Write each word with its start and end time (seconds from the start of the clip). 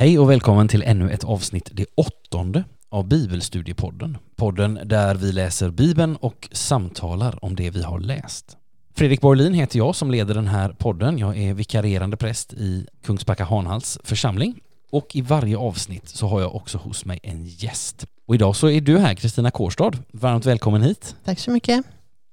Hej 0.00 0.18
och 0.18 0.30
välkommen 0.30 0.68
till 0.68 0.82
ännu 0.82 1.10
ett 1.10 1.24
avsnitt, 1.24 1.70
det 1.72 1.86
åttonde 1.94 2.64
av 2.88 3.08
Bibelstudiepodden. 3.08 4.18
Podden 4.36 4.80
där 4.84 5.14
vi 5.14 5.32
läser 5.32 5.70
Bibeln 5.70 6.16
och 6.16 6.48
samtalar 6.52 7.44
om 7.44 7.56
det 7.56 7.70
vi 7.70 7.82
har 7.82 8.00
läst. 8.00 8.56
Fredrik 8.94 9.20
Borlin 9.20 9.54
heter 9.54 9.78
jag 9.78 9.96
som 9.96 10.10
leder 10.10 10.34
den 10.34 10.46
här 10.46 10.68
podden. 10.68 11.18
Jag 11.18 11.38
är 11.38 11.54
vikarierande 11.54 12.16
präst 12.16 12.52
i 12.52 12.86
Kungsbacka 13.04 13.44
Hanhals 13.44 13.98
församling 14.04 14.60
och 14.90 15.16
i 15.16 15.20
varje 15.20 15.56
avsnitt 15.56 16.08
så 16.08 16.26
har 16.26 16.40
jag 16.40 16.54
också 16.54 16.78
hos 16.78 17.04
mig 17.04 17.20
en 17.22 17.44
gäst. 17.46 18.06
Och 18.26 18.34
idag 18.34 18.56
så 18.56 18.68
är 18.68 18.80
du 18.80 18.98
här, 18.98 19.14
Kristina 19.14 19.50
Kårstad. 19.50 19.92
Varmt 20.12 20.46
välkommen 20.46 20.82
hit. 20.82 21.16
Tack 21.24 21.38
så 21.38 21.50
mycket. 21.50 21.84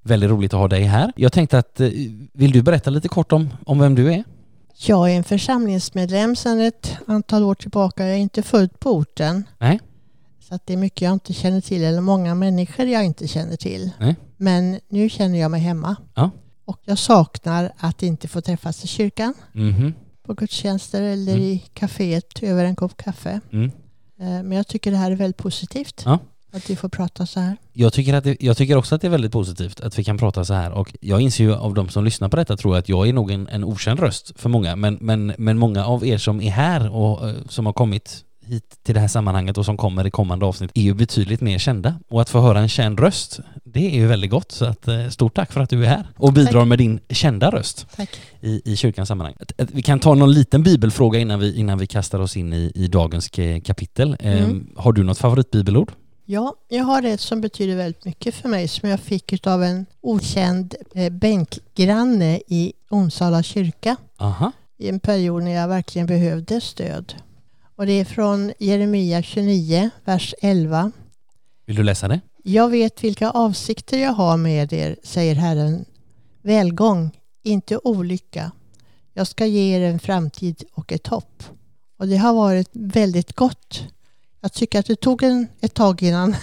Väldigt 0.04 0.30
roligt 0.30 0.54
att 0.54 0.60
ha 0.60 0.68
dig 0.68 0.84
här. 0.84 1.12
Jag 1.16 1.34
tänkte 1.34 1.58
att, 1.58 1.80
eh, 1.80 1.90
vill 2.34 2.52
du 2.52 2.62
berätta 2.62 2.90
lite 2.90 3.08
kort 3.08 3.32
om, 3.32 3.50
om 3.66 3.80
vem 3.80 3.96
du 3.96 4.14
är? 4.14 4.24
Jag 4.80 5.12
är 5.12 5.18
en 5.18 5.24
församlingsmedlem 5.24 6.36
sedan 6.36 6.60
ett 6.60 6.98
antal 7.08 7.44
år 7.44 7.56
tillbaka. 7.56 8.06
Jag 8.08 8.14
är 8.16 8.20
inte 8.20 8.44
född 8.44 8.80
på 8.80 8.92
orten. 8.92 9.44
Nej. 9.60 9.80
Så 10.40 10.56
att 10.56 10.66
det 10.66 10.74
är 10.74 10.78
mycket 10.78 11.02
jag 11.02 11.14
inte 11.14 11.34
känner 11.34 11.62
till, 11.62 11.84
eller 11.84 12.02
många 12.02 12.36
människor 12.36 12.86
jag 12.86 13.06
inte 13.06 13.28
känner 13.28 13.56
till. 13.56 13.92
Nej. 14.00 14.16
Men 14.38 14.80
nu 14.90 15.10
känner 15.10 15.40
jag 15.40 15.52
mig 15.52 15.62
hemma. 15.62 15.96
Ja. 16.16 16.32
Och 16.66 16.80
jag 16.86 16.98
saknar 16.98 17.72
att 17.78 18.04
inte 18.04 18.28
få 18.28 18.42
träffas 18.42 18.84
i 18.84 18.88
kyrkan, 18.88 19.34
Mhm. 19.52 19.94
på 20.24 20.34
gudstjänster 20.34 21.02
eller 21.02 21.32
Mm. 21.34 21.44
i 21.46 21.64
kaféet 21.74 22.44
över 22.44 22.66
en 22.66 22.76
kopp 22.76 22.98
kaffe. 22.98 23.42
Mm. 23.54 23.66
Eh, 24.20 24.44
Men 24.44 24.52
jag 24.52 24.68
tycker 24.68 24.92
det 24.92 24.98
här 24.98 25.12
är 25.12 25.16
väldigt 25.16 25.38
positivt. 25.38 26.02
Ja. 26.06 26.20
Att 26.52 26.70
vi 26.70 26.76
får 26.76 26.90
prata 26.90 27.26
så 27.26 27.40
här. 27.40 27.58
Jag 27.74 27.94
tycker, 27.94 28.14
att 28.14 28.24
det, 28.24 28.38
jag 28.40 28.58
tycker 28.58 28.78
också 28.78 28.96
att 28.96 29.02
det 29.02 29.08
är 29.08 29.12
väldigt 29.12 29.32
positivt 29.32 29.82
att 29.82 30.00
vi 30.00 30.04
kan 30.04 30.18
prata 30.18 30.46
så 30.46 30.54
här 30.54 30.72
och 30.72 30.94
jag 31.02 31.22
inser 31.22 31.44
ju 31.44 31.54
av 31.56 31.74
de 31.74 31.90
som 31.90 32.04
lyssnar 32.06 32.30
på 32.30 32.36
detta 32.38 32.58
tror 32.58 32.76
jag 32.76 32.80
att 32.80 32.90
jag 32.90 33.08
är 33.10 33.14
nog 33.14 33.32
en, 33.32 33.48
en 33.48 33.64
okänd 33.64 34.00
röst 34.00 34.32
för 34.36 34.50
många 34.50 34.76
men, 34.76 34.98
men, 35.02 35.34
men 35.38 35.58
många 35.58 35.86
av 35.86 36.06
er 36.06 36.18
som 36.18 36.42
är 36.42 36.52
här 36.52 36.90
och 36.96 37.30
eh, 37.30 37.36
som 37.50 37.66
har 37.66 37.74
kommit 37.74 38.24
hit 38.46 38.64
till 38.84 38.96
det 38.96 39.02
här 39.02 39.08
sammanhanget 39.08 39.58
och 39.58 39.66
som 39.66 39.78
kommer 39.78 40.08
i 40.08 40.12
kommande 40.12 40.46
avsnitt 40.46 40.72
är 40.74 40.82
ju 40.82 40.94
betydligt 40.94 41.42
mer 41.42 41.58
kända 41.58 41.96
och 42.10 42.22
att 42.22 42.30
få 42.30 42.42
höra 42.42 42.60
en 42.60 42.70
känd 42.70 43.00
röst 43.00 43.40
det 43.66 43.86
är 43.88 43.96
ju 43.96 44.08
väldigt 44.08 44.32
gott 44.32 44.52
så 44.52 44.66
att 44.66 44.88
eh, 44.88 45.10
stort 45.10 45.36
tack 45.36 45.52
för 45.52 45.62
att 45.62 45.70
du 45.70 45.84
är 45.86 45.90
här 45.90 46.08
och 46.18 46.34
bidrar 46.34 46.52
Tack. 46.52 46.68
med 46.68 46.78
din 46.78 47.00
kända 47.10 47.50
röst 47.52 47.88
Tack. 47.96 48.10
i, 48.42 48.62
i 48.72 48.76
kyrkans 48.76 49.08
sammanhang. 49.08 49.36
Att- 49.40 49.62
att 49.62 49.72
Vi 49.72 49.82
kan 49.82 50.00
ta 50.00 50.14
någon 50.14 50.32
liten 50.34 50.64
bibelfråga 50.64 51.20
innan 51.20 51.40
vi, 51.40 51.56
innan 51.60 51.78
vi 51.78 51.88
kastar 51.88 52.20
oss 52.20 52.38
in 52.38 52.54
i, 52.54 52.72
i 52.76 52.88
dagens 52.88 53.30
ke- 53.32 53.60
kapitel. 53.62 54.18
Mm. 54.20 54.44
Ehm, 54.44 54.68
har 54.76 54.94
du 54.94 55.04
något 55.04 55.18
favoritbibelord? 55.18 55.92
Ja, 56.30 56.56
jag 56.68 56.84
har 56.84 57.04
ett 57.04 57.22
som 57.22 57.42
betyder 57.42 57.76
väldigt 57.76 58.06
mycket 58.06 58.36
för 58.36 58.50
mig 58.50 58.68
som 58.68 58.90
jag 58.90 59.00
fick 59.00 59.48
av 59.48 59.64
en 59.64 59.86
okänd 60.02 60.76
eh, 60.94 61.10
bänkgranne 61.10 62.42
i 62.48 62.74
Onsala 62.90 63.44
kyrka 63.44 63.96
Aha. 64.18 64.52
i 64.78 64.90
en 64.90 65.00
period 65.00 65.44
när 65.44 65.52
jag 65.52 65.68
verkligen 65.68 66.08
behövde 66.08 66.62
stöd. 66.62 67.14
Och 67.76 67.86
det 67.86 67.92
är 67.92 68.06
från 68.06 68.54
Jeremia 68.60 69.22
29, 69.22 69.90
vers 70.06 70.36
11. 70.42 70.92
Vill 71.66 71.76
du 71.76 71.84
läsa 71.84 72.08
det? 72.08 72.22
Jag 72.44 72.70
vet 72.70 73.04
vilka 73.04 73.30
avsikter 73.30 73.98
jag 73.98 74.14
har 74.14 74.38
med 74.38 74.74
er, 74.74 74.96
säger 75.04 75.36
Herren. 75.36 75.86
Välgång, 76.42 77.12
inte 77.44 77.80
olycka. 77.84 78.52
Jag 79.14 79.28
ska 79.28 79.46
ge 79.46 79.78
er 79.78 79.82
en 79.82 80.00
framtid 80.00 80.64
och 80.74 80.92
ett 80.92 81.08
hopp. 81.08 81.44
Och 82.00 82.08
det 82.08 82.18
har 82.18 82.34
varit 82.34 82.70
väldigt 82.72 83.36
gott. 83.36 83.84
Jag 84.42 84.54
tycker 84.54 84.80
att 84.80 84.86
det 84.86 84.96
tog 84.96 85.24
en, 85.24 85.48
ett 85.62 85.74
tag 85.74 86.04
innan 86.04 86.36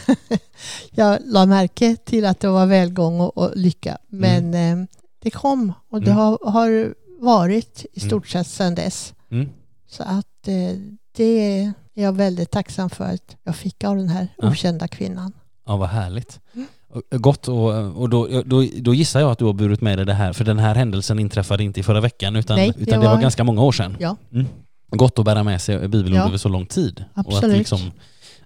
jag 0.91 1.19
la 1.25 1.47
märke 1.47 1.97
till 2.05 2.25
att 2.25 2.41
det 2.41 2.49
var 2.49 2.67
välgång 2.67 3.21
och, 3.21 3.39
och 3.39 3.53
lycka. 3.57 3.99
Men 4.09 4.55
eh, 4.55 4.87
det 5.23 5.31
kom 5.31 5.73
och 5.91 6.01
det 6.01 6.11
Mm. 6.11 6.17
har, 6.19 6.39
har 6.51 6.95
varit 7.21 7.87
i 7.93 8.01
Mm. 8.01 8.09
stort 8.11 8.29
sett 8.29 8.47
sedan 8.47 8.75
dess. 8.75 9.15
Mm. 9.31 9.49
Så 9.91 10.03
att 10.03 10.49
eh, 10.49 10.79
det 11.17 11.25
är 11.59 11.73
jag 11.95 12.13
väldigt 12.13 12.51
tacksam 12.51 12.91
för 12.91 13.05
att 13.05 13.37
jag 13.45 13.57
fick 13.57 13.85
av 13.85 13.97
den 13.97 14.09
här 14.09 14.29
Ja. 14.37 14.49
okända 14.51 14.89
kvinnan. 14.89 15.33
Ja, 15.67 15.77
vad 15.77 15.89
härligt. 15.89 16.41
Mm. 16.55 16.67
Och- 16.89 17.23
Gott, 17.23 17.49
och, 17.49 18.01
och 18.01 18.09
då, 18.09 18.43
då, 18.47 18.65
då 18.77 18.95
gissar 18.95 19.21
jag 19.21 19.31
att 19.31 19.39
du 19.39 19.45
har 19.45 19.53
burit 19.53 19.81
med 19.81 19.99
dig 19.99 20.07
det 20.07 20.15
här, 20.15 20.33
för 20.33 20.45
den 20.45 20.59
här 20.59 20.75
händelsen 20.75 21.19
inträffade 21.19 21.63
inte 21.65 21.81
i 21.81 21.83
förra 21.83 22.01
veckan 22.01 22.37
utan, 22.37 22.57
Nej, 22.57 22.73
det 22.77 22.83
utan 22.83 23.01
det 23.01 23.07
var 23.07 23.15
var- 23.15 23.23
ganska 23.23 23.45
många 23.45 23.63
år 23.63 23.73
sedan. 23.73 23.97
Ja. 24.01 24.17
Mm. 24.33 24.47
Gott 24.91 25.19
att 25.19 25.25
bära 25.25 25.43
med 25.43 25.63
sig 25.63 25.89
bibelord 25.89 26.19
Ja. 26.19 26.27
över 26.29 26.37
så 26.37 26.49
lång 26.49 26.67
tid. 26.67 27.05
Och 27.15 27.21
att 27.21 27.27
Absolut. 27.27 27.59
liksom, 27.59 27.93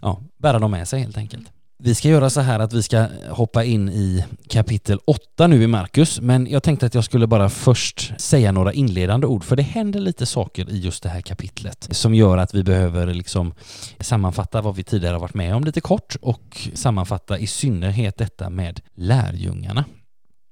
ja, 0.01 0.21
bära 0.39 0.59
dem 0.59 0.71
med 0.71 0.89
sig 0.89 1.01
helt 1.01 1.17
enkelt. 1.19 1.49
Vi 1.83 1.95
ska 1.95 2.09
göra 2.09 2.31
så 2.31 2.41
här 2.41 2.59
att 2.61 2.73
vi 2.73 2.83
ska 2.83 3.07
hoppa 3.31 3.65
in 3.65 3.89
i 3.89 4.25
kapitel 4.49 4.99
8 5.05 5.47
nu 5.47 5.63
i 5.63 5.67
Markus, 5.67 6.21
men 6.21 6.47
jag 6.51 6.63
tänkte 6.63 6.87
att 6.87 6.95
jag 6.95 7.05
skulle 7.05 7.27
bara 7.27 7.49
först 7.49 8.13
säga 8.21 8.53
några 8.53 8.73
inledande 8.73 9.27
ord, 9.27 9.45
för 9.45 9.57
det 9.57 9.63
händer 9.63 10.01
lite 10.01 10.27
saker 10.27 10.71
i 10.71 10.79
just 10.79 11.03
det 11.03 11.09
här 11.09 11.21
kapitlet 11.21 11.89
som 11.91 12.15
gör 12.15 12.39
att 12.39 12.55
vi 12.55 12.63
behöver 12.65 13.15
liksom 13.15 13.55
sammanfatta 14.01 14.63
vad 14.63 14.77
vi 14.77 14.85
tidigare 14.85 15.15
har 15.15 15.21
varit 15.21 15.35
med 15.35 15.55
om 15.55 15.65
lite 15.65 15.81
kort 15.81 16.17
och 16.23 16.69
sammanfatta 16.75 17.39
i 17.39 17.47
synnerhet 17.47 18.17
detta 18.19 18.51
med 18.51 18.81
lärjungarna. 18.95 19.85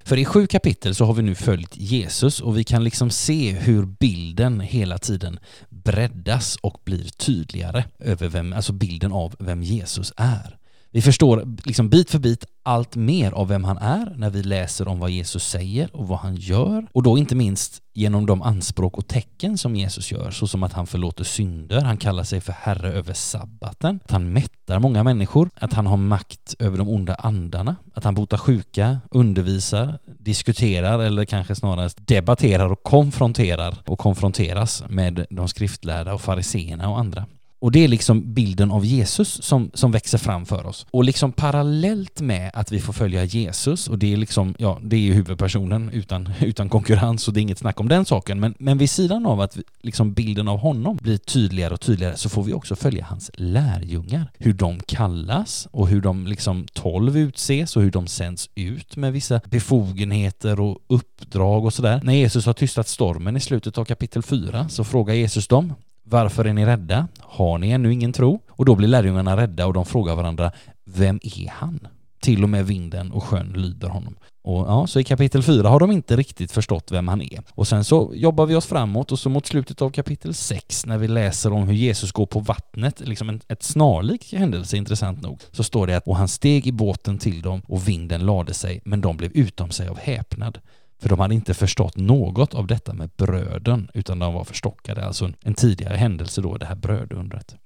För 0.04 0.16
i 0.16 0.24
sju 0.24 0.46
kapitel 0.46 0.94
så 0.94 1.04
har 1.04 1.14
vi 1.14 1.22
nu 1.22 1.34
följt 1.34 1.76
Jesus 1.76 2.40
och 2.40 2.58
vi 2.58 2.64
kan 2.64 2.84
liksom 2.84 3.10
se 3.10 3.52
hur 3.52 3.84
bilden 3.86 4.60
hela 4.60 4.98
tiden 4.98 5.38
breddas 5.86 6.56
och 6.56 6.80
blir 6.84 7.04
tydligare 7.08 7.84
över 7.98 8.28
vem, 8.28 8.52
alltså 8.52 8.72
bilden 8.72 9.12
av 9.12 9.34
vem 9.38 9.62
Jesus 9.62 10.12
är. 10.16 10.58
Vi 10.96 11.02
förstår 11.02 11.56
liksom 11.64 11.88
bit 11.88 12.10
för 12.10 12.18
bit 12.18 12.46
allt 12.62 12.96
mer 12.96 13.32
av 13.32 13.48
vem 13.48 13.64
han 13.64 13.78
är 13.78 14.14
när 14.16 14.30
vi 14.30 14.42
läser 14.42 14.88
om 14.88 14.98
vad 14.98 15.10
Jesus 15.10 15.48
säger 15.48 15.96
och 15.96 16.08
vad 16.08 16.18
han 16.18 16.36
gör. 16.36 16.86
Och 16.92 17.02
då 17.02 17.18
inte 17.18 17.34
minst 17.34 17.82
genom 17.94 18.26
de 18.26 18.42
anspråk 18.42 18.98
och 18.98 19.06
tecken 19.06 19.58
som 19.58 19.76
Jesus 19.76 20.12
gör, 20.12 20.30
såsom 20.30 20.62
att 20.62 20.72
han 20.72 20.86
förlåter 20.86 21.24
synder, 21.24 21.80
han 21.80 21.96
kallar 21.96 22.22
sig 22.22 22.40
för 22.40 22.52
Herre 22.52 22.92
över 22.92 23.14
sabbaten, 23.14 24.00
att 24.04 24.10
han 24.10 24.32
mättar 24.32 24.78
många 24.78 25.04
människor, 25.04 25.50
att 25.54 25.72
han 25.72 25.86
har 25.86 25.96
makt 25.96 26.54
över 26.58 26.78
de 26.78 26.88
onda 26.88 27.14
andarna, 27.14 27.76
att 27.94 28.04
han 28.04 28.14
botar 28.14 28.36
sjuka, 28.36 29.00
undervisar, 29.10 29.98
diskuterar 30.18 30.98
eller 30.98 31.24
kanske 31.24 31.54
snarare 31.54 31.90
debatterar 31.96 32.72
och 32.72 32.82
konfronterar 32.82 33.82
och 33.86 33.98
konfronteras 33.98 34.84
med 34.88 35.26
de 35.30 35.48
skriftlärda 35.48 36.14
och 36.14 36.20
fariseerna 36.20 36.88
och 36.88 36.98
andra. 36.98 37.26
Och 37.58 37.72
det 37.72 37.84
är 37.84 37.88
liksom 37.88 38.34
bilden 38.34 38.70
av 38.70 38.84
Jesus 38.84 39.42
som, 39.42 39.70
som 39.74 39.92
växer 39.92 40.18
fram 40.18 40.46
för 40.46 40.66
oss. 40.66 40.86
Och 40.90 41.04
liksom 41.04 41.32
parallellt 41.32 42.20
med 42.20 42.50
att 42.54 42.72
vi 42.72 42.80
får 42.80 42.92
följa 42.92 43.24
Jesus, 43.24 43.88
och 43.88 43.98
det 43.98 44.12
är 44.12 44.16
liksom, 44.16 44.54
ja, 44.58 44.78
det 44.82 44.96
är 44.96 45.00
ju 45.00 45.12
huvudpersonen 45.12 45.90
utan, 45.90 46.32
utan 46.40 46.68
konkurrens 46.68 47.28
och 47.28 47.34
det 47.34 47.40
är 47.40 47.42
inget 47.42 47.58
snack 47.58 47.80
om 47.80 47.88
den 47.88 48.04
saken, 48.04 48.40
men, 48.40 48.54
men 48.58 48.78
vid 48.78 48.90
sidan 48.90 49.26
av 49.26 49.40
att 49.40 49.56
vi, 49.56 49.62
liksom 49.80 50.12
bilden 50.12 50.48
av 50.48 50.58
honom 50.58 50.96
blir 50.96 51.16
tydligare 51.18 51.74
och 51.74 51.80
tydligare 51.80 52.16
så 52.16 52.28
får 52.28 52.42
vi 52.42 52.52
också 52.52 52.76
följa 52.76 53.04
hans 53.04 53.30
lärjungar. 53.34 54.32
Hur 54.38 54.52
de 54.52 54.80
kallas 54.80 55.68
och 55.70 55.88
hur 55.88 56.00
de 56.00 56.26
liksom 56.26 56.66
tolv 56.72 57.18
utses 57.18 57.76
och 57.76 57.82
hur 57.82 57.90
de 57.90 58.06
sänds 58.06 58.50
ut 58.54 58.96
med 58.96 59.12
vissa 59.12 59.40
befogenheter 59.50 60.60
och 60.60 60.78
uppdrag 60.86 61.64
och 61.64 61.74
sådär. 61.74 62.00
När 62.04 62.12
Jesus 62.12 62.46
har 62.46 62.52
tystat 62.52 62.88
stormen 62.88 63.36
i 63.36 63.40
slutet 63.40 63.78
av 63.78 63.84
kapitel 63.84 64.22
4 64.22 64.68
så 64.68 64.84
frågar 64.84 65.14
Jesus 65.14 65.48
dem 65.48 65.74
varför 66.08 66.44
är 66.44 66.52
ni 66.52 66.66
rädda? 66.66 67.08
Har 67.18 67.58
ni 67.58 67.70
ännu 67.70 67.92
ingen 67.92 68.12
tro? 68.12 68.40
Och 68.48 68.64
då 68.64 68.74
blir 68.74 68.88
lärjungarna 68.88 69.36
rädda 69.36 69.66
och 69.66 69.72
de 69.72 69.86
frågar 69.86 70.14
varandra 70.14 70.52
Vem 70.84 71.20
är 71.22 71.50
han? 71.50 71.88
Till 72.20 72.42
och 72.42 72.48
med 72.48 72.66
vinden 72.66 73.12
och 73.12 73.24
sjön 73.24 73.52
lyder 73.56 73.88
honom. 73.88 74.16
Och 74.44 74.66
ja, 74.66 74.86
så 74.86 75.00
i 75.00 75.04
kapitel 75.04 75.42
4 75.42 75.68
har 75.68 75.80
de 75.80 75.92
inte 75.92 76.16
riktigt 76.16 76.52
förstått 76.52 76.92
vem 76.92 77.08
han 77.08 77.22
är. 77.22 77.42
Och 77.50 77.68
sen 77.68 77.84
så 77.84 78.12
jobbar 78.14 78.46
vi 78.46 78.54
oss 78.54 78.66
framåt 78.66 79.12
och 79.12 79.18
så 79.18 79.28
mot 79.28 79.46
slutet 79.46 79.82
av 79.82 79.90
kapitel 79.90 80.34
6 80.34 80.86
när 80.86 80.98
vi 80.98 81.08
läser 81.08 81.52
om 81.52 81.68
hur 81.68 81.74
Jesus 81.74 82.12
går 82.12 82.26
på 82.26 82.40
vattnet, 82.40 83.00
liksom 83.00 83.28
en, 83.28 83.40
ett 83.48 83.62
snarlik 83.62 84.32
händelse 84.32 84.76
intressant 84.76 85.22
nog, 85.22 85.40
så 85.50 85.64
står 85.64 85.86
det 85.86 85.96
att 85.96 86.06
och 86.06 86.16
han 86.16 86.28
steg 86.28 86.66
i 86.66 86.72
båten 86.72 87.18
till 87.18 87.42
dem 87.42 87.62
och 87.66 87.88
vinden 87.88 88.26
lade 88.26 88.54
sig, 88.54 88.80
men 88.84 89.00
de 89.00 89.16
blev 89.16 89.32
utom 89.32 89.70
sig 89.70 89.88
av 89.88 89.98
häpnad. 89.98 90.58
För 90.98 91.08
de 91.08 91.20
hade 91.20 91.34
inte 91.34 91.54
förstått 91.54 91.96
något 91.96 92.54
av 92.54 92.66
detta 92.66 92.92
med 92.92 93.10
bröden, 93.16 93.90
utan 93.94 94.18
de 94.18 94.34
var 94.34 94.44
förstockade. 94.44 95.06
Alltså 95.06 95.32
en, 95.42 95.54
tidigare 95.54 95.96
händelse 95.96 96.40
då, 96.40 96.56
det 96.56 96.66
här 96.66 96.74
brödundret. 96.74 97.56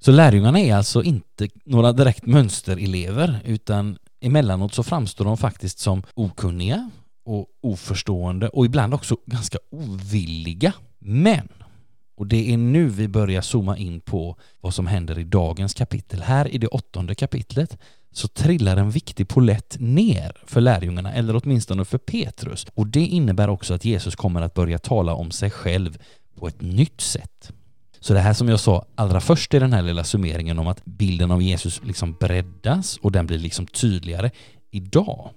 Så 0.00 0.10
lärjungarna 0.10 0.60
är 0.60 0.74
alltså 0.74 1.02
inte 1.02 1.48
några 1.64 1.92
direkt 1.92 2.26
mönsterelever, 2.26 3.40
utan 3.44 3.98
emellanåt 4.20 4.74
så 4.74 4.82
framstår 4.82 5.24
de 5.24 5.36
faktiskt 5.36 5.78
som 5.78 6.02
okunniga 6.14 6.90
och 7.24 7.46
oförstående 7.60 8.48
och 8.48 8.66
ibland 8.66 8.94
också 8.94 9.16
ganska 9.26 9.58
ovilliga. 9.70 10.72
Men, 10.98 11.48
och 12.16 12.26
det 12.26 12.52
är 12.52 12.56
nu 12.56 12.88
vi 12.88 13.08
börjar 13.08 13.42
zooma 13.42 13.78
in 13.78 14.00
på 14.00 14.36
vad 14.60 14.74
som 14.74 14.86
händer 14.86 15.18
i 15.18 15.24
dagens 15.24 15.74
kapitel. 15.74 16.22
Här 16.22 16.54
i 16.54 16.58
det 16.58 16.66
åttonde 16.66 17.14
kapitlet 17.14 17.78
så 18.12 18.28
trillar 18.28 18.76
en 18.76 18.90
viktig 18.90 19.28
polett 19.28 19.76
ner 19.80 20.32
för 20.46 20.60
lärjungarna, 20.60 21.12
eller 21.12 21.40
åtminstone 21.42 21.84
för 21.84 21.98
Petrus. 21.98 22.66
Och 22.74 22.86
det 22.86 23.06
innebär 23.06 23.48
också 23.48 23.74
att 23.74 23.84
Jesus 23.84 24.16
kommer 24.16 24.42
att 24.42 24.54
börja 24.54 24.78
tala 24.78 25.14
om 25.14 25.30
sig 25.30 25.50
själv 25.50 25.98
på 26.34 26.48
ett 26.48 26.60
nytt 26.60 27.00
sätt. 27.00 27.52
Så 28.00 28.14
det 28.14 28.20
här 28.20 28.32
som 28.32 28.48
jag 28.48 28.60
sa 28.60 28.86
allra 28.94 29.20
först 29.20 29.54
i 29.54 29.58
den 29.58 29.72
här 29.72 29.82
lilla 29.82 30.04
summeringen 30.04 30.58
om 30.58 30.68
att 30.68 30.84
bilden 30.84 31.30
av 31.30 31.42
Jesus 31.42 31.80
liksom 31.84 32.16
breddas 32.20 32.96
och 32.96 33.12
den 33.12 33.26
blir 33.26 33.38
liksom 33.38 33.66
tydligare. 33.66 34.30
Idag, 34.70 35.30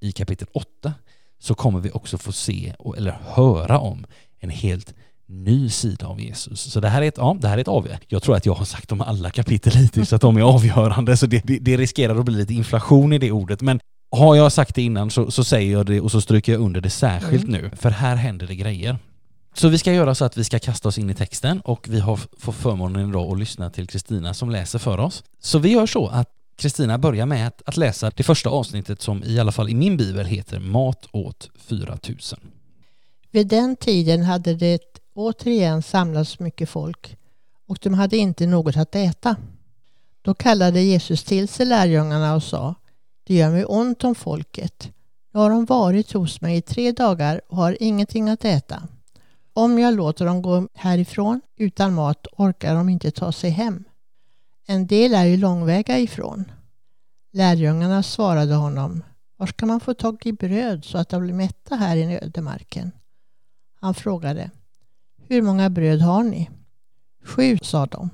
i 0.00 0.12
kapitel 0.12 0.48
8, 0.52 0.94
så 1.38 1.54
kommer 1.54 1.80
vi 1.80 1.90
också 1.90 2.18
få 2.18 2.32
se, 2.32 2.74
eller 2.96 3.18
höra 3.22 3.78
om, 3.78 4.06
en 4.38 4.50
helt 4.50 4.94
ny 5.28 5.70
sida 5.70 6.06
av 6.06 6.20
Jesus. 6.20 6.60
Så 6.60 6.80
det 6.80 6.88
här 6.88 7.02
är 7.02 7.08
ett, 7.08 7.18
ja, 7.18 7.36
det 7.40 7.48
här 7.48 7.56
är 7.56 7.60
ett 7.60 7.68
avgörande. 7.68 8.04
Jag 8.08 8.22
tror 8.22 8.36
att 8.36 8.46
jag 8.46 8.54
har 8.54 8.64
sagt 8.64 8.92
om 8.92 9.00
alla 9.00 9.30
kapitel 9.30 9.72
hittills 9.72 10.12
att 10.12 10.20
de 10.20 10.36
är 10.36 10.42
avgörande, 10.42 11.16
så 11.16 11.26
det, 11.26 11.42
det, 11.44 11.58
det 11.58 11.76
riskerar 11.76 12.18
att 12.18 12.24
bli 12.24 12.34
lite 12.34 12.54
inflation 12.54 13.12
i 13.12 13.18
det 13.18 13.32
ordet. 13.32 13.60
Men 13.60 13.80
har 14.10 14.34
jag 14.36 14.52
sagt 14.52 14.74
det 14.74 14.82
innan 14.82 15.10
så, 15.10 15.30
så 15.30 15.44
säger 15.44 15.72
jag 15.72 15.86
det 15.86 16.00
och 16.00 16.10
så 16.10 16.20
stryker 16.20 16.52
jag 16.52 16.60
under 16.60 16.80
det 16.80 16.90
särskilt 16.90 17.44
Mm. 17.48 17.62
nu, 17.62 17.70
för 17.76 17.90
här 17.90 18.16
händer 18.16 18.46
det 18.46 18.54
grejer. 18.54 18.98
Så 19.54 19.68
vi 19.68 19.78
ska 19.78 19.92
göra 19.92 20.14
så 20.14 20.24
att 20.24 20.36
vi 20.36 20.44
ska 20.44 20.58
kasta 20.58 20.88
oss 20.88 20.98
in 20.98 21.10
i 21.10 21.14
texten 21.14 21.60
och 21.60 21.86
vi 21.88 22.00
har 22.00 22.20
fått 22.38 22.54
förmånen 22.54 23.08
idag 23.10 23.32
att 23.32 23.38
lyssna 23.38 23.70
till 23.70 23.86
Kristina 23.86 24.34
som 24.34 24.50
läser 24.50 24.78
för 24.78 24.98
oss. 24.98 25.24
Så 25.40 25.58
vi 25.58 25.68
gör 25.68 25.86
så 25.86 26.06
att 26.06 26.28
Kristina 26.58 26.98
börjar 26.98 27.26
med 27.26 27.46
att, 27.46 27.62
att 27.66 27.76
läsa 27.76 28.10
det 28.16 28.22
första 28.22 28.50
avsnittet 28.50 29.02
som 29.02 29.24
i 29.24 29.38
alla 29.40 29.52
fall 29.52 29.70
i 29.70 29.74
min 29.74 29.96
bibel 29.96 30.26
heter 30.26 30.58
Mat 30.58 31.06
åt 31.12 31.50
4000. 31.56 32.38
Vid 33.30 33.46
den 33.46 33.76
tiden 33.76 34.22
hade 34.22 34.54
det 34.54 34.80
återigen 35.16 35.82
samlades 35.82 36.38
mycket 36.38 36.68
folk 36.68 37.16
och 37.68 37.78
de 37.82 37.94
hade 37.94 38.16
inte 38.16 38.46
något 38.46 38.76
att 38.76 38.94
äta. 38.94 39.36
Då 40.22 40.34
kallade 40.34 40.80
Jesus 40.80 41.24
till 41.24 41.48
sig 41.48 41.66
lärjungarna 41.66 42.34
och 42.34 42.42
sa 42.42 42.74
Det 43.24 43.34
gör 43.34 43.50
mig 43.50 43.64
ont 43.64 44.04
om 44.04 44.14
folket. 44.14 44.92
Nu 45.32 45.40
har 45.40 45.50
de 45.50 45.64
varit 45.64 46.12
hos 46.12 46.40
mig 46.40 46.56
i 46.56 46.62
tre 46.62 46.92
dagar 46.92 47.40
och 47.48 47.56
har 47.56 47.76
ingenting 47.80 48.28
att 48.28 48.44
äta. 48.44 48.82
Om 49.52 49.78
jag 49.78 49.94
låter 49.94 50.26
dem 50.26 50.42
gå 50.42 50.68
härifrån 50.74 51.40
utan 51.56 51.94
mat 51.94 52.26
orkar 52.32 52.74
de 52.74 52.88
inte 52.88 53.10
ta 53.10 53.32
sig 53.32 53.50
hem. 53.50 53.84
En 54.66 54.86
del 54.86 55.14
är 55.14 55.24
ju 55.24 55.36
långväga 55.36 55.98
ifrån. 55.98 56.44
Lärjungarna 57.32 58.02
svarade 58.02 58.54
honom 58.54 59.02
Var 59.36 59.46
ska 59.46 59.66
man 59.66 59.80
få 59.80 59.94
tag 59.94 60.26
i 60.26 60.32
bröd 60.32 60.84
så 60.84 60.98
att 60.98 61.08
de 61.08 61.22
blir 61.22 61.34
mätta 61.34 61.76
här 61.76 61.96
i 61.96 62.18
ödemarken? 62.22 62.92
Han 63.80 63.94
frågade 63.94 64.50
hur 65.28 65.42
många 65.42 65.70
bröd 65.70 66.00
har 66.00 66.22
ni? 66.22 66.50
Sju, 67.24 67.58
sa 67.62 67.86
de. 67.86 68.10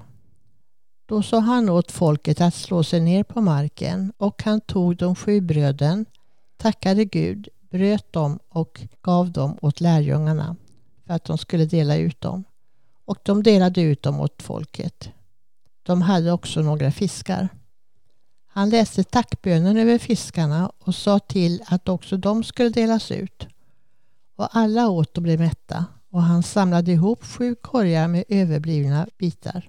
Då 1.06 1.22
sa 1.22 1.38
han 1.38 1.68
åt 1.68 1.92
folket 1.92 2.40
att 2.40 2.54
slå 2.54 2.84
sig 2.84 3.00
ner 3.00 3.22
på 3.24 3.40
marken 3.40 4.12
och 4.16 4.42
han 4.42 4.60
tog 4.60 4.96
de 4.96 5.14
sju 5.14 5.40
bröden, 5.40 6.06
tackade 6.56 7.04
Gud, 7.04 7.48
bröt 7.70 8.12
dem 8.12 8.38
och 8.48 8.80
gav 9.02 9.32
dem 9.32 9.58
åt 9.62 9.80
lärjungarna 9.80 10.56
för 11.06 11.14
att 11.14 11.24
de 11.24 11.38
skulle 11.38 11.64
dela 11.64 11.96
ut 11.96 12.20
dem. 12.20 12.44
Och 13.04 13.18
de 13.22 13.42
delade 13.42 13.80
ut 13.80 14.02
dem 14.02 14.20
åt 14.20 14.42
folket. 14.42 15.10
De 15.82 16.02
hade 16.02 16.32
också 16.32 16.60
några 16.60 16.92
fiskar. 16.92 17.48
Han 18.46 18.70
läste 18.70 19.04
tackbönen 19.04 19.76
över 19.76 19.98
fiskarna 19.98 20.72
och 20.78 20.94
sa 20.94 21.18
till 21.18 21.62
att 21.66 21.88
också 21.88 22.16
de 22.16 22.44
skulle 22.44 22.68
delas 22.68 23.10
ut. 23.10 23.46
Och 24.36 24.56
alla 24.56 24.88
åt 24.88 25.16
och 25.16 25.22
blev 25.22 25.40
mätta 25.40 25.86
och 26.12 26.22
han 26.22 26.42
samlade 26.42 26.92
ihop 26.92 27.24
sju 27.24 27.54
korgar 27.54 28.08
med 28.08 28.24
överblivna 28.28 29.06
bitar. 29.18 29.68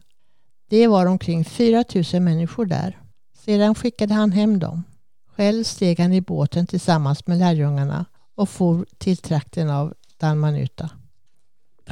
Det 0.69 0.87
var 0.87 1.05
omkring 1.05 1.45
4 1.45 1.83
000 2.13 2.21
människor 2.21 2.65
där. 2.65 2.97
Sedan 3.45 3.75
skickade 3.75 4.13
han 4.13 4.31
hem 4.31 4.59
dem. 4.59 4.83
Själv 5.35 5.63
steg 5.63 5.99
han 5.99 6.13
i 6.13 6.21
båten 6.21 6.67
tillsammans 6.67 7.27
med 7.27 7.37
lärjungarna 7.37 8.05
och 8.35 8.49
for 8.49 8.85
till 8.97 9.17
trakten 9.17 9.69
av 9.69 9.93
Dalmanuta. 10.19 10.89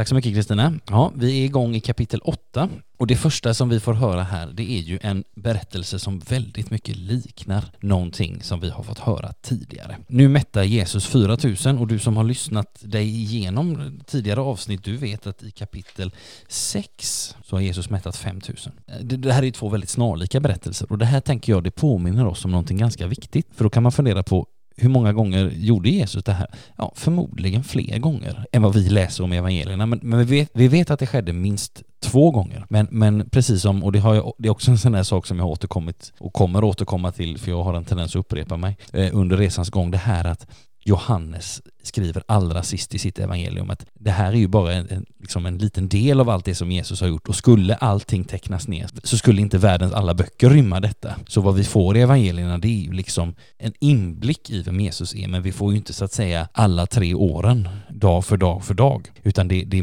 Tack 0.02 0.08
så 0.08 0.16
mycket 0.16 0.34
Kristina. 0.34 0.74
Ja, 0.90 1.12
vi 1.16 1.42
är 1.42 1.46
igång 1.46 1.76
i 1.76 1.80
kapitel 1.80 2.20
8 2.24 2.70
och 2.98 3.08
det 3.08 3.16
första 3.16 3.54
som 3.54 3.70
vi 3.70 3.80
får 3.80 3.94
höra 3.94 4.24
här 4.24 4.50
det 4.54 4.72
är 4.72 4.82
ju 4.82 5.00
en 5.02 5.24
berättelse 5.36 6.00
som 6.00 6.20
väldigt 6.20 6.72
mycket 6.72 6.96
liknar 6.96 7.66
någonting 7.80 8.42
som 8.42 8.60
vi 8.60 8.70
har 8.70 8.84
fått 8.84 9.00
höra 9.00 9.34
tidigare. 9.42 9.98
Nu 10.08 10.28
mättar 10.28 10.64
Jesus 10.64 11.06
4000 11.06 11.78
och 11.78 11.88
du 11.88 12.00
som 12.00 12.18
har 12.18 12.24
lyssnat 12.24 12.80
dig 12.82 13.08
igenom 13.08 14.00
tidigare 14.06 14.40
avsnitt 14.40 14.84
du 14.84 14.98
vet 14.98 15.28
att 15.28 15.44
i 15.44 15.52
kapitel 15.52 16.12
6 16.48 17.36
så 17.44 17.56
har 17.56 17.62
Jesus 17.62 17.90
mättat 17.90 18.18
5000. 18.18 18.74
Det, 19.02 19.18
det 19.18 19.34
här 19.34 19.42
är 19.42 19.46
ju 19.46 19.52
två 19.52 19.70
väldigt 19.70 19.90
snarlika 19.90 20.40
berättelser 20.40 20.92
och 20.92 20.98
det 20.98 21.06
här 21.06 21.22
tänker 21.22 21.54
jag 21.54 21.64
det 21.64 21.72
påminner 21.72 22.28
oss 22.28 22.46
om 22.46 22.52
någonting 22.52 22.78
ganska 22.78 23.08
viktigt 23.08 23.48
för 23.56 23.64
då 23.64 23.70
kan 23.70 23.84
man 23.84 23.92
fundera 23.92 24.24
på 24.24 24.48
hur 24.82 24.90
många 24.90 25.14
gånger 25.14 25.52
gjorde 25.56 25.90
Jesus 25.90 26.24
det 26.24 26.34
här? 26.34 26.48
Ja, 26.78 26.92
förmodligen 26.96 27.64
fler 27.64 28.00
gånger 28.00 28.46
än 28.52 28.62
vad 28.62 28.74
vi 28.74 28.90
läser 28.90 29.24
om 29.24 29.34
i 29.34 29.38
evangelierna. 29.38 29.86
Men, 29.86 30.00
men 30.04 30.20
vi, 30.20 30.40
vet, 30.40 30.50
vi 30.54 30.68
vet 30.68 30.92
att 30.92 31.00
det 31.00 31.08
skedde 31.08 31.34
minst 31.34 31.84
två 32.00 32.32
gånger. 32.32 32.66
Men, 32.70 32.88
men 32.92 33.30
precis 33.30 33.62
som, 33.62 33.84
och 33.84 33.92
det, 33.92 34.00
har 34.00 34.16
jag, 34.16 34.34
det 34.38 34.48
är 34.48 34.52
också 34.52 34.72
en 34.72 34.78
sån 34.78 34.94
här 34.94 35.04
sak 35.04 35.26
som 35.26 35.38
jag 35.38 35.46
har 35.46 35.52
återkommit 35.52 36.14
och 36.20 36.34
kommer 36.34 36.64
återkomma 36.64 37.12
till, 37.12 37.38
för 37.38 37.52
jag 37.52 37.64
har 37.64 37.74
en 37.74 37.86
tendens 37.86 38.12
att 38.12 38.20
upprepa 38.20 38.58
mig 38.58 38.78
eh, 38.94 39.10
under 39.14 39.38
resans 39.38 39.70
gång, 39.70 39.92
det 39.92 39.98
här 39.98 40.26
att 40.26 40.48
Johannes 40.84 41.62
skriver 41.84 42.24
allra 42.26 42.64
sist 42.64 42.96
i 42.96 43.00
sitt 43.00 43.20
evangelium 43.20 43.70
att 43.70 43.86
det 43.94 44.12
här 44.12 44.32
är 44.32 44.38
ju 44.38 44.48
bara 44.48 44.74
en, 44.74 44.90
en, 44.90 45.06
liksom 45.20 45.46
en 45.46 45.58
liten 45.58 45.90
del 45.90 46.20
av 46.20 46.30
allt 46.30 46.46
det 46.46 46.56
som 46.56 46.72
Jesus 46.72 47.02
har 47.02 47.08
gjort 47.08 47.30
och 47.30 47.36
skulle 47.36 47.76
allting 47.76 48.24
tecknas 48.24 48.68
ner 48.68 48.90
så 49.04 49.18
skulle 49.18 49.42
inte 49.42 49.58
världens 49.58 49.94
alla 49.94 50.14
böcker 50.14 50.50
rymma 50.50 50.80
detta. 50.80 51.16
Så 51.28 51.42
vad 51.42 51.56
vi 51.56 51.64
får 51.64 51.98
i 51.98 52.02
evangelierna 52.02 52.58
det 52.58 52.68
är 52.68 52.84
ju 52.84 52.92
liksom 52.92 53.36
en 53.58 53.74
inblick 53.80 54.50
i 54.50 54.62
vem 54.62 54.80
Jesus 54.80 55.16
är 55.16 55.28
men 55.28 55.42
vi 55.42 55.52
får 55.52 55.72
ju 55.72 55.78
inte 55.78 55.94
så 55.94 56.06
att 56.06 56.14
säga 56.14 56.48
alla 56.52 56.86
tre 56.86 57.14
åren 57.14 57.70
dag 57.90 58.26
för 58.26 58.38
dag 58.38 58.64
för 58.64 58.74
dag 58.74 59.12
utan 59.24 59.48
det, 59.48 59.64
det, 59.64 59.82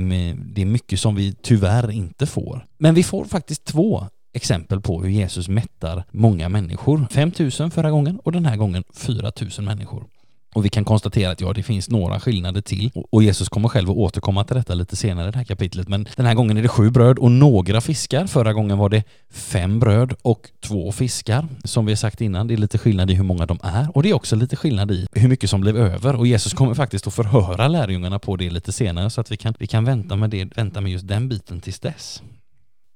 det 0.55 0.63
är 0.63 0.67
mycket 0.67 1.01
som 1.01 1.15
vi 1.15 1.35
tyvärr 1.43 1.91
inte 1.91 2.27
får. 2.27 2.67
Men 2.79 2.95
vi 2.95 3.03
får 3.03 3.25
faktiskt 3.25 3.65
två 3.65 4.07
exempel 4.33 4.81
på 4.81 5.03
hur 5.03 5.11
Jesus 5.11 5.49
mättar 5.49 6.05
många 6.11 6.49
människor. 6.49 7.07
5000 7.11 7.71
förra 7.71 7.91
gången 7.91 8.19
och 8.25 8.33
den 8.33 8.47
här 8.47 8.57
gången 8.57 8.85
4000 8.95 9.65
människor. 9.65 10.05
Och 10.59 10.65
vi 10.65 10.69
kan 10.69 10.85
konstatera 10.85 11.31
att 11.31 11.41
ja, 11.41 11.53
det 11.53 11.63
finns 11.63 11.91
några 11.91 12.21
skillnader 12.21 12.61
till. 12.61 12.91
Och 13.11 13.23
Jesus 13.23 13.49
kommer 13.49 13.69
själv 13.69 13.91
att 13.91 13.97
återkomma 13.97 14.45
till 14.45 14.57
detta 14.57 14.75
lite 14.75 14.97
senare 14.97 15.29
i 15.29 15.31
det 15.31 15.39
här 15.39 15.45
kapitlet. 15.45 15.89
Men 15.89 16.09
den 16.17 16.27
här 16.27 16.35
gången 16.35 16.57
är 16.57 16.63
det 16.63 16.69
sju 16.69 16.91
bröd 16.91 17.19
och 17.19 17.31
några 17.31 17.81
fiskar. 17.81 18.27
Förra 18.27 18.53
gången 18.53 18.79
var 18.79 18.89
det 18.89 19.05
fem 19.31 19.81
bröd 19.81 20.15
och 20.23 20.51
två 20.61 20.93
fiskar. 20.93 21.47
Som 21.65 21.87
vi 21.87 21.93
har 21.93 21.97
sagt 21.97 22.21
innan, 22.21 22.47
det 22.47 22.55
är 22.55 22.59
lite 22.59 22.79
skillnad 22.79 23.11
i 23.11 23.15
hur 23.15 23.25
många 23.25 23.47
de 23.47 23.59
är. 23.63 23.89
Och 23.95 24.03
det 24.03 24.11
är 24.11 24.15
också 24.15 24.37
lite 24.37 24.57
skillnad 24.57 24.91
i 24.91 25.07
hur 25.13 25.29
mycket 25.29 25.51
som 25.51 25.61
blev 25.61 25.77
över. 25.77 26.17
Och 26.17 26.27
Jesus 26.27 26.55
kommer 26.55 26.75
faktiskt 26.75 27.07
att 27.07 27.15
förhöra 27.15 27.69
lärjungarna 27.69 28.19
på 28.19 28.37
det 28.37 28.51
lite 28.51 28.73
senare 28.73 29.11
så 29.11 29.21
att 29.21 29.33
vi 29.33 29.37
kan, 29.37 29.55
vi 29.59 29.67
kan 29.67 29.85
vänta, 29.85 30.17
med 30.17 30.31
det, 30.31 30.45
vänta 30.57 30.81
med 30.81 30.93
just 30.93 31.09
den 31.09 31.29
biten 31.29 31.61
tills 31.61 31.81
dess. 31.81 32.23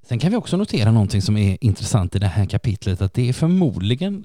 Sen 0.09 0.19
kan 0.19 0.31
vi 0.31 0.37
också 0.37 0.57
notera 0.57 0.93
någonting 0.93 1.23
som 1.23 1.37
är 1.37 1.59
intressant 1.61 2.17
i 2.17 2.19
det 2.19 2.27
här 2.27 2.47
kapitlet, 2.47 3.03
att 3.03 3.15
det 3.15 3.29
är 3.29 3.33
förmodligen 3.33 4.25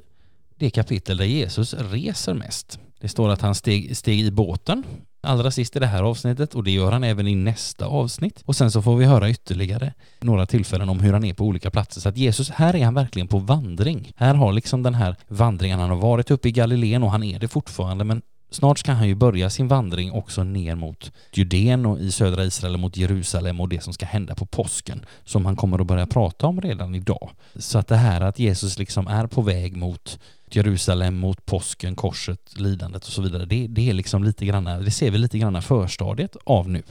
det 0.55 0.69
kapitel 0.69 1.17
där 1.17 1.25
Jesus 1.25 1.73
reser 1.73 2.33
mest. 2.33 2.79
Det 2.99 3.07
står 3.07 3.29
att 3.29 3.41
han 3.41 3.55
steg, 3.55 3.97
steg 3.97 4.19
i 4.19 4.31
båten 4.31 4.83
allra 5.27 5.51
sist 5.51 5.75
i 5.75 5.79
det 5.79 5.85
här 5.87 6.03
avsnittet 6.03 6.55
och 6.55 6.63
det 6.63 6.71
gör 6.71 6.91
han 6.91 7.03
även 7.03 7.27
i 7.27 7.35
nästa 7.35 7.85
avsnitt. 7.85 8.41
Och 8.45 8.55
sen 8.55 8.71
så 8.71 8.81
får 8.81 8.95
vi 8.95 9.05
höra 9.05 9.29
ytterligare 9.29 9.93
några 10.19 10.45
tillfällen 10.45 10.89
om 10.89 10.99
hur 10.99 11.13
han 11.13 11.23
är 11.23 11.33
på 11.33 11.43
olika 11.43 11.71
platser. 11.71 12.01
Så 12.01 12.09
att 12.09 12.17
Jesus, 12.17 12.49
här 12.49 12.75
är 12.75 12.85
han 12.85 12.93
verkligen 12.93 13.27
på 13.27 13.39
vandring. 13.39 14.11
Här 14.15 14.35
har 14.35 14.53
liksom 14.53 14.83
den 14.83 14.93
här 14.93 15.15
vandringen, 15.27 15.79
han 15.79 15.89
har 15.89 15.97
varit 15.97 16.31
uppe 16.31 16.47
i 16.47 16.51
Galileen 16.51 17.03
och 17.03 17.11
han 17.11 17.23
är 17.23 17.39
det 17.39 17.47
fortfarande 17.47 18.03
men 18.03 18.21
Snart 18.49 18.79
ska 18.79 18.91
han 18.91 19.07
ju 19.07 19.15
börja 19.15 19.49
sin 19.49 19.67
vandring 19.67 20.11
också 20.11 20.43
ner 20.43 20.75
mot 20.75 21.11
Judeen 21.33 21.85
och 21.85 21.99
i 21.99 22.11
södra 22.11 22.45
Israel 22.45 22.77
mot 22.77 22.97
Jerusalem 22.97 23.59
och 23.59 23.69
det 23.69 23.83
som 23.83 23.93
ska 23.93 24.05
hända 24.05 24.35
på 24.35 24.45
påsken 24.45 25.05
som 25.25 25.45
han 25.45 25.55
kommer 25.55 25.79
att 25.79 25.87
börja 25.87 26.05
prata 26.05 26.47
om 26.47 26.61
redan 26.61 26.95
idag. 26.95 27.29
Så 27.55 27.79
att 27.79 27.87
det 27.87 27.95
här 27.95 28.21
att 28.21 28.39
Jesus 28.39 28.79
liksom 28.79 29.07
är 29.07 29.27
på 29.27 29.41
väg 29.41 29.77
mot 29.77 30.19
Jerusalem, 30.49 31.17
mot 31.17 31.45
påsken, 31.45 31.95
korset, 31.95 32.59
lidandet 32.59 33.05
och 33.05 33.11
så 33.11 33.21
vidare, 33.21 33.45
det, 33.45 33.67
det 33.67 33.89
är 33.89 33.93
liksom 33.93 34.23
lite 34.23 34.45
grann, 34.45 34.63
det 34.63 34.91
ser 34.91 35.11
vi 35.11 35.17
lite 35.17 35.37
grann 35.37 35.61
förstadiet 35.61 36.37
av 36.45 36.69
nu. 36.69 36.83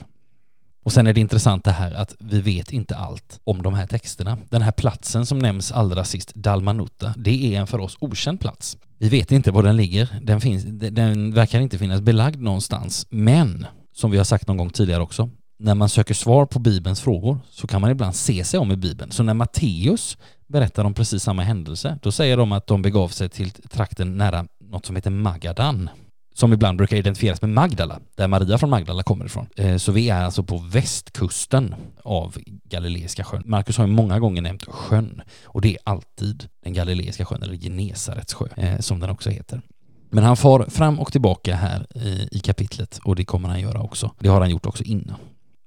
Och 0.87 0.93
sen 0.93 1.07
är 1.07 1.13
det 1.13 1.21
intressant 1.21 1.63
det 1.63 1.71
här 1.71 1.91
att 1.91 2.15
vi 2.19 2.41
vet 2.41 2.71
inte 2.71 2.95
allt 2.95 3.39
om 3.43 3.61
de 3.61 3.73
här 3.73 3.87
texterna. 3.87 4.37
Den 4.49 4.61
här 4.61 4.71
platsen 4.71 5.25
som 5.25 5.39
nämns 5.39 5.71
allra 5.71 6.03
sist, 6.03 6.35
Dalmanuta, 6.35 7.13
det 7.17 7.55
är 7.55 7.59
en 7.59 7.67
för 7.67 7.79
oss 7.79 7.97
okänd 7.99 8.39
plats. 8.39 8.77
Vi 8.97 9.09
vet 9.09 9.31
inte 9.31 9.51
var 9.51 9.63
den 9.63 9.77
ligger, 9.77 10.19
den, 10.21 10.41
finns, 10.41 10.63
den 10.91 11.33
verkar 11.33 11.59
inte 11.59 11.77
finnas 11.77 12.01
belagd 12.01 12.41
någonstans, 12.41 13.07
men 13.09 13.65
som 13.95 14.11
vi 14.11 14.17
har 14.17 14.23
sagt 14.23 14.47
någon 14.47 14.57
gång 14.57 14.69
tidigare 14.69 15.03
också, 15.03 15.29
när 15.59 15.75
man 15.75 15.89
söker 15.89 16.13
svar 16.13 16.45
på 16.45 16.59
Bibelns 16.59 17.01
frågor 17.01 17.39
så 17.49 17.67
kan 17.67 17.81
man 17.81 17.91
ibland 17.91 18.15
se 18.15 18.43
sig 18.43 18.59
om 18.59 18.71
i 18.71 18.75
Bibeln. 18.75 19.11
Så 19.11 19.23
när 19.23 19.33
Matteus 19.33 20.17
berättar 20.47 20.85
om 20.85 20.93
precis 20.93 21.23
samma 21.23 21.43
händelse, 21.43 21.99
då 22.01 22.11
säger 22.11 22.37
de 22.37 22.51
att 22.51 22.67
de 22.67 22.81
begav 22.81 23.07
sig 23.07 23.29
till 23.29 23.51
trakten 23.51 24.17
nära 24.17 24.47
något 24.59 24.85
som 24.85 24.95
heter 24.95 25.11
Magadan 25.11 25.89
som 26.37 26.53
ibland 26.53 26.77
brukar 26.77 26.97
identifieras 26.97 27.41
med 27.41 27.49
Magdala, 27.49 27.99
där 28.15 28.27
Maria 28.27 28.57
från 28.57 28.69
Magdala 28.69 29.03
kommer 29.03 29.25
ifrån. 29.25 29.47
Eh, 29.55 29.77
så 29.77 29.91
vi 29.91 30.09
är 30.09 30.23
alltså 30.23 30.43
på 30.43 30.57
västkusten 30.57 31.75
av 32.03 32.37
Galileiska 32.63 33.23
sjön. 33.23 33.43
Marcus 33.45 33.77
har 33.77 33.87
ju 33.87 33.93
många 33.93 34.19
gånger 34.19 34.41
nämnt 34.41 34.65
sjön 34.65 35.21
och 35.43 35.61
det 35.61 35.69
är 35.69 35.77
alltid 35.83 36.49
den 36.63 36.73
Galileiska 36.73 37.25
sjön, 37.25 37.43
eller 37.43 37.55
Genesarets 37.55 38.33
sjö, 38.33 38.47
eh, 38.57 38.79
som 38.79 38.99
den 38.99 39.09
också 39.09 39.29
heter. 39.29 39.61
Men 40.09 40.23
han 40.23 40.37
far 40.37 40.65
fram 40.69 40.99
och 40.99 41.11
tillbaka 41.11 41.55
här 41.55 41.87
i 42.31 42.39
kapitlet 42.39 42.99
och 43.03 43.15
det 43.15 43.25
kommer 43.25 43.49
han 43.49 43.59
göra 43.59 43.81
också. 43.81 44.11
Det 44.19 44.29
har 44.29 44.41
han 44.41 44.49
gjort 44.49 44.65
också 44.65 44.83
innan. 44.83 45.17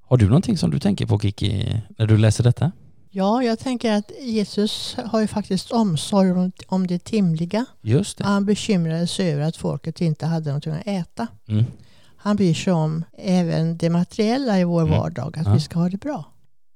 Har 0.03 0.17
du 0.17 0.27
någonting 0.27 0.59
som 0.59 0.71
du 0.71 0.79
tänker 0.79 1.07
på 1.07 1.19
Kiki 1.19 1.81
när 1.99 2.07
du 2.07 2.19
läser 2.19 2.45
detta? 2.45 2.73
Ja, 3.13 3.43
jag 3.43 3.59
tänker 3.59 3.93
att 3.93 4.13
Jesus 4.21 4.97
har 5.05 5.21
ju 5.21 5.27
faktiskt 5.27 5.71
omsorg 5.71 6.51
om, 6.69 6.87
det 6.87 6.99
timliga. 7.05 7.65
Just 7.81 8.19
det. 8.19 8.25
Han 8.25 8.45
bekymrade 8.45 9.07
sig 9.07 9.33
över 9.33 9.43
att 9.43 9.57
folket 9.57 10.01
inte 10.01 10.27
hade 10.27 10.47
någonting 10.47 10.73
att 10.73 10.87
äta. 10.87 11.27
Mm. 11.49 11.65
Han 12.17 12.37
bryr 12.37 12.55
sig 12.55 12.73
om 12.73 13.05
även 13.19 13.77
det 13.79 13.91
materiella 13.91 14.59
i 14.61 14.65
vår 14.65 14.83
Mm. 14.83 14.99
vardag, 14.99 15.39
att 15.39 15.47
Ja. 15.47 15.55
vi 15.55 15.61
ska 15.61 15.79
ha 15.79 15.89
det 15.89 15.97
bra. 16.01 16.25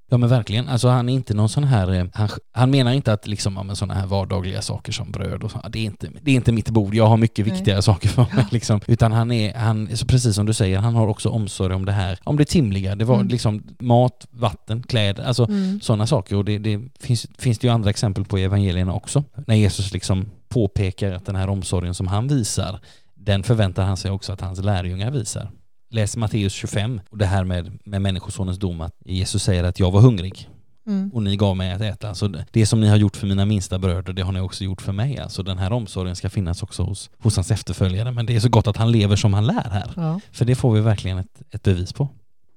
Ja 0.09 0.17
men 0.17 0.29
verkligen, 0.29 0.69
alltså 0.69 0.89
han 0.89 1.09
är 1.09 1.15
inte 1.15 1.35
någon 1.35 1.49
sån 1.49 1.65
här, 1.65 1.93
eh, 1.95 2.05
han, 2.15 2.29
han 2.53 2.71
menar 2.71 2.93
inte 2.93 3.13
att 3.13 3.27
liksom, 3.27 3.55
ja, 3.57 3.63
men 3.63 3.77
sådana 3.77 3.95
här 3.95 4.07
vardagliga 4.07 4.63
saker 4.63 4.93
som 4.93 5.11
bröd 5.13 5.43
och 5.43 5.51
så, 5.51 5.61
det 5.69 5.79
är 5.79 5.85
inte, 5.85 6.09
det 6.23 6.31
är 6.31 6.35
inte 6.35 6.53
mitt 6.53 6.71
bord, 6.71 6.95
jag 6.95 7.07
har 7.07 7.17
mycket 7.17 7.47
Nej. 7.47 7.55
viktigare 7.55 7.83
saker 7.83 8.09
för 8.09 8.27
mig 8.37 8.47
liksom. 8.51 8.81
Utan 8.87 9.13
han 9.13 9.33
är, 9.33 9.55
han, 9.55 9.97
så 9.97 10.07
precis 10.07 10.35
som 10.35 10.47
du 10.47 10.53
säger, 10.53 10.79
han 10.79 10.95
har 10.95 11.07
också 11.07 11.29
omsorg 11.29 11.75
om 11.75 11.85
det 11.85 11.93
här, 11.93 12.19
om 12.25 12.37
det 12.37 12.45
timliga, 12.45 12.95
det 12.97 13.05
var 13.05 13.15
Mm. 13.15 13.29
liksom 13.29 13.63
mat, 13.79 14.27
vatten, 14.31 14.83
kläder, 14.83 15.25
alltså 15.25 15.45
Mm. 15.49 15.81
sådana 15.81 16.07
saker 16.07 16.37
och 16.37 16.45
det, 16.45 16.59
det 16.59 16.81
finns, 17.01 17.27
finns 17.39 17.59
det 17.59 17.67
ju 17.67 17.73
andra 17.73 17.91
exempel 17.91 18.25
på 18.25 18.39
i 18.39 18.43
evangelierna 18.45 18.93
också. 18.95 19.25
När 19.47 19.55
Jesus 19.55 19.93
liksom 19.93 20.27
påpekar 20.49 21.13
att 21.13 21.27
den 21.27 21.37
här 21.37 21.49
omsorgen 21.49 21.95
som 21.95 22.07
han 22.07 22.29
visar, 22.29 22.81
den 23.15 23.43
förväntar 23.43 23.85
han 23.85 23.97
sig 23.97 24.11
också 24.11 24.33
att 24.33 24.41
hans 24.41 24.59
lärjungar 24.61 25.11
visar. 25.11 25.51
Läs 25.95 26.17
Matteus 26.17 26.53
25 26.53 27.01
och 27.11 27.19
det 27.19 27.27
här 27.27 27.45
med, 27.45 27.79
med 27.85 28.03
Människosonens 28.03 28.59
dom 28.59 28.81
att 28.81 28.95
Jesus 29.05 29.43
säger 29.43 29.65
att 29.65 29.81
jag 29.81 29.91
var 29.91 30.01
hungrig 30.01 30.49
Mm. 30.87 31.11
och 31.15 31.23
ni 31.23 31.37
gav 31.37 31.57
mig 31.57 31.73
att 31.73 31.81
äta. 31.81 32.09
Alltså 32.09 32.29
det- 32.29 32.47
det 32.51 32.67
som 32.67 32.81
ni 32.81 32.89
har 32.89 32.97
gjort 32.97 33.17
för 33.17 33.27
mina 33.27 33.45
minsta 33.45 33.79
bröder, 33.79 34.13
det 34.13 34.23
har 34.23 34.33
ni 34.33 34.41
också 34.41 34.65
gjort 34.65 34.83
för 34.83 34.93
mig. 34.93 35.19
Alltså 35.19 35.43
den 35.43 35.59
här 35.59 35.73
omsorgen 35.73 36.17
ska 36.17 36.31
finnas 36.31 36.63
också 36.63 36.83
hos, 36.83 37.11
hos 37.19 37.37
hans 37.37 37.51
efterföljare. 37.51 38.13
Men 38.13 38.27
det 38.27 38.37
är 38.37 38.41
så 38.41 38.49
gott 38.49 38.67
att 38.67 38.77
han 38.77 38.93
lever 38.93 39.17
som 39.17 39.35
han 39.35 39.47
lär 39.47 39.71
här. 39.71 39.93
Ja. 39.97 40.21
För 40.33 40.45
det 40.45 40.55
får 40.55 40.73
vi 40.75 40.81
verkligen 40.81 41.19
ett, 41.19 41.43
ett 41.51 41.63
bevis 41.63 41.93
på. 41.93 42.09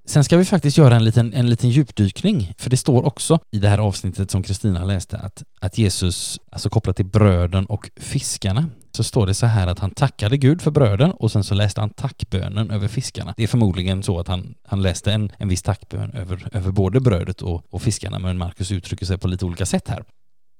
Sen 0.09 0.23
ska 0.23 0.37
vi 0.37 0.45
faktiskt 0.45 0.77
göra 0.77 0.95
en 0.95 1.03
liten, 1.03 1.33
en 1.33 1.49
liten 1.49 1.69
djupdykning, 1.69 2.53
för 2.57 2.69
det 2.69 2.77
står 2.77 3.05
också 3.05 3.39
i 3.51 3.59
det 3.59 3.69
här 3.69 3.77
avsnittet 3.77 4.31
som 4.31 4.43
Kristina 4.43 4.83
läste 4.85 5.17
att, 5.17 5.43
att 5.59 5.77
Jesus, 5.77 6.39
alltså 6.51 6.69
kopplat 6.69 6.95
till 6.95 7.05
bröden 7.05 7.65
och 7.65 7.89
fiskarna, 7.95 8.65
så 8.91 9.03
står 9.03 9.27
det 9.27 9.33
så 9.33 9.45
här 9.45 9.67
att 9.67 9.79
han 9.79 9.91
tackade 9.91 10.37
Gud 10.37 10.61
för 10.61 10.71
bröden 10.71 11.11
och 11.11 11.31
sen 11.31 11.43
så 11.43 11.55
läste 11.55 11.81
han 11.81 11.89
tackbönen 11.89 12.71
över 12.71 12.87
fiskarna. 12.87 13.33
Det 13.37 13.43
är 13.43 13.47
förmodligen 13.47 14.03
så 14.03 14.19
att 14.19 14.27
han, 14.27 14.55
han 14.63 14.81
läste 14.81 15.13
en, 15.13 15.31
en 15.37 15.49
viss 15.49 15.61
tackbön 15.61 16.11
över, 16.11 16.49
över 16.53 16.71
både 16.71 16.99
brödet 16.99 17.41
och, 17.41 17.63
och 17.69 17.81
fiskarna, 17.81 18.19
men 18.19 18.37
Markus 18.37 18.71
uttrycker 18.71 19.05
sig 19.05 19.17
på 19.17 19.27
lite 19.27 19.45
olika 19.45 19.65
sätt 19.65 19.87
här. 19.87 20.03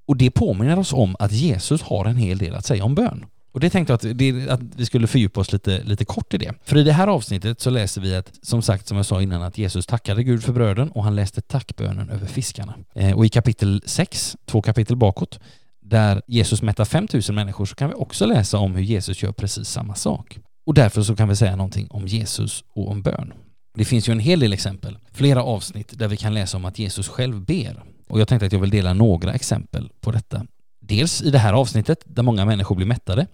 Och 0.08 0.18
det 0.18 0.32
påminner 0.32 0.80
oss 0.80 0.94
om 0.94 1.16
att 1.20 1.32
Jesus 1.32 1.82
har 1.82 2.06
en 2.06 2.18
hel 2.18 2.38
del 2.38 2.56
att 2.56 2.66
säga 2.66 2.84
om 2.84 2.96
bön. 2.96 3.26
Och 3.58 3.62
det 3.62 3.70
tänkte 3.70 3.94
jag 3.94 3.96
att, 3.96 4.18
det, 4.18 4.50
att 4.50 4.60
vi 4.76 4.86
skulle 4.86 5.08
fördjupa 5.08 5.40
oss 5.40 5.52
lite, 5.52 5.84
lite 5.84 6.06
kort 6.06 6.34
i 6.34 6.38
det. 6.38 6.54
För 6.64 6.78
i 6.78 6.84
det 6.84 6.92
här 6.92 7.08
avsnittet 7.08 7.62
så 7.62 7.70
läser 7.70 8.02
vi 8.02 8.16
att, 8.16 8.40
som 8.42 8.62
sagt, 8.62 8.88
som 8.88 8.98
jag 8.98 9.06
sa 9.06 9.22
innan, 9.22 9.42
att 9.42 9.58
Jesus 9.58 9.86
tackade 9.86 10.24
Gud 10.24 10.44
för 10.44 10.54
bröden 10.54 10.92
och 10.92 11.04
han 11.04 11.16
läste 11.16 11.42
tackbönen 11.42 12.10
över 12.10 12.28
fiskarna. 12.28 12.74
Eh, 12.96 13.18
och 13.18 13.26
i 13.26 13.30
kapitel 13.30 13.84
6, 13.86 14.38
två 14.46 14.62
kapitel 14.62 14.96
bakåt, 14.96 15.40
där 15.82 16.22
Jesus 16.28 16.62
mättar 16.62 16.86
5000 16.86 17.36
människor 17.36 17.66
så 17.66 17.76
kan 17.76 17.90
vi 17.90 17.96
också 17.96 18.26
läsa 18.26 18.58
om 18.58 18.76
hur 18.76 18.84
Jesus 18.84 19.24
gör 19.24 19.32
precis 19.32 19.70
samma 19.70 19.96
sak. 19.96 20.40
Och 20.66 20.74
därför 20.74 21.02
så 21.02 21.16
kan 21.16 21.30
vi 21.30 21.36
säga 21.36 21.56
någonting 21.56 21.88
om 21.90 22.08
Jesus 22.08 22.64
och 22.76 22.92
om 22.92 23.02
bön. 23.02 23.34
Det 23.78 23.86
finns 23.86 24.10
ju 24.10 24.12
en 24.12 24.20
hel 24.20 24.40
del 24.40 24.54
exempel, 24.54 24.98
flera 25.12 25.44
avsnitt 25.44 26.00
där 26.00 26.08
vi 26.08 26.18
kan 26.18 26.34
läsa 26.34 26.58
om 26.58 26.66
att 26.66 26.80
Jesus 26.80 27.08
själv 27.08 27.46
ber. 27.46 27.84
Och 28.10 28.20
jag 28.20 28.28
tänkte 28.28 28.46
att 28.46 28.54
jag 28.54 28.60
vill 28.60 28.70
dela 28.70 28.94
några 28.94 29.34
exempel 29.34 29.90
på 30.02 30.12
detta. 30.12 30.46
Dels 30.82 31.22
i 31.22 31.32
det 31.32 31.40
här 31.40 31.54
avsnittet 31.54 32.04
där 32.06 32.24
många 32.24 32.46
människor 32.46 32.76
blir 32.76 32.88
mättade, 32.88 33.28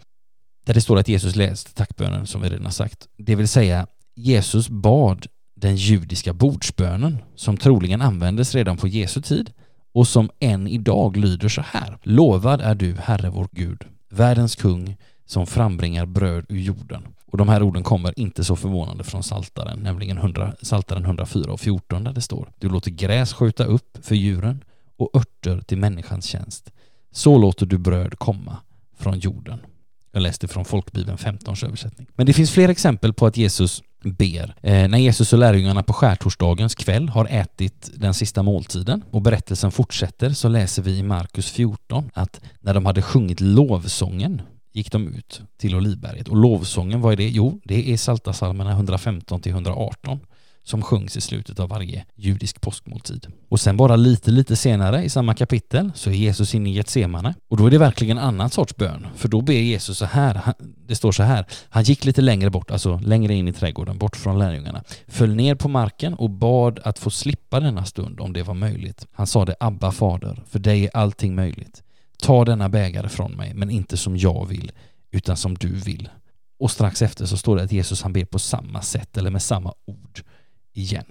där 0.64 0.74
det 0.74 0.82
står 0.82 0.98
att 0.98 1.08
Jesus 1.08 1.36
läste 1.36 1.74
tackbönen 1.74 2.28
som 2.28 2.42
vi 2.42 2.50
redan 2.50 2.66
har 2.66 2.72
sagt. 2.72 3.08
Det 3.18 3.36
vill 3.36 3.48
säga, 3.48 3.88
Jesus 4.16 4.70
bad 4.70 5.28
den 5.56 5.76
judiska 5.76 6.34
bordsbönen 6.34 7.18
som 7.36 7.58
troligen 7.58 8.02
användes 8.02 8.56
redan 8.56 8.78
på 8.78 8.88
Jesu 8.88 9.22
tid 9.22 9.52
och 9.94 10.08
som 10.08 10.30
än 10.40 10.68
idag 10.68 11.18
lyder 11.18 11.50
så 11.50 11.62
här. 11.62 11.98
Lovad 12.04 12.62
är 12.62 12.76
du, 12.76 12.96
Herre 12.96 13.30
vår 13.30 13.48
Gud, 13.52 13.84
världens 14.10 14.56
kung 14.56 14.98
som 15.26 15.48
frambringar 15.48 16.06
bröd 16.06 16.46
ur 16.50 16.60
jorden. 16.60 17.08
Och 17.26 17.38
de 17.38 17.50
här 17.50 17.64
orden 17.64 17.84
kommer 17.84 18.20
inte 18.20 18.44
så 18.44 18.56
förvånande 18.56 19.04
från 19.04 19.24
Saltaren, 19.24 19.80
nämligen 19.80 20.18
100, 20.18 20.54
Saltaren 20.62 21.06
104 21.06 21.54
och 21.54 21.60
14 21.60 22.04
där 22.04 22.14
det 22.14 22.22
står 22.22 22.50
Du 22.60 22.70
låter 22.70 22.92
gräs 22.92 23.34
skjuta 23.34 23.66
upp 23.66 23.98
för 24.02 24.16
djuren 24.16 24.64
och 24.98 25.10
örter 25.14 25.62
till 25.62 25.78
människans 25.78 26.26
tjänst. 26.26 26.72
Så 27.12 27.38
låter 27.38 27.66
du 27.66 27.78
bröd 27.78 28.20
komma 28.20 28.58
från 28.98 29.20
jorden. 29.20 29.60
Jag 30.16 30.22
läste 30.22 30.48
från 30.48 30.66
Folkbibeln 30.66 31.18
15 31.18 31.56
översättning. 31.66 32.08
Men 32.16 32.26
det 32.26 32.34
finns 32.34 32.52
fler 32.52 32.70
exempel 32.70 33.14
på 33.14 33.26
att 33.26 33.38
Jesus 33.38 33.84
ber. 34.04 34.56
Eh, 34.62 34.88
när 34.88 34.98
Jesus 34.98 35.34
och 35.34 35.40
lärjungarna 35.40 35.84
på 35.84 35.94
skärtorsdagens 35.94 36.76
kväll 36.76 37.10
har 37.10 37.28
ätit 37.30 37.90
den 37.96 38.14
sista 38.14 38.44
måltiden 38.44 39.04
och 39.12 39.22
berättelsen 39.22 39.72
fortsätter 39.72 40.30
så 40.30 40.48
läser 40.48 40.82
vi 40.82 40.98
i 40.98 41.04
Markus 41.04 41.52
14 41.52 42.10
att 42.14 42.42
när 42.60 42.74
de 42.74 42.86
hade 42.86 43.02
sjungit 43.02 43.42
lovsången 43.42 44.42
gick 44.74 44.92
de 44.92 45.08
ut 45.08 45.42
till 45.58 45.76
Olivberget. 45.76 46.28
Och 46.28 46.36
lovsången, 46.36 47.02
vad 47.02 47.14
är 47.14 47.18
det? 47.18 47.30
Jo, 47.30 47.60
det 47.64 47.94
är 47.94 47.98
Psaltarpsalmerna 47.98 48.72
115 48.72 49.42
till 49.42 49.52
118 49.52 50.20
som 50.64 50.82
sjungs 50.82 51.18
i 51.18 51.22
slutet 51.22 51.60
av 51.60 51.70
varje 51.70 52.06
judisk 52.16 52.62
påskmåltid. 52.62 53.28
Och 53.50 53.60
sen 53.60 53.78
bara 53.78 53.96
lite, 53.96 54.32
lite 54.32 54.56
senare 54.56 55.04
i 55.04 55.10
samma 55.10 55.34
kapitel 55.34 55.92
så 55.96 56.10
är 56.10 56.14
Jesus 56.14 56.56
inne 56.56 56.70
i 56.70 56.74
Getsemane 56.74 57.36
och 57.50 57.58
då 57.58 57.66
är 57.66 57.72
det 57.72 57.78
verkligen 57.78 58.18
en 58.18 58.24
annan 58.24 58.50
sorts 58.50 58.76
bön. 58.76 59.08
För 59.16 59.28
då 59.28 59.42
ber 59.42 59.54
Jesus 59.54 59.98
så 59.98 60.06
här, 60.06 60.54
det 60.88 60.96
står 60.96 61.12
så 61.12 61.24
här, 61.24 61.46
han 61.70 61.84
gick 61.84 62.06
lite 62.06 62.22
längre 62.22 62.50
bort, 62.50 62.72
alltså 62.72 62.98
längre 62.98 63.34
in 63.34 63.48
i 63.48 63.54
trädgården, 63.54 63.98
bort 63.98 64.16
från 64.16 64.40
lärjungarna, 64.40 64.84
föll 65.08 65.36
ner 65.36 65.56
på 65.56 65.70
marken 65.70 66.14
och 66.14 66.30
bad 66.30 66.80
att 66.84 67.00
få 67.00 67.10
slippa 67.10 67.60
denna 67.60 67.86
stund 67.86 68.20
om 68.20 68.34
det 68.34 68.44
var 68.44 68.54
möjligt. 68.54 69.08
Han 69.12 69.28
sade 69.28 69.56
Abba 69.60 69.92
fader, 69.92 70.44
för 70.50 70.60
dig 70.60 70.86
är 70.86 70.98
allting 70.98 71.36
möjligt. 71.36 71.84
Ta 72.18 72.46
denna 72.46 72.70
bägare 72.70 73.10
från 73.10 73.32
mig, 73.32 73.54
men 73.54 73.70
inte 73.70 73.98
som 73.98 74.18
jag 74.18 74.46
vill, 74.46 74.72
utan 75.12 75.38
som 75.38 75.56
du 75.56 75.76
vill. 75.76 76.10
Och 76.60 76.72
strax 76.72 77.02
efter 77.02 77.26
så 77.26 77.38
står 77.38 77.56
det 77.56 77.64
att 77.64 77.72
Jesus 77.72 78.02
han 78.02 78.14
ber 78.14 78.26
på 78.26 78.40
samma 78.40 78.82
sätt 78.82 79.18
eller 79.18 79.30
med 79.30 79.42
samma 79.42 79.74
ord 79.86 80.24
igen. 80.74 81.06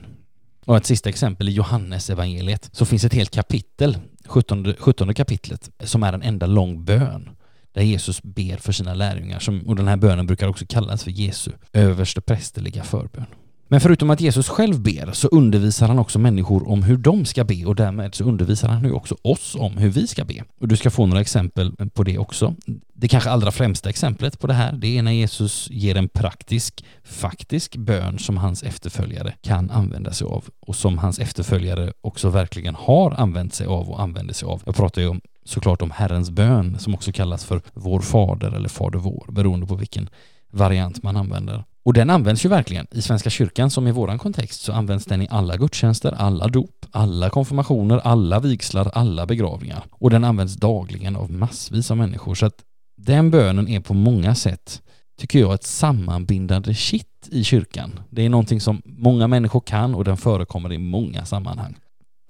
Och 0.64 0.76
ett 0.76 0.86
sista 0.86 1.08
exempel 1.08 1.48
i 1.48 1.52
Johannes 1.52 2.10
evangeliet 2.10 2.70
så 2.72 2.84
finns 2.84 3.04
ett 3.04 3.14
helt 3.14 3.30
kapitel, 3.30 3.98
17, 4.26 4.74
17 4.78 5.14
kapitlet, 5.14 5.70
som 5.80 6.02
är 6.02 6.12
en 6.12 6.22
enda 6.22 6.46
lång 6.46 6.84
bön 6.84 7.30
där 7.72 7.82
Jesus 7.82 8.22
ber 8.22 8.56
för 8.56 8.72
sina 8.72 8.94
lärjungar 8.94 9.38
som, 9.38 9.60
och 9.68 9.76
den 9.76 9.88
här 9.88 9.96
bönen 9.96 10.26
brukar 10.26 10.48
också 10.48 10.64
kallas 10.68 11.04
för 11.04 11.10
Jesu 11.10 11.50
överste 11.72 12.20
prästerliga 12.20 12.82
förbön. 12.82 13.26
Men 13.72 13.80
förutom 13.80 14.10
att 14.10 14.20
Jesus 14.20 14.48
själv 14.48 14.80
ber 14.80 15.12
så 15.12 15.28
undervisar 15.28 15.88
han 15.88 15.98
också 15.98 16.18
människor 16.18 16.68
om 16.68 16.82
hur 16.82 16.96
de 16.96 17.24
ska 17.24 17.44
be 17.44 17.64
och 17.64 17.74
därmed 17.74 18.14
så 18.14 18.24
undervisar 18.24 18.68
han 18.68 18.82
nu 18.82 18.92
också 18.92 19.16
oss 19.22 19.54
om 19.54 19.76
hur 19.76 19.90
vi 19.90 20.06
ska 20.06 20.24
be. 20.24 20.44
Och 20.60 20.68
du 20.68 20.76
ska 20.76 20.90
få 20.90 21.06
några 21.06 21.20
exempel 21.20 21.72
på 21.94 22.02
det 22.02 22.18
också. 22.18 22.54
Det 22.92 23.08
kanske 23.08 23.30
allra 23.30 23.50
främsta 23.50 23.88
exemplet 23.88 24.38
på 24.38 24.46
det 24.46 24.54
här 24.54 24.72
det 24.72 24.98
är 24.98 25.02
när 25.02 25.12
Jesus 25.12 25.68
ger 25.70 25.96
en 25.96 26.08
praktisk, 26.08 26.84
faktisk 27.04 27.76
bön 27.76 28.18
som 28.18 28.36
hans 28.36 28.62
efterföljare 28.62 29.34
kan 29.40 29.70
använda 29.70 30.12
sig 30.12 30.26
av 30.26 30.44
och 30.60 30.76
som 30.76 30.98
hans 30.98 31.18
efterföljare 31.18 31.92
också 32.00 32.28
verkligen 32.28 32.74
har 32.74 33.10
använt 33.10 33.54
sig 33.54 33.66
av 33.66 33.90
och 33.90 34.00
använder 34.00 34.34
sig 34.34 34.46
av. 34.46 34.62
Jag 34.66 34.76
pratar 34.76 35.02
ju 35.02 35.08
om, 35.08 35.20
såklart 35.44 35.82
om 35.82 35.90
Herrens 35.90 36.30
bön 36.30 36.78
som 36.78 36.94
också 36.94 37.12
kallas 37.12 37.44
för 37.44 37.62
Vår 37.74 38.00
Fader 38.00 38.52
eller 38.52 38.68
Fader 38.68 38.98
vår 38.98 39.32
beroende 39.32 39.66
på 39.66 39.74
vilken 39.74 40.08
variant 40.50 41.02
man 41.02 41.16
använder. 41.16 41.64
Och 41.84 41.92
den 41.92 42.10
används 42.10 42.44
ju 42.44 42.48
verkligen. 42.48 42.86
I 42.90 43.02
Svenska 43.02 43.30
kyrkan 43.30 43.70
som 43.70 43.88
i 43.88 43.92
våran 43.92 44.18
kontext 44.18 44.60
så 44.60 44.72
används 44.72 45.04
den 45.04 45.22
i 45.22 45.28
alla 45.30 45.56
gudstjänster, 45.56 46.12
alla 46.12 46.48
dop, 46.48 46.86
alla 46.90 47.30
konfirmationer, 47.30 47.98
alla 47.98 48.40
vigslar, 48.40 48.90
alla 48.94 49.26
begravningar. 49.26 49.84
Och 49.90 50.10
den 50.10 50.24
används 50.24 50.54
dagligen 50.54 51.16
av 51.16 51.30
massvis 51.30 51.90
av 51.90 51.96
människor. 51.96 52.34
Så 52.34 52.46
att 52.46 52.56
den 52.96 53.30
bönen 53.30 53.68
är 53.68 53.80
på 53.80 53.94
många 53.94 54.34
sätt, 54.34 54.82
tycker 55.20 55.38
jag, 55.38 55.54
ett 55.54 55.64
sammanbindande 55.64 56.74
kitt 56.74 57.28
i 57.30 57.44
kyrkan. 57.44 58.00
Det 58.10 58.22
är 58.22 58.28
någonting 58.28 58.60
som 58.60 58.82
många 58.84 59.28
människor 59.28 59.60
kan 59.60 59.94
och 59.94 60.04
den 60.04 60.16
förekommer 60.16 60.72
i 60.72 60.78
många 60.78 61.24
sammanhang. 61.24 61.76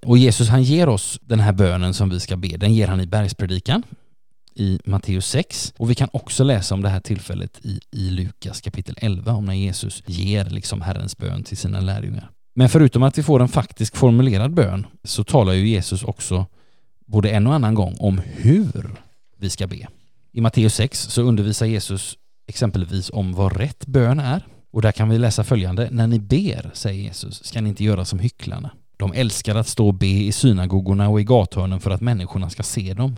Och 0.07 0.19
Jesus 0.19 0.49
han 0.49 0.63
ger 0.63 0.89
oss 0.89 1.19
den 1.23 1.41
här 1.41 1.53
bönen 1.53 1.95
som 1.95 2.09
vi 2.09 2.21
ska 2.21 2.37
be, 2.37 2.49
den 2.49 2.75
ger 2.75 2.89
han 2.89 3.01
i 3.01 3.07
bergspredikan 3.07 3.83
i 4.55 4.81
Matteus 4.85 5.27
6 5.27 5.75
och 5.77 5.91
vi 5.91 5.95
kan 5.95 6.09
också 6.13 6.45
läsa 6.45 6.75
om 6.75 6.83
det 6.83 6.89
här 6.89 7.01
tillfället 7.01 7.59
i, 7.63 7.81
i 7.91 8.11
Lukas 8.11 8.61
kapitel 8.61 8.95
11 8.99 9.33
om 9.33 9.45
när 9.45 9.55
Jesus 9.55 10.03
ger 10.07 10.45
liksom 10.45 10.81
Herrens 10.81 11.17
bön 11.17 11.45
till 11.45 11.57
sina 11.57 11.81
lärjungar. 11.81 12.31
Men 12.55 12.69
förutom 12.69 13.03
att 13.03 13.19
vi 13.19 13.23
får 13.23 13.43
en 13.43 13.49
faktisk 13.49 13.97
formulerad 13.97 14.55
bön 14.55 14.87
så 15.05 15.25
talar 15.25 15.53
ju 15.53 15.69
Jesus 15.69 16.03
också 16.03 16.47
både 17.07 17.31
en 17.31 17.47
och 17.47 17.55
annan 17.55 17.75
gång 17.75 17.97
om 17.99 18.21
hur 18.25 18.91
vi 19.39 19.51
ska 19.51 19.67
be. 19.67 19.89
I 20.33 20.41
Matteus 20.41 20.75
6 20.75 21.01
så 21.01 21.23
undervisar 21.23 21.67
Jesus 21.67 22.17
exempelvis 22.47 23.11
om 23.11 23.33
vad 23.33 23.57
rätt 23.57 23.87
bön 23.87 24.21
är 24.21 24.47
och 24.71 24.83
där 24.83 24.93
kan 24.93 25.09
vi 25.09 25.19
läsa 25.19 25.45
följande. 25.45 25.89
När 25.91 26.07
ni 26.07 26.19
ber, 26.19 26.71
säger 26.75 27.03
Jesus, 27.03 27.45
ska 27.45 27.61
ni 27.61 27.69
inte 27.69 27.85
göra 27.85 28.05
som 28.05 28.19
hycklarna. 28.19 28.71
De 28.97 29.13
älskar 29.13 29.55
att 29.55 29.69
stå 29.69 29.87
och 29.87 29.95
be 29.95 30.07
i 30.07 30.33
synagogorna 30.33 31.09
och 31.09 31.21
i 31.21 31.25
gathörnen 31.25 31.81
för 31.81 31.91
att 31.91 32.01
människorna 32.01 32.51
ska 32.51 32.63
se 32.63 32.95
dem. 32.95 33.17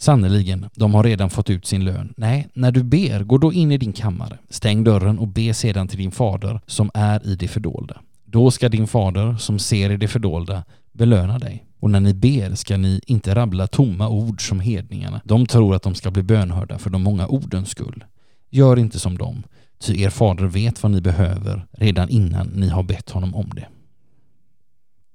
Sannerligen, 0.00 0.66
de 0.74 0.94
har 0.94 1.04
redan 1.04 1.30
fått 1.30 1.50
ut 1.50 1.66
sin 1.66 1.84
lön. 1.84 2.14
Nej, 2.16 2.48
när 2.54 2.72
du 2.72 2.82
ber, 2.82 3.24
gå 3.24 3.38
då 3.38 3.52
in 3.52 3.72
i 3.72 3.78
din 3.78 3.92
kammare, 3.92 4.38
stäng 4.48 4.84
dörren 4.84 5.18
och 5.18 5.28
be 5.28 5.54
sedan 5.54 5.88
till 5.88 5.98
din 5.98 6.10
fader 6.10 6.60
som 6.66 6.90
är 6.94 7.26
i 7.26 7.36
det 7.36 7.48
fördolda. 7.48 8.00
Då 8.24 8.50
ska 8.50 8.68
din 8.68 8.86
fader 8.86 9.36
som 9.36 9.58
ser 9.58 9.90
i 9.90 9.96
det 9.96 10.08
fördolda 10.08 10.64
belöna 10.92 11.38
dig. 11.38 11.64
Och 11.80 11.90
när 11.90 12.00
ni 12.00 12.14
ber 12.14 12.54
ska 12.54 12.76
ni 12.76 13.00
inte 13.06 13.34
rabbla 13.34 13.66
tomma 13.66 14.08
ord 14.08 14.48
som 14.48 14.60
hedningarna. 14.60 15.20
De 15.24 15.46
tror 15.46 15.74
att 15.74 15.82
de 15.82 15.94
ska 15.94 16.10
bli 16.10 16.22
bönhörda 16.22 16.78
för 16.78 16.90
de 16.90 17.02
många 17.02 17.26
ordens 17.26 17.70
skull. 17.70 18.04
Gör 18.50 18.78
inte 18.78 18.98
som 18.98 19.18
dem, 19.18 19.42
Ty 19.78 20.02
er 20.02 20.10
fader 20.10 20.44
vet 20.44 20.82
vad 20.82 20.92
ni 20.92 21.00
behöver 21.00 21.66
redan 21.72 22.08
innan 22.08 22.46
ni 22.46 22.68
har 22.68 22.82
bett 22.82 23.10
honom 23.10 23.34
om 23.34 23.50
det. 23.54 23.66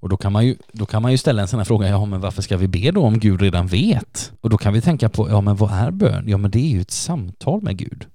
Och 0.05 0.09
då 0.09 0.17
kan 0.17 0.31
man 0.31 0.45
ju, 0.45 0.55
då 0.71 0.85
kan 0.85 1.01
man 1.01 1.11
ju 1.11 1.17
ställa 1.17 1.41
en 1.41 1.47
sån 1.47 1.59
här 1.59 1.65
fråga, 1.65 1.89
ja 1.89 2.05
men 2.05 2.21
varför 2.21 2.41
ska 2.41 2.57
vi 2.57 2.67
be 2.67 2.91
då 2.91 3.01
om 3.01 3.19
Gud 3.19 3.41
redan 3.41 3.67
vet? 3.67 4.31
Och 4.41 4.49
då 4.49 4.57
kan 4.57 4.73
vi 4.73 4.81
tänka 4.81 5.09
på, 5.09 5.29
ja 5.29 5.41
men 5.41 5.55
vad 5.55 5.71
är 5.71 5.91
bön? 5.91 6.23
Ja 6.27 6.37
men 6.37 6.51
det 6.51 6.59
är 6.59 6.69
ju 6.69 6.81
ett 6.81 6.91
samtal 6.91 7.61
med 7.61 7.77
Gud. 7.77 8.05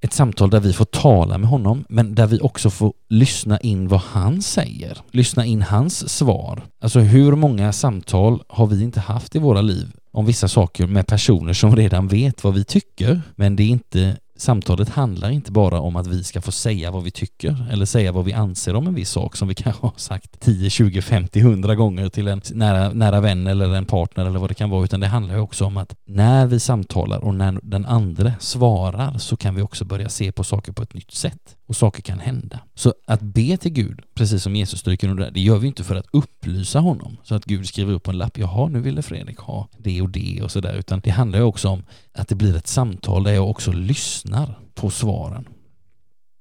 Ett 0.00 0.12
samtal 0.12 0.50
där 0.50 0.60
vi 0.60 0.72
får 0.72 0.84
tala 0.84 1.38
med 1.38 1.48
honom, 1.50 1.84
men 1.88 2.14
där 2.14 2.26
vi 2.26 2.40
också 2.40 2.70
får 2.70 2.92
lyssna 3.08 3.58
in 3.58 3.88
vad 3.88 4.00
han 4.00 4.42
säger. 4.42 4.98
Lyssna 5.10 5.44
in 5.44 5.62
hans 5.62 6.08
svar. 6.08 6.62
Alltså 6.80 7.00
hur 7.00 7.32
många 7.32 7.72
samtal 7.72 8.42
har 8.48 8.66
vi 8.66 8.82
inte 8.82 9.00
haft 9.00 9.36
i 9.36 9.38
våra 9.38 9.60
liv 9.60 9.92
om 10.12 10.26
vissa 10.26 10.48
saker 10.48 10.86
med 10.86 11.06
personer 11.06 11.52
som 11.52 11.76
redan 11.76 12.08
vet 12.08 12.44
vad 12.44 12.54
vi 12.54 12.64
tycker, 12.64 13.22
men 13.36 13.56
det 13.56 13.62
är 13.62 13.68
inte 13.68 14.16
Samtalet 14.38 14.88
handlar 14.88 15.30
inte 15.30 15.52
bara 15.52 15.80
om 15.80 15.96
att 15.96 16.06
vi 16.06 16.24
ska 16.24 16.40
få 16.40 16.52
säga 16.52 16.90
vad 16.90 17.02
vi 17.02 17.10
tycker 17.10 17.66
eller 17.70 17.84
säga 17.84 18.12
vad 18.12 18.24
vi 18.24 18.32
anser 18.32 18.74
om 18.74 18.86
en 18.86 18.94
viss 18.94 19.10
sak 19.10 19.36
som 19.36 19.48
vi 19.48 19.54
kanske 19.54 19.86
har 19.86 19.92
sagt 19.96 20.40
10, 20.40 20.70
20, 20.70 21.02
50, 21.02 21.40
100 21.40 21.74
gånger 21.74 22.08
till 22.08 22.28
en 22.28 22.42
nära, 22.52 22.92
nära 22.92 23.20
vän 23.20 23.46
eller 23.46 23.74
en 23.74 23.86
partner 23.86 24.26
eller 24.26 24.38
vad 24.38 24.50
det 24.50 24.54
kan 24.54 24.70
vara 24.70 24.84
utan 24.84 25.00
det 25.00 25.06
handlar 25.06 25.34
ju 25.34 25.40
också 25.40 25.64
om 25.64 25.76
att 25.76 25.96
när 26.04 26.46
vi 26.46 26.60
samtalar 26.60 27.18
och 27.18 27.34
när 27.34 27.60
den 27.62 27.86
andra 27.86 28.32
svarar 28.40 29.18
så 29.18 29.36
kan 29.36 29.54
vi 29.54 29.62
också 29.62 29.84
börja 29.84 30.08
se 30.08 30.32
på 30.32 30.44
saker 30.44 30.72
på 30.72 30.82
ett 30.82 30.94
nytt 30.94 31.10
sätt 31.10 31.57
och 31.68 31.76
saker 31.76 32.02
kan 32.02 32.18
hända. 32.18 32.60
Så 32.74 32.94
att 33.06 33.20
be 33.20 33.56
till 33.56 33.72
Gud, 33.72 34.00
precis 34.14 34.42
som 34.42 34.56
Jesus 34.56 34.80
stryker 34.80 35.08
under 35.08 35.30
det 35.30 35.40
gör 35.40 35.58
vi 35.58 35.66
inte 35.66 35.84
för 35.84 35.94
att 35.94 36.06
upplysa 36.12 36.78
honom 36.78 37.16
så 37.22 37.34
att 37.34 37.44
Gud 37.44 37.68
skriver 37.68 37.92
upp 37.92 38.02
på 38.02 38.10
en 38.10 38.18
lapp, 38.18 38.38
jaha 38.38 38.68
nu 38.68 38.80
ville 38.80 39.02
Fredrik 39.02 39.38
ha 39.38 39.68
det 39.78 40.02
och 40.02 40.08
det 40.08 40.40
och 40.42 40.50
sådär, 40.50 40.74
utan 40.74 41.00
det 41.00 41.10
handlar 41.10 41.38
ju 41.38 41.44
också 41.44 41.68
om 41.68 41.84
att 42.12 42.28
det 42.28 42.34
blir 42.34 42.56
ett 42.56 42.66
samtal 42.66 43.24
där 43.24 43.32
jag 43.32 43.50
också 43.50 43.72
lyssnar 43.72 44.58
på 44.74 44.90
svaren. 44.90 45.48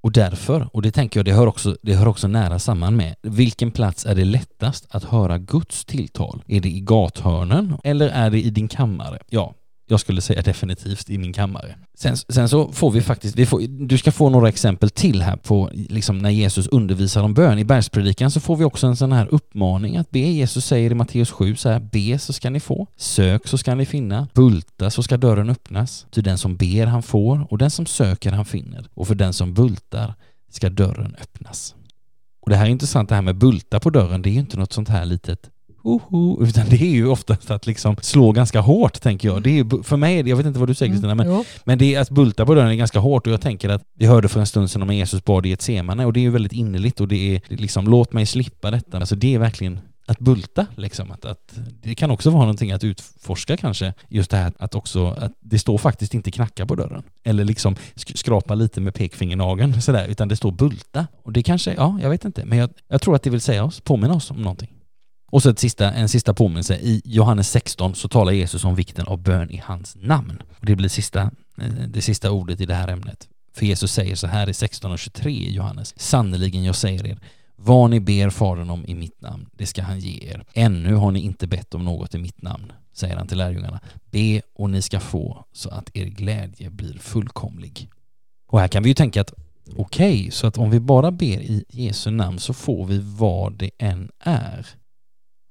Och 0.01 0.11
därför, 0.11 0.69
och 0.75 0.81
det 0.81 0.91
tänker 0.91 1.19
jag, 1.19 1.25
det 1.25 1.33
hör, 1.33 1.47
också, 1.47 1.77
det 1.81 1.95
hör 1.95 2.07
också 2.07 2.27
nära 2.27 2.59
samman 2.59 2.95
med, 2.95 3.15
vilken 3.21 3.71
plats 3.71 4.05
är 4.05 4.15
det 4.15 4.25
lättast 4.25 4.87
att 4.89 5.03
höra 5.03 5.37
Guds 5.37 5.85
tilltal? 5.85 6.43
Är 6.47 6.61
det 6.61 6.69
i 6.69 6.79
gathörnen 6.79 7.77
eller 7.83 8.09
är 8.09 8.29
det 8.29 8.41
i 8.41 8.49
din 8.49 8.67
kammare? 8.67 9.19
Ja, 9.29 9.53
jag 9.87 9.99
skulle 9.99 10.21
säga 10.21 10.41
definitivt 10.41 11.09
i 11.09 11.17
min 11.17 11.33
kammare. 11.33 11.75
Sen, 11.97 12.17
sen 12.17 12.49
så 12.49 12.71
får 12.71 12.91
vi 12.91 13.01
faktiskt, 13.01 13.35
vi 13.35 13.45
får, 13.45 13.87
du 13.87 13.97
ska 13.97 14.11
få 14.11 14.29
några 14.29 14.49
exempel 14.49 14.89
till 14.89 15.21
här 15.21 15.35
på 15.35 15.69
liksom 15.73 16.17
när 16.17 16.29
Jesus 16.29 16.67
undervisar 16.67 17.23
om 17.23 17.33
bön. 17.33 17.59
I 17.59 17.65
bergspredikan 17.65 18.31
så 18.31 18.39
får 18.39 18.55
vi 18.55 18.63
också 18.63 18.87
en 18.87 18.95
sån 18.95 19.11
här 19.11 19.27
uppmaning 19.31 19.97
att 19.97 20.11
be. 20.11 20.19
Jesus 20.19 20.65
säger 20.65 20.91
i 20.91 20.93
Matteus 20.93 21.31
7 21.31 21.55
så 21.55 21.69
här, 21.69 21.79
be 21.79 22.19
så 22.19 22.33
ska 22.33 22.49
ni 22.49 22.59
få, 22.59 22.87
sök 22.97 23.47
så 23.47 23.57
ska 23.57 23.75
ni 23.75 23.85
finna, 23.85 24.27
bulta 24.33 24.89
så 24.89 25.03
ska 25.03 25.17
dörren 25.17 25.49
öppnas. 25.49 26.05
Ty 26.11 26.21
den 26.21 26.37
som 26.37 26.57
ber 26.57 26.85
han 26.85 27.03
får 27.03 27.47
och 27.49 27.57
den 27.57 27.71
som 27.71 27.85
söker 27.85 28.31
han 28.31 28.45
finner 28.45 28.87
och 28.93 29.07
för 29.07 29.15
den 29.15 29.33
som 29.33 29.53
bultar 29.53 30.13
ska 30.51 30.69
dörren 30.69 31.15
öppnas. 31.21 31.75
Och 32.39 32.49
det 32.49 32.55
här 32.55 32.65
är 32.65 32.69
intressant 32.69 33.09
det 33.09 33.15
här 33.15 33.21
med 33.21 33.37
bulta 33.37 33.79
på 33.79 33.89
dörren, 33.89 34.21
det 34.21 34.29
är 34.29 34.31
ju 34.31 34.39
inte 34.39 34.57
något 34.57 34.73
sånt 34.73 34.89
här 34.89 35.05
litet 35.05 35.49
Oho, 35.87 36.43
utan 36.43 36.69
det 36.69 36.81
är 36.81 36.89
ju 36.89 37.07
oftast 37.07 37.51
att 37.51 37.67
liksom 37.67 37.95
slå 38.01 38.31
ganska 38.31 38.59
hårt 38.59 39.01
tänker 39.01 39.27
jag. 39.27 39.43
Det 39.43 39.59
är, 39.59 39.83
för 39.83 39.97
mig, 39.97 40.29
jag 40.29 40.37
vet 40.37 40.45
inte 40.45 40.59
vad 40.59 40.69
du 40.69 40.73
säger 40.73 40.91
Kristina, 40.91 41.15
men, 41.15 41.27
mm, 41.27 41.43
men 41.63 41.77
det 41.77 41.95
är 41.95 42.01
att 42.01 42.09
bulta 42.09 42.45
på 42.45 42.55
dörren 42.55 42.71
är 42.71 42.75
ganska 42.75 42.99
hårt 42.99 43.27
och 43.27 43.33
jag 43.33 43.41
tänker 43.41 43.69
att 43.69 43.81
vi 43.97 44.05
hörde 44.05 44.27
för 44.27 44.39
en 44.39 44.45
stund 44.45 44.71
sedan 44.71 44.81
om 44.81 44.93
Jesus 44.93 45.23
bad 45.23 45.45
i 45.45 45.51
ett 45.51 45.61
semane 45.61 46.05
och 46.05 46.13
det 46.13 46.19
är 46.19 46.21
ju 46.21 46.29
väldigt 46.29 46.53
innerligt 46.53 47.01
och 47.01 47.07
det 47.07 47.35
är 47.35 47.41
liksom 47.47 47.87
låt 47.87 48.13
mig 48.13 48.25
slippa 48.25 48.71
detta. 48.71 48.97
Alltså 48.97 49.15
det 49.15 49.35
är 49.35 49.39
verkligen 49.39 49.79
att 50.07 50.19
bulta 50.19 50.65
liksom. 50.75 51.11
Att, 51.11 51.25
att, 51.25 51.59
det 51.81 51.95
kan 51.95 52.11
också 52.11 52.29
vara 52.29 52.41
någonting 52.41 52.71
att 52.71 52.83
utforska 52.83 53.57
kanske. 53.57 53.93
Just 54.07 54.31
det 54.31 54.37
här 54.37 54.53
att 54.59 54.75
också, 54.75 55.07
att 55.07 55.31
det 55.39 55.59
står 55.59 55.77
faktiskt 55.77 56.13
inte 56.13 56.31
knacka 56.31 56.65
på 56.65 56.75
dörren. 56.75 57.03
Eller 57.23 57.43
liksom 57.43 57.75
skrapa 57.95 58.55
lite 58.55 58.81
med 58.81 58.93
pekfingernageln 58.93 59.81
sådär, 59.81 60.07
utan 60.07 60.27
det 60.27 60.35
står 60.35 60.51
bulta. 60.51 61.07
Och 61.23 61.33
det 61.33 61.43
kanske, 61.43 61.73
ja, 61.73 61.99
jag 62.01 62.09
vet 62.09 62.25
inte, 62.25 62.45
men 62.45 62.57
jag, 62.57 62.69
jag 62.87 63.01
tror 63.01 63.15
att 63.15 63.23
det 63.23 63.29
vill 63.29 63.41
säga 63.41 63.63
oss, 63.63 63.79
påminna 63.79 64.13
oss 64.13 64.31
om 64.31 64.41
någonting. 64.41 64.69
Och 65.31 65.43
så 65.43 65.49
ett 65.49 65.59
sista, 65.59 65.91
en 65.91 66.09
sista 66.09 66.33
påminnelse. 66.33 66.75
I 66.75 67.01
Johannes 67.05 67.49
16 67.49 67.95
så 67.95 68.07
talar 68.07 68.31
Jesus 68.31 68.63
om 68.63 68.75
vikten 68.75 69.07
av 69.07 69.17
bön 69.17 69.51
i 69.51 69.61
hans 69.65 69.95
namn. 69.95 70.41
Och 70.59 70.65
det 70.65 70.75
blir 70.75 70.89
sista, 70.89 71.21
eh, 71.61 71.73
det 71.87 72.01
sista 72.01 72.31
ordet 72.31 72.61
i 72.61 72.65
det 72.65 72.73
här 72.73 72.87
ämnet. 72.87 73.27
För 73.53 73.65
Jesus 73.65 73.91
säger 73.91 74.15
så 74.15 74.27
här 74.27 74.49
i 74.49 74.53
16 74.53 74.91
och 74.91 74.99
23 74.99 75.31
i 75.31 75.53
Johannes. 75.53 75.99
Sannerligen, 75.99 76.63
jag 76.63 76.75
säger 76.75 77.07
er, 77.07 77.19
vad 77.55 77.89
ni 77.89 77.99
ber 77.99 78.29
Fadern 78.29 78.69
om 78.69 78.85
i 78.85 78.95
mitt 78.95 79.21
namn, 79.21 79.49
det 79.51 79.65
ska 79.65 79.81
han 79.81 79.99
ge 79.99 80.29
er. 80.29 80.45
Ännu 80.53 80.93
har 80.93 81.11
ni 81.11 81.19
inte 81.19 81.47
bett 81.47 81.73
om 81.73 81.85
något 81.85 82.15
i 82.15 82.17
mitt 82.17 82.41
namn, 82.41 82.71
säger 82.93 83.15
han 83.15 83.27
till 83.27 83.37
lärjungarna. 83.37 83.79
Be 84.11 84.41
och 84.53 84.69
ni 84.69 84.81
ska 84.81 84.99
få, 84.99 85.45
så 85.53 85.69
att 85.69 85.89
er 85.93 86.05
glädje 86.05 86.69
blir 86.69 86.97
fullkomlig. 86.99 87.89
Och 88.47 88.59
här 88.59 88.67
kan 88.67 88.83
vi 88.83 88.89
ju 88.89 88.95
tänka 88.95 89.21
att 89.21 89.33
okej, 89.75 90.19
okay, 90.19 90.31
så 90.31 90.47
att 90.47 90.57
om 90.57 90.69
vi 90.69 90.79
bara 90.79 91.11
ber 91.11 91.41
i 91.41 91.65
Jesu 91.69 92.11
namn 92.11 92.39
så 92.39 92.53
får 92.53 92.85
vi 92.85 92.99
vad 92.99 93.53
det 93.53 93.71
än 93.77 94.11
är. 94.19 94.67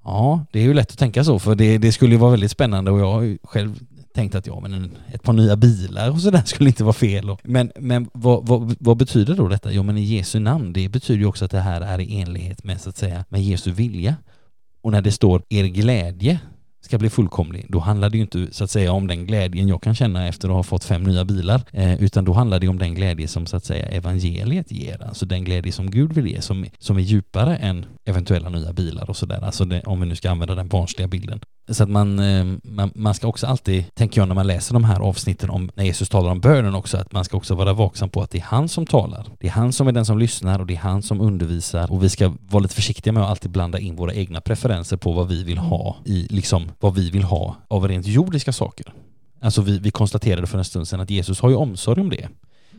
Ja, 0.06 0.44
det 0.52 0.58
är 0.58 0.62
ju 0.62 0.74
lätt 0.74 0.90
att 0.90 0.98
tänka 0.98 1.24
så 1.24 1.38
för 1.38 1.54
det, 1.54 1.78
det 1.78 1.92
skulle 1.92 2.14
ju 2.14 2.18
vara 2.18 2.30
väldigt 2.30 2.50
spännande 2.50 2.90
och 2.90 3.00
jag 3.00 3.12
har 3.12 3.22
ju 3.22 3.38
själv 3.42 3.80
tänkt 4.14 4.34
att 4.34 4.46
ja, 4.46 4.60
men 4.60 4.74
en, 4.74 4.96
ett 5.12 5.22
par 5.22 5.32
nya 5.32 5.56
bilar 5.56 6.10
och 6.10 6.20
sådär 6.20 6.42
skulle 6.46 6.68
inte 6.68 6.84
vara 6.84 6.92
fel. 6.92 7.36
Men, 7.42 7.72
men 7.76 8.08
vad, 8.12 8.46
vad, 8.46 8.76
vad, 8.80 8.96
betyder 8.96 9.34
då 9.34 9.48
detta? 9.48 9.72
Jo, 9.72 9.82
men 9.82 9.98
i 9.98 10.02
Jesu 10.02 10.38
namn, 10.38 10.72
det 10.72 10.88
betyder 10.88 11.20
ju 11.20 11.26
också 11.26 11.44
att 11.44 11.50
det 11.50 11.60
här 11.60 11.80
är 11.80 12.00
i 12.00 12.20
enlighet 12.20 12.64
med, 12.64 12.80
så 12.80 12.88
att 12.88 12.96
säga, 12.96 13.24
med 13.28 13.42
Jesu 13.42 13.70
vilja. 13.70 14.16
Och 14.80 14.92
när 14.92 15.02
det 15.02 15.12
står 15.12 15.42
er 15.48 15.64
glädje 15.64 16.40
ska 16.86 16.98
bli 16.98 17.10
fullkomlig, 17.10 17.66
då 17.68 17.78
handlar 17.78 18.10
det 18.10 18.16
ju 18.16 18.22
inte 18.22 18.46
så 18.50 18.64
att 18.64 18.70
säga 18.70 18.92
om 18.92 19.06
den 19.06 19.26
glädjen 19.26 19.68
jag 19.68 19.82
kan 19.82 19.94
känna 19.94 20.28
efter 20.28 20.48
att 20.48 20.54
ha 20.54 20.62
fått 20.62 20.84
fem 20.84 21.02
nya 21.02 21.24
bilar, 21.24 21.62
eh, 21.72 22.02
utan 22.02 22.24
då 22.24 22.32
handlar 22.32 22.60
det 22.60 22.68
om 22.68 22.78
den 22.78 22.94
glädje 22.94 23.28
som 23.28 23.46
så 23.46 23.56
att 23.56 23.64
säga 23.64 23.86
evangeliet 23.86 24.72
ger, 24.72 25.02
alltså 25.02 25.26
den 25.26 25.44
glädje 25.44 25.72
som 25.72 25.90
Gud 25.90 26.12
vill 26.12 26.26
ge, 26.26 26.40
som, 26.40 26.66
som 26.78 26.96
är 26.96 27.00
djupare 27.00 27.56
än 27.56 27.86
eventuella 28.04 28.48
nya 28.48 28.72
bilar 28.72 29.10
och 29.10 29.16
sådär, 29.16 29.44
alltså 29.44 29.64
det, 29.64 29.82
om 29.82 30.00
vi 30.00 30.06
nu 30.06 30.16
ska 30.16 30.30
använda 30.30 30.54
den 30.54 30.68
barnsliga 30.68 31.08
bilden. 31.08 31.40
Så 31.68 31.82
att 31.82 31.88
man, 31.88 32.18
eh, 32.18 32.44
man, 32.62 32.90
man, 32.94 33.14
ska 33.14 33.26
också 33.26 33.46
alltid, 33.46 33.94
tänker 33.94 34.20
jag 34.20 34.28
när 34.28 34.34
man 34.34 34.46
läser 34.46 34.72
de 34.74 34.84
här 34.84 35.00
avsnitten 35.00 35.50
om 35.50 35.70
när 35.74 35.84
Jesus 35.84 36.08
talar 36.08 36.30
om 36.30 36.40
bönen 36.40 36.74
också, 36.74 36.96
att 36.96 37.12
man 37.12 37.24
ska 37.24 37.36
också 37.36 37.54
vara 37.54 37.72
vaksam 37.72 38.08
på 38.08 38.22
att 38.22 38.30
det 38.30 38.38
är 38.38 38.42
han 38.42 38.68
som 38.68 38.86
talar. 38.86 39.26
Det 39.38 39.46
är 39.46 39.50
han 39.50 39.72
som 39.72 39.88
är 39.88 39.92
den 39.92 40.04
som 40.04 40.18
lyssnar 40.18 40.58
och 40.58 40.66
det 40.66 40.74
är 40.74 40.78
han 40.78 41.02
som 41.02 41.20
undervisar 41.20 41.92
och 41.92 42.02
vi 42.02 42.08
ska 42.08 42.32
vara 42.48 42.62
lite 42.62 42.74
försiktiga 42.74 43.12
med 43.12 43.22
att 43.22 43.30
alltid 43.30 43.50
blanda 43.50 43.78
in 43.78 43.96
våra 43.96 44.14
egna 44.14 44.40
preferenser 44.40 44.96
på 44.96 45.12
vad 45.12 45.28
vi 45.28 45.44
vill 45.44 45.58
ha 45.58 45.96
i, 46.04 46.26
liksom 46.30 46.70
vad 46.80 46.94
vi 46.94 47.10
vill 47.10 47.22
ha 47.22 47.56
av 47.68 47.88
rent 47.88 48.06
jordiska 48.06 48.52
saker. 48.52 48.92
Alltså 49.40 49.62
vi, 49.62 49.78
vi 49.78 49.90
konstaterade 49.90 50.46
för 50.46 50.58
en 50.58 50.64
stund 50.64 50.88
sedan 50.88 51.00
att 51.00 51.10
Jesus 51.10 51.40
har 51.40 51.50
ju 51.50 51.56
omsorg 51.56 52.00
om 52.00 52.10
det. 52.10 52.28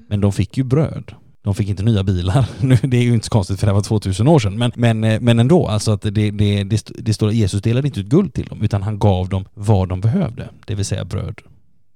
Men 0.09 0.21
de 0.21 0.33
fick 0.33 0.57
ju 0.57 0.63
bröd. 0.63 1.15
De 1.47 1.55
fick 1.55 1.69
inte 1.69 1.83
nya 1.83 2.03
bilar. 2.03 2.45
det 2.87 2.97
är 2.97 3.01
ju 3.01 3.13
inte 3.13 3.25
så 3.25 3.29
konstigt 3.29 3.59
för 3.59 3.67
det 3.67 3.73
var 3.73 3.81
2000 3.81 4.27
år 4.27 4.39
sedan. 4.39 4.57
Men, 4.57 4.71
men, 4.75 5.03
eh, 5.03 5.19
men 5.19 5.39
ändå, 5.39 5.67
alltså 5.67 5.91
att 5.91 6.01
det, 6.01 6.11
det, 6.11 6.63
det, 6.63 6.91
det 6.95 7.13
står 7.13 7.27
att 7.27 7.35
Jesus 7.35 7.61
delade 7.61 7.87
inte 7.87 7.99
ut 7.99 8.05
guld 8.05 8.33
till 8.33 8.45
dem, 8.45 8.63
utan 8.63 8.83
han 8.83 8.99
gav 8.99 9.29
dem 9.29 9.45
vad 9.53 9.89
de 9.89 10.01
behövde, 10.01 10.49
det 10.65 10.75
vill 10.75 10.85
säga 10.85 11.05
bröd. 11.05 11.41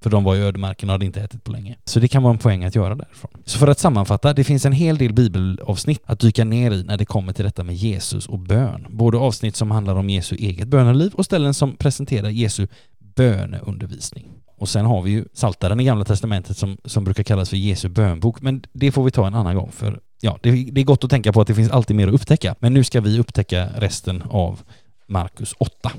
För 0.04 0.10
de 0.10 0.24
var 0.24 0.36
i 0.36 0.40
ödemarken 0.40 0.90
och 0.90 0.94
hade 0.94 1.06
inte 1.06 1.22
ätit 1.22 1.44
på 1.44 1.52
länge. 1.52 1.76
Så 1.86 2.00
det 2.00 2.08
kan 2.08 2.24
vara 2.24 2.34
en 2.34 2.40
poäng 2.40 2.64
att 2.64 2.76
göra 2.76 2.96
därifrån. 2.96 3.32
Så 3.46 3.58
för 3.58 3.68
att 3.68 3.80
sammanfatta, 3.80 4.34
det 4.34 4.44
finns 4.44 4.66
en 4.66 4.74
hel 4.74 4.98
del 4.98 5.14
bibelavsnitt 5.14 6.02
att 6.06 6.20
dyka 6.20 6.44
ner 6.44 6.72
i 6.72 6.84
när 6.84 6.98
det 6.98 7.06
kommer 7.06 7.34
till 7.34 7.46
detta 7.46 7.64
med 7.64 7.76
Jesus 7.76 8.28
och 8.28 8.40
bön. 8.40 8.86
Både 8.90 9.18
avsnitt 9.18 9.56
som 9.56 9.72
handlar 9.72 9.96
om 9.96 10.10
Jesu 10.10 10.36
eget 10.36 10.68
böneliv 10.68 11.14
och 11.14 11.26
ställen 11.26 11.54
som 11.54 11.76
presenterar 11.76 12.30
Jesu 12.30 12.68
böneundervisning. 13.00 14.28
Och 14.62 14.70
sen 14.70 14.86
har 14.86 15.02
vi 15.02 15.12
ju 15.12 15.26
Saltaren 15.34 15.80
i 15.80 15.84
Gamla 15.84 16.06
Testamentet 16.06 16.58
som, 16.58 16.78
som 16.86 17.04
brukar 17.04 17.24
kallas 17.24 17.50
för 17.50 17.58
Jesu 17.58 17.90
bönbok, 17.90 18.42
men 18.42 18.64
det 18.74 18.92
får 18.92 19.04
vi 19.04 19.12
ta 19.12 19.28
en 19.28 19.36
annan 19.36 19.56
gång 19.56 19.72
för 19.72 20.00
ja, 20.22 20.40
det, 20.42 20.52
det 20.52 20.82
är 20.82 20.86
gott 20.86 21.04
att 21.04 21.10
tänka 21.10 21.34
på 21.34 21.42
att 21.42 21.48
det 21.48 21.56
finns 21.56 21.72
alltid 21.72 21.96
mer 21.96 22.08
att 22.08 22.14
upptäcka. 22.14 22.56
Men 22.60 22.74
nu 22.74 22.84
ska 22.84 23.02
vi 23.02 23.20
upptäcka 23.20 23.70
resten 23.76 24.22
av 24.22 24.62
Markus 25.08 25.54
8. 25.58 25.92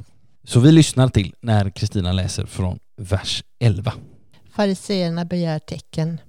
Så 0.44 0.60
vi 0.60 0.72
lyssnar 0.72 1.08
till 1.08 1.34
när 1.40 1.70
Kristina 1.70 2.12
läser 2.12 2.46
från 2.46 2.78
vers 2.96 3.44
11. 3.58 3.92
Fariseerna 4.50 5.24
begär 5.24 5.58
tecken. 5.58 6.20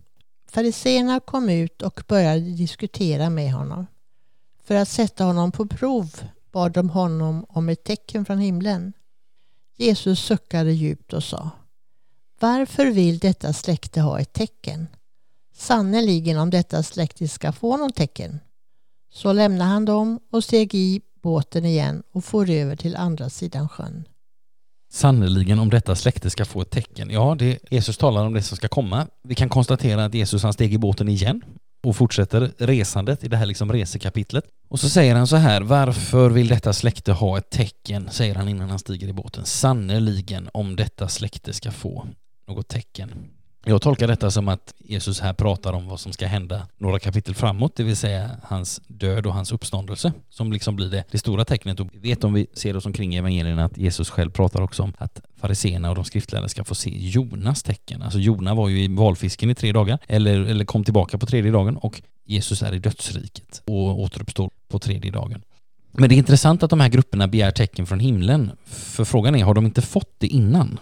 Fariseerna 0.52 1.20
kom 1.20 1.50
ut 1.50 1.82
och 1.82 2.04
började 2.08 2.40
diskutera 2.40 3.30
med 3.30 3.54
honom. 3.54 3.86
För 4.64 4.76
att 4.76 4.90
sätta 4.90 5.24
honom 5.24 5.52
på 5.52 5.68
prov 5.68 6.10
bad 6.52 6.72
de 6.72 6.90
honom 6.90 7.46
om 7.50 7.70
ett 7.70 7.84
tecken 7.84 8.26
från 8.26 8.40
himlen. 8.40 8.94
Jesus 9.78 10.20
suckade 10.20 10.72
djupt 10.72 11.14
och 11.14 11.24
sa 11.24 11.52
varför 12.44 12.86
vill 12.86 13.20
detta 13.20 13.54
släkte 13.54 14.02
ha 14.02 14.20
ett 14.20 14.34
tecken? 14.34 14.88
Sannerligen 15.56 16.38
om 16.38 16.50
detta 16.50 16.84
släkte 16.84 17.28
ska 17.28 17.52
få 17.52 17.78
något 17.78 17.96
tecken. 17.96 18.40
Så 19.14 19.34
lämnade 19.34 19.70
han 19.70 19.86
dem 19.86 20.20
och 20.32 20.44
steg 20.44 20.76
i 20.76 21.02
båten 21.22 21.66
igen 21.66 22.04
och 22.14 22.26
for 22.26 22.50
över 22.50 22.76
till 22.76 22.96
andra 22.96 23.30
sidan 23.30 23.70
sjön. 23.70 24.08
Sannerligen 24.92 25.60
om 25.60 25.70
detta 25.70 25.96
släkte 25.96 26.30
ska 26.30 26.46
få 26.46 26.62
ett 26.62 26.70
tecken. 26.70 27.10
Ja, 27.10 27.36
det, 27.40 27.60
Jesus 27.72 27.98
talar 27.98 28.26
om 28.26 28.34
det 28.34 28.42
som 28.42 28.58
ska 28.58 28.68
komma. 28.68 29.08
Vi 29.24 29.36
kan 29.36 29.50
konstatera 29.50 30.06
att 30.06 30.14
Jesus 30.14 30.44
han 30.44 30.54
steg 30.54 30.74
i 30.74 30.78
båten 30.78 31.10
igen 31.10 31.42
och 31.84 31.96
fortsätter 31.96 32.52
resandet 32.58 33.24
i 33.24 33.28
det 33.28 33.38
här 33.38 33.46
liksom 33.46 33.72
resekapitlet. 33.72 34.46
Och 34.70 34.80
så 34.80 34.90
säger 34.90 35.16
han 35.16 35.28
så 35.28 35.36
här, 35.36 35.62
varför 35.62 36.30
vill 36.30 36.48
detta 36.48 36.74
släkte 36.74 37.12
ha 37.12 37.38
ett 37.38 37.50
tecken? 37.50 38.10
Säger 38.12 38.36
han 38.36 38.50
innan 38.50 38.70
han 38.70 38.80
stiger 38.80 39.08
i 39.08 39.14
båten. 39.14 39.46
Sannerligen 39.46 40.50
om 40.54 40.76
detta 40.76 41.08
släkte 41.08 41.54
ska 41.54 41.72
få 41.72 42.08
något 42.48 42.68
tecken. 42.68 43.12
Jag 43.66 43.82
tolkar 43.82 44.08
detta 44.08 44.32
som 44.32 44.48
att 44.48 44.74
Jesus 44.78 45.20
här 45.20 45.34
pratar 45.34 45.74
om 45.74 45.88
vad 45.88 46.00
som 46.00 46.14
ska 46.14 46.28
hända 46.28 46.68
några 46.78 47.00
kapitel 47.00 47.36
framåt, 47.36 47.76
det 47.76 47.84
vill 47.84 47.96
säga 47.96 48.30
hans 48.44 48.82
död 48.88 49.26
och 49.26 49.34
hans 49.34 49.52
uppståndelse, 49.52 50.14
som 50.30 50.52
liksom 50.52 50.76
blir 50.76 50.90
det, 50.90 51.04
det 51.12 51.18
stora 51.18 51.46
tecknet. 51.46 51.80
Och 51.80 51.88
vi 51.94 52.00
vet 52.00 52.24
om 52.24 52.34
vi 52.34 52.48
ser 52.54 52.78
oss 52.78 52.86
omkring 52.86 53.16
i 53.16 53.18
evangelierna 53.18 53.66
att 53.66 53.78
Jesus 53.78 54.10
själv 54.10 54.32
pratar 54.32 54.62
också 54.62 54.84
om 54.84 54.94
att 54.98 55.22
fariseerna 55.38 55.90
och 55.90 55.96
de 55.96 56.06
skriftlärda 56.06 56.48
ska 56.48 56.64
få 56.64 56.76
se 56.76 56.90
Jonas 56.98 57.64
tecken. 57.64 58.02
Alltså 58.02 58.20
Jona 58.20 58.54
var 58.54 58.70
ju 58.70 58.84
i 58.84 58.88
valfisken 58.88 59.50
i 59.50 59.56
tre 59.56 59.72
dagar, 59.72 60.00
eller, 60.08 60.40
eller 60.40 60.66
kom 60.66 60.84
tillbaka 60.84 61.18
på 61.18 61.26
tredje 61.26 61.52
dagen 61.52 61.78
och 61.78 62.02
Jesus 62.26 62.62
är 62.64 62.74
i 62.74 62.80
dödsriket 62.80 63.62
och 63.66 64.00
återuppstår 64.00 64.50
på 64.68 64.80
tredje 64.80 65.12
dagen. 65.12 65.42
Men 65.92 66.10
det 66.10 66.16
är 66.16 66.18
intressant 66.18 66.64
att 66.64 66.70
de 66.70 66.80
här 66.80 66.90
grupperna 66.90 67.28
begär 67.28 67.52
tecken 67.52 67.86
från 67.86 68.00
himlen, 68.00 68.52
för 68.66 69.06
frågan 69.06 69.36
är, 69.36 69.44
har 69.44 69.54
de 69.54 69.66
inte 69.66 69.82
fått 69.82 70.16
det 70.18 70.28
innan? 70.28 70.80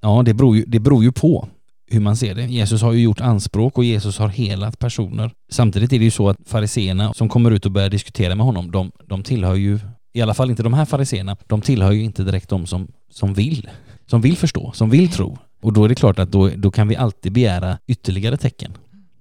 Ja, 0.00 0.22
det 0.22 0.34
beror 0.34 0.56
ju, 0.56 0.64
det 0.66 0.80
beror 0.80 1.02
ju 1.02 1.12
på 1.12 1.48
hur 1.90 2.00
man 2.00 2.16
ser 2.16 2.34
det. 2.34 2.46
Jesus 2.46 2.82
har 2.82 2.92
ju 2.92 3.02
gjort 3.02 3.20
anspråk 3.20 3.78
och 3.78 3.84
Jesus 3.84 4.18
har 4.18 4.28
helat 4.28 4.78
personer. 4.78 5.30
Samtidigt 5.50 5.92
är 5.92 5.98
det 5.98 6.04
ju 6.04 6.10
så 6.10 6.28
att 6.28 6.36
fariseerna 6.46 7.14
som 7.14 7.28
kommer 7.28 7.50
ut 7.50 7.66
och 7.66 7.72
börjar 7.72 7.90
diskutera 7.90 8.34
med 8.34 8.46
honom, 8.46 8.70
de, 8.70 8.92
de 9.06 9.22
tillhör 9.22 9.54
ju, 9.54 9.78
i 10.12 10.20
alla 10.20 10.34
fall 10.34 10.50
inte 10.50 10.62
de 10.62 10.74
här 10.74 10.84
fariseerna, 10.84 11.36
de 11.46 11.60
tillhör 11.60 11.92
ju 11.92 12.02
inte 12.02 12.24
direkt 12.24 12.48
de 12.48 12.66
som, 12.66 12.88
som 13.10 13.34
vill, 13.34 13.70
som 14.06 14.20
vill 14.20 14.36
förstå, 14.36 14.72
som 14.74 14.90
vill 14.90 15.08
tro. 15.08 15.38
Och 15.62 15.72
då 15.72 15.84
är 15.84 15.88
det 15.88 15.94
klart 15.94 16.18
att 16.18 16.32
då, 16.32 16.50
då 16.56 16.70
kan 16.70 16.88
vi 16.88 16.96
alltid 16.96 17.32
begära 17.32 17.78
ytterligare 17.86 18.36
tecken. 18.36 18.72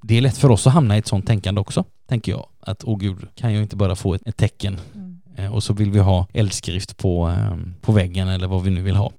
Det 0.02 0.18
är 0.18 0.22
lätt 0.22 0.38
för 0.38 0.52
oss 0.52 0.68
att 0.68 0.74
hamna 0.74 0.96
i 0.96 1.00
ett 1.00 1.08
sånt 1.08 1.28
tänkande 1.28 1.62
också, 1.62 1.84
tänker 2.10 2.32
jag. 2.32 2.46
Att 2.60 2.84
åh 2.84 2.98
gud, 2.98 3.28
kan 3.36 3.54
jag 3.54 3.64
inte 3.64 3.76
bara 3.76 3.96
få 3.96 4.14
ett, 4.14 4.22
ett 4.28 4.38
tecken? 4.38 4.80
Mm. 4.96 5.54
Och 5.54 5.64
så 5.64 5.74
vill 5.74 5.92
vi 5.92 6.00
ha 6.00 6.28
eldskrift 6.34 6.98
på, 6.98 7.30
eh, 7.30 7.58
på 7.82 7.92
väggen 7.92 8.28
eller 8.28 8.48
vad 8.48 8.64
vi 8.64 8.70
nu 8.70 8.82
vill 8.82 8.96
ha. 8.96 9.12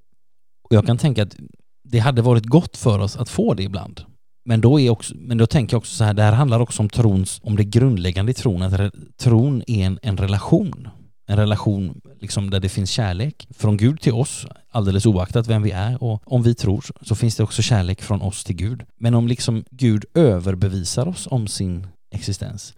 Och 0.70 0.76
jag 0.76 0.87
kan 0.87 0.98
tänka 0.98 1.22
att 1.22 1.37
det 1.85 1.98
hade 1.98 2.22
varit 2.22 2.46
gott 2.46 2.76
för 2.76 2.98
oss 2.98 3.16
att 3.16 3.28
få 3.28 3.54
det 3.54 3.62
ibland. 3.62 4.00
Men 4.44 4.61
då, 4.61 4.80
är 4.80 4.90
också, 4.90 5.14
men 5.16 5.38
då 5.38 5.46
tänker 5.46 5.74
jag 5.74 5.78
också 5.78 5.96
så 5.96 6.04
här, 6.04 6.14
det 6.14 6.22
här 6.22 6.33
handlar 6.33 6.61
också 6.61 6.83
om 6.83 6.88
trons, 6.88 7.40
om 7.42 7.56
det 7.56 7.64
grundläggande 7.64 8.30
i 8.30 8.35
tron, 8.35 8.62
att 8.62 8.94
tron 9.16 9.62
är 9.66 9.87
en, 9.87 9.98
en 10.02 10.16
relation. 10.16 10.88
En 11.26 11.37
relation 11.37 12.00
liksom 12.20 12.50
där 12.50 12.61
det 12.61 12.68
finns 12.68 12.90
kärlek 12.90 13.46
från 13.50 13.76
Gud 13.76 14.00
till 14.00 14.12
oss, 14.12 14.46
alldeles 14.70 15.06
oaktat 15.06 15.46
vem 15.46 15.62
vi 15.62 15.70
är. 15.70 16.02
Och 16.02 16.22
om 16.33 16.42
vi 16.42 16.54
tror 16.54 16.85
så 17.02 17.14
finns 17.14 17.37
det 17.37 17.42
också 17.42 17.62
kärlek 17.62 18.02
från 18.02 18.22
oss 18.22 18.44
till 18.44 18.56
Gud. 18.56 18.83
Men 18.96 19.14
om 19.14 19.28
liksom 19.28 19.64
Gud 19.70 20.04
överbevisar 20.14 21.09
oss 21.09 21.28
om 21.30 21.46
sin 21.46 21.87
existens, 22.11 22.74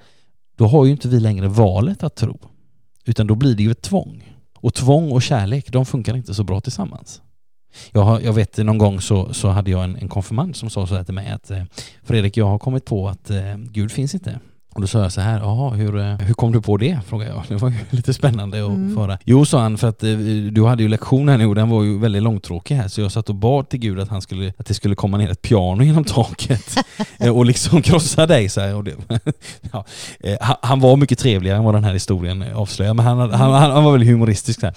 då 0.57 0.67
har 0.67 0.85
ju 0.85 0.91
inte 0.91 1.09
vi 1.09 1.21
längre 1.21 1.49
valet 1.49 2.03
att 2.03 2.15
tro. 2.17 2.39
Utan 3.05 3.27
då 3.27 3.35
blir 3.35 3.55
det 3.55 3.63
ju 3.63 3.71
ett 3.71 3.83
tvång. 3.83 4.33
Och 4.59 4.75
tvång 4.75 5.13
och 5.13 5.23
kärlek, 5.23 5.73
de 5.73 5.87
funkar 5.87 6.17
inte 6.17 6.35
så 6.35 6.45
bra 6.45 6.61
tillsammans. 6.61 7.23
Jag, 7.93 8.03
har, 8.03 8.21
jag 8.21 8.33
vet 8.33 8.57
någon 8.59 8.79
gång 8.79 9.01
så, 9.01 9.35
så 9.35 9.49
hade 9.49 9.71
jag 9.71 9.85
en, 9.85 9.97
en 9.97 10.09
konfirmand 10.09 10.57
som 10.57 10.71
sa 10.71 10.87
så 10.87 10.95
här 10.95 11.05
till 11.05 11.15
mig 11.15 11.31
att 11.31 11.51
eh, 11.51 11.63
Fredrik, 12.03 12.37
jag 12.37 12.47
har 12.47 12.59
kommit 12.59 12.85
på 12.85 13.09
att 13.09 13.31
eh, 13.31 13.57
Gud 13.57 13.93
finns 13.93 14.15
inte. 14.15 14.41
Och 14.75 14.81
då 14.81 14.87
sa 14.87 15.03
jag 15.03 15.13
så 15.13 15.21
här, 15.21 15.41
jaha, 15.41 15.71
hur, 15.71 15.99
eh, 15.99 16.17
hur 16.17 16.35
kom 16.35 16.53
du 16.53 16.61
på 16.61 16.77
det? 16.77 16.99
frågade 17.07 17.31
jag. 17.31 17.43
Det 17.49 17.55
var 17.55 17.71
ju 17.71 17.77
lite 17.91 18.15
spännande 18.15 18.65
att 18.65 18.71
mm. 18.71 18.95
föra. 18.97 19.19
Jo, 19.25 19.45
sa 19.45 19.61
han, 19.63 19.79
för 19.79 19.89
att 19.89 20.03
eh, 20.03 20.17
du 20.53 20.65
hade 20.65 20.83
ju 20.83 20.89
lektion 20.89 21.29
här 21.29 21.39
nu 21.39 21.47
och 21.47 21.55
den 21.55 21.69
var 21.69 21.83
ju 21.83 21.99
väldigt 21.99 22.23
långtråkig 22.23 22.75
här, 22.75 22.89
så 22.89 23.01
jag 23.01 23.13
satt 23.13 23.29
och 23.29 23.35
bad 23.35 23.69
till 23.69 23.81
Gud 23.81 24.01
att, 24.01 24.09
han 24.09 24.23
skulle, 24.23 24.53
att 24.57 24.67
det 24.67 24.75
skulle 24.75 24.95
komma 24.95 25.17
ner 25.17 25.31
ett 25.31 25.43
piano 25.43 25.83
genom 25.83 26.05
taket 26.05 26.77
eh, 27.19 27.29
och 27.37 27.47
liksom 27.47 27.83
krossa 27.83 28.27
dig 28.27 28.49
så 28.49 28.61
här. 28.61 28.75
Och 28.75 28.85
det, 28.85 28.95
ja. 29.73 29.85
Han 30.63 30.81
var 30.81 30.97
mycket 30.97 31.19
trevligare 31.19 31.59
än 31.59 31.65
vad 31.65 31.75
den 31.75 31.85
här 31.85 31.93
historien 31.93 32.45
avslöjar, 32.55 32.95
men 32.95 33.07
han, 33.07 33.19
han, 33.19 33.53
han, 33.53 33.85
var 33.85 33.93
väldigt 33.93 34.11
humoristisk. 34.11 34.61
Så 34.61 34.67
här. 34.67 34.75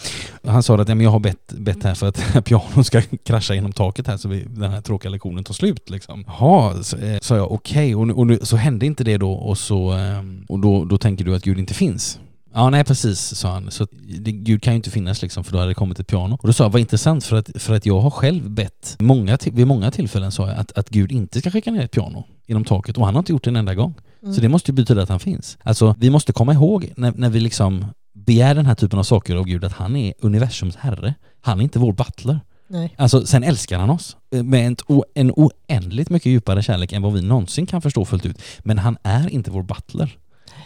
Han 0.47 0.63
sa 0.63 0.75
att 0.81 0.89
ja, 0.89 0.95
men 0.95 1.03
jag 1.03 1.11
har 1.11 1.19
bett, 1.19 1.53
bett 1.57 1.83
här 1.83 1.95
för 1.95 2.07
att 2.07 2.45
pianon 2.45 2.83
ska 2.83 3.01
krascha 3.23 3.53
genom 3.53 3.71
taket 3.71 4.07
här 4.07 4.17
så 4.17 4.27
vi, 4.27 4.43
den 4.47 4.71
här 4.71 4.81
tråkiga 4.81 5.11
lektionen 5.11 5.43
tar 5.43 5.53
slut. 5.53 5.89
Liksom. 5.89 6.25
Jaha, 6.27 6.73
sa 7.21 7.35
jag, 7.35 7.51
okej, 7.51 7.95
okay. 7.95 8.13
och, 8.13 8.19
och, 8.19 8.31
och 8.41 8.47
så 8.47 8.57
hände 8.57 8.85
inte 8.85 9.03
det 9.03 9.17
då 9.17 9.31
och 9.31 9.57
så 9.57 9.84
Ehm, 9.91 10.45
och 10.49 10.59
då, 10.59 10.85
då 10.85 10.97
tänker 10.97 11.25
du 11.25 11.35
att 11.35 11.43
Gud 11.43 11.59
inte 11.59 11.73
finns. 11.73 12.19
Ja, 12.53 12.69
nej 12.69 12.83
precis, 12.83 13.19
sa 13.19 13.51
han. 13.51 13.71
Så 13.71 13.87
det, 14.19 14.31
Gud 14.31 14.61
kan 14.61 14.73
ju 14.73 14.75
inte 14.75 14.91
finnas 14.91 15.21
liksom, 15.21 15.43
för 15.43 15.51
då 15.51 15.57
hade 15.57 15.71
det 15.71 15.75
kommit 15.75 15.99
ett 15.99 16.07
piano. 16.07 16.37
Och 16.41 16.47
då 16.47 16.53
sa 16.53 16.63
jag, 16.63 16.71
vad 16.71 16.79
intressant, 16.79 17.23
för 17.23 17.35
att, 17.35 17.49
för 17.55 17.75
att 17.75 17.85
jag 17.85 17.99
har 17.99 18.09
själv 18.09 18.49
bett, 18.49 18.95
många, 18.99 19.37
vid 19.51 19.67
många 19.67 19.91
tillfällen 19.91 20.31
sa 20.31 20.47
jag 20.47 20.57
att, 20.57 20.77
att 20.77 20.89
Gud 20.89 21.11
inte 21.11 21.39
ska 21.39 21.51
skicka 21.51 21.71
ner 21.71 21.81
ett 21.81 21.91
piano 21.91 22.23
genom 22.45 22.63
taket 22.63 22.97
och 22.97 23.05
han 23.05 23.15
har 23.15 23.19
inte 23.19 23.31
gjort 23.31 23.43
det 23.43 23.49
en 23.49 23.55
enda 23.55 23.75
gång. 23.75 23.93
Mm. 24.21 24.33
Så 24.33 24.41
det 24.41 24.49
måste 24.49 24.71
ju 24.71 24.75
betyda 24.75 25.01
att 25.03 25.09
han 25.09 25.19
finns. 25.19 25.57
Alltså, 25.63 25.95
vi 25.99 26.09
måste 26.09 26.33
komma 26.33 26.53
ihåg 26.53 26.93
när, 26.97 27.13
när 27.15 27.29
vi 27.29 27.39
liksom 27.39 27.85
begär 28.13 28.55
den 28.55 28.65
här 28.65 28.75
typen 28.75 28.99
av 28.99 29.03
saker 29.03 29.35
av 29.35 29.45
Gud, 29.45 29.63
att 29.63 29.73
han 29.73 29.95
är 29.95 30.13
universums 30.21 30.75
herre. 30.75 31.13
Han 31.41 31.59
är 31.59 31.63
inte 31.63 31.79
vår 31.79 31.93
butler. 31.93 32.39
Nej. 32.67 32.95
Alltså 32.97 33.25
sen 33.25 33.43
älskar 33.43 33.79
han 33.79 33.89
oss 33.89 34.17
eh, 34.31 34.43
med 34.43 34.67
en, 34.67 34.75
en 35.13 35.31
oändligt 35.31 36.09
mycket 36.09 36.31
djupare 36.31 36.63
kärlek 36.63 36.91
än 36.91 37.01
vad 37.01 37.13
vi 37.13 37.21
någonsin 37.21 37.65
kan 37.65 37.81
förstå 37.81 38.05
fullt 38.05 38.25
ut. 38.25 38.41
Men 38.59 38.77
han 38.77 38.97
är 39.03 39.29
inte 39.29 39.51
vår 39.51 39.63
butler. 39.63 40.17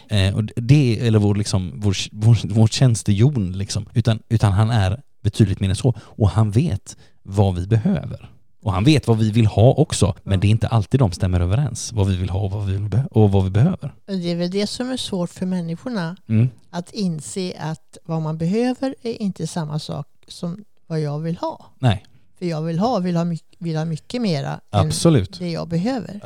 Eh, 0.08 0.36
och 0.36 0.44
det, 0.44 1.06
eller 1.06 1.18
vår, 1.18 1.34
liksom, 1.34 1.72
vår, 1.76 1.96
vår, 2.12 2.54
vår 2.54 2.66
tjänstejon 2.66 3.52
liksom. 3.52 3.86
Utan, 3.94 4.22
utan 4.28 4.52
han 4.52 4.70
är 4.70 5.02
betydligt 5.22 5.60
mer 5.60 5.68
än 5.68 5.76
så. 5.76 5.94
Och 5.98 6.30
han 6.30 6.50
vet 6.50 6.96
vad 7.22 7.54
vi 7.54 7.66
behöver. 7.66 8.30
Och 8.62 8.72
han 8.72 8.84
vet 8.84 9.06
vad 9.08 9.18
vi 9.18 9.30
vill 9.30 9.46
ha 9.46 9.72
också, 9.72 10.14
men 10.22 10.40
det 10.40 10.46
är 10.46 10.50
inte 10.50 10.68
alltid 10.68 11.00
de 11.00 11.12
stämmer 11.12 11.40
överens, 11.40 11.92
vad 11.92 12.06
vi 12.06 12.16
vill 12.16 12.30
ha 12.30 12.40
och 12.40 12.50
vad 12.50 12.66
vi, 12.66 12.76
vill 12.76 13.02
och 13.10 13.32
vad 13.32 13.44
vi 13.44 13.50
behöver. 13.50 13.94
Det 14.06 14.30
är 14.30 14.36
väl 14.36 14.50
det 14.50 14.66
som 14.66 14.90
är 14.90 14.96
svårt 14.96 15.30
för 15.30 15.46
människorna, 15.46 16.16
mm. 16.28 16.48
att 16.70 16.92
inse 16.92 17.52
att 17.58 17.98
vad 18.04 18.22
man 18.22 18.38
behöver 18.38 18.94
är 19.02 19.22
inte 19.22 19.46
samma 19.46 19.78
sak 19.78 20.06
som 20.28 20.64
vad 20.90 21.00
jag 21.00 21.18
vill 21.18 21.36
ha. 21.36 21.66
Nej. 21.78 22.04
För 22.38 22.46
jag 22.46 22.62
vill 22.62 22.78
ha, 22.78 22.98
vill 22.98 23.16
ha, 23.16 23.24
mycket, 23.24 23.56
vill 23.58 23.76
ha 23.76 23.84
mycket 23.84 24.22
mera 24.22 24.60
Absolut. 24.70 25.40
än 25.40 25.46
det 25.46 25.52
jag 25.52 25.68
behöver. 25.68 26.20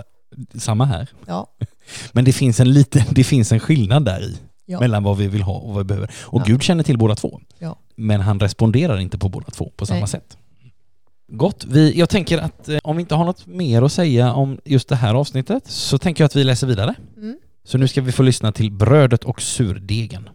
Samma 0.54 0.84
här. 0.84 1.08
Ja. 1.26 1.46
Men 2.12 2.24
det 2.24 2.32
finns 2.32 2.60
en, 2.60 2.72
liten, 2.72 3.02
det 3.10 3.24
finns 3.24 3.52
en 3.52 3.60
skillnad 3.60 4.04
där 4.04 4.22
i. 4.22 4.36
Ja. 4.66 4.80
Mellan 4.80 5.02
vad 5.02 5.16
vi 5.16 5.28
vill 5.28 5.42
ha 5.42 5.54
och 5.54 5.74
vad 5.74 5.78
vi 5.78 5.84
behöver. 5.84 6.10
Och 6.16 6.40
ja. 6.40 6.44
Gud 6.46 6.62
känner 6.62 6.84
till 6.84 6.98
båda 6.98 7.14
två. 7.14 7.40
Ja. 7.58 7.78
Men 7.96 8.20
han 8.20 8.40
responderar 8.40 8.98
inte 8.98 9.18
på 9.18 9.28
båda 9.28 9.46
två 9.46 9.72
på 9.76 9.86
samma 9.86 10.00
Nej. 10.00 10.08
sätt. 10.08 10.38
Gott. 11.28 11.64
Vi, 11.64 11.98
jag 11.98 12.08
tänker 12.08 12.38
att 12.38 12.68
eh, 12.68 12.78
om 12.84 12.96
vi 12.96 13.00
inte 13.00 13.14
har 13.14 13.24
något 13.24 13.46
mer 13.46 13.82
att 13.82 13.92
säga 13.92 14.32
om 14.32 14.58
just 14.64 14.88
det 14.88 14.96
här 14.96 15.14
avsnittet 15.14 15.66
så 15.66 15.98
tänker 15.98 16.24
jag 16.24 16.26
att 16.26 16.36
vi 16.36 16.44
läser 16.44 16.66
vidare. 16.66 16.94
Mm. 17.16 17.38
Så 17.64 17.78
nu 17.78 17.88
ska 17.88 18.00
vi 18.02 18.12
få 18.12 18.22
lyssna 18.22 18.52
till 18.52 18.72
brödet 18.72 19.24
och 19.24 19.42
surdegen. 19.42 20.28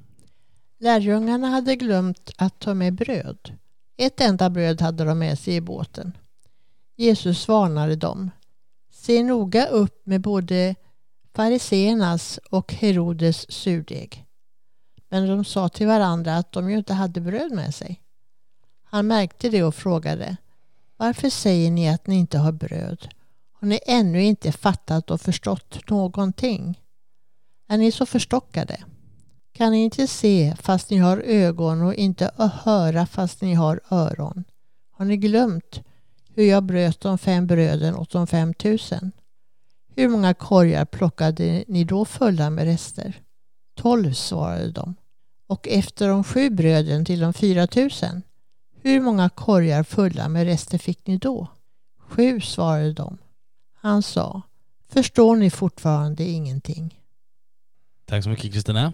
Lärjungarna 0.79 1.47
hade 1.47 1.75
glömt 1.75 2.31
att 2.37 2.59
ta 2.59 2.73
med 2.73 2.93
bröd 2.93 3.51
ett 3.99 4.21
enda 4.21 4.49
bröd 4.49 4.81
hade 4.81 5.03
de 5.03 5.19
med 5.19 5.39
sig 5.39 5.55
i 5.55 5.61
båten. 5.61 6.17
Jesus 6.95 7.47
varnade 7.47 7.95
dem. 7.95 8.31
Se 8.91 9.23
noga 9.23 9.65
upp 9.65 10.05
med 10.05 10.21
både 10.21 10.75
fariseernas 11.35 12.39
och 12.51 12.73
Herodes 12.73 13.51
surdeg. 13.51 14.25
Men 15.09 15.27
de 15.27 15.45
sa 15.45 15.69
till 15.69 15.87
varandra 15.87 16.37
att 16.37 16.51
de 16.51 16.69
ju 16.69 16.77
inte 16.77 16.93
hade 16.93 17.21
bröd 17.21 17.51
med 17.51 17.75
sig. 17.75 18.01
Han 18.83 19.07
märkte 19.07 19.49
det 19.49 19.63
och 19.63 19.75
frågade 19.75 20.37
Varför 20.97 21.29
säger 21.29 21.71
ni 21.71 21.89
att 21.89 22.07
ni 22.07 22.15
inte 22.15 22.37
har 22.37 22.51
bröd? 22.51 23.07
Har 23.51 23.67
ni 23.67 23.79
ännu 23.85 24.23
inte 24.23 24.51
fattat 24.51 25.11
och 25.11 25.21
förstått 25.21 25.89
någonting? 25.89 26.81
Är 27.67 27.77
ni 27.77 27.91
så 27.91 28.05
förstockade? 28.05 28.83
Kan 29.59 29.71
ni 29.71 29.83
inte 29.83 30.07
se 30.07 30.55
fast 30.59 30.89
ni 30.89 30.97
har 30.97 31.17
ögon 31.17 31.81
och 31.81 31.93
inte 31.93 32.31
höra 32.63 33.05
fast 33.05 33.41
ni 33.41 33.53
har 33.53 33.79
öron? 33.89 34.43
Har 34.91 35.05
ni 35.05 35.17
glömt 35.17 35.81
hur 36.35 36.43
jag 36.43 36.63
bröt 36.63 37.01
de 37.01 37.17
fem 37.17 37.47
bröden 37.47 37.95
åt 37.95 38.09
de 38.09 38.27
fem 38.27 38.53
tusen? 38.53 39.11
Hur 39.95 40.09
många 40.09 40.33
korgar 40.33 40.85
plockade 40.85 41.63
ni 41.67 41.83
då 41.83 42.05
fulla 42.05 42.49
med 42.49 42.65
rester? 42.65 43.21
Tolv, 43.75 44.13
svarade 44.13 44.71
de. 44.71 44.95
Och 45.47 45.67
efter 45.67 46.07
de 46.07 46.23
sju 46.23 46.49
bröden 46.49 47.05
till 47.05 47.19
de 47.19 47.33
fyra 47.33 47.67
tusen? 47.67 48.23
Hur 48.81 49.01
många 49.01 49.29
korgar 49.29 49.83
fulla 49.83 50.29
med 50.29 50.45
rester 50.45 50.77
fick 50.77 51.07
ni 51.07 51.17
då? 51.17 51.47
Sju, 51.97 52.41
svarade 52.41 52.93
de. 52.93 53.17
Han 53.73 54.03
sa, 54.03 54.41
förstår 54.89 55.35
ni 55.35 55.49
fortfarande 55.49 56.23
ingenting? 56.23 56.99
Tack 58.05 58.23
så 58.23 58.29
mycket 58.29 58.53
Kristina. 58.53 58.93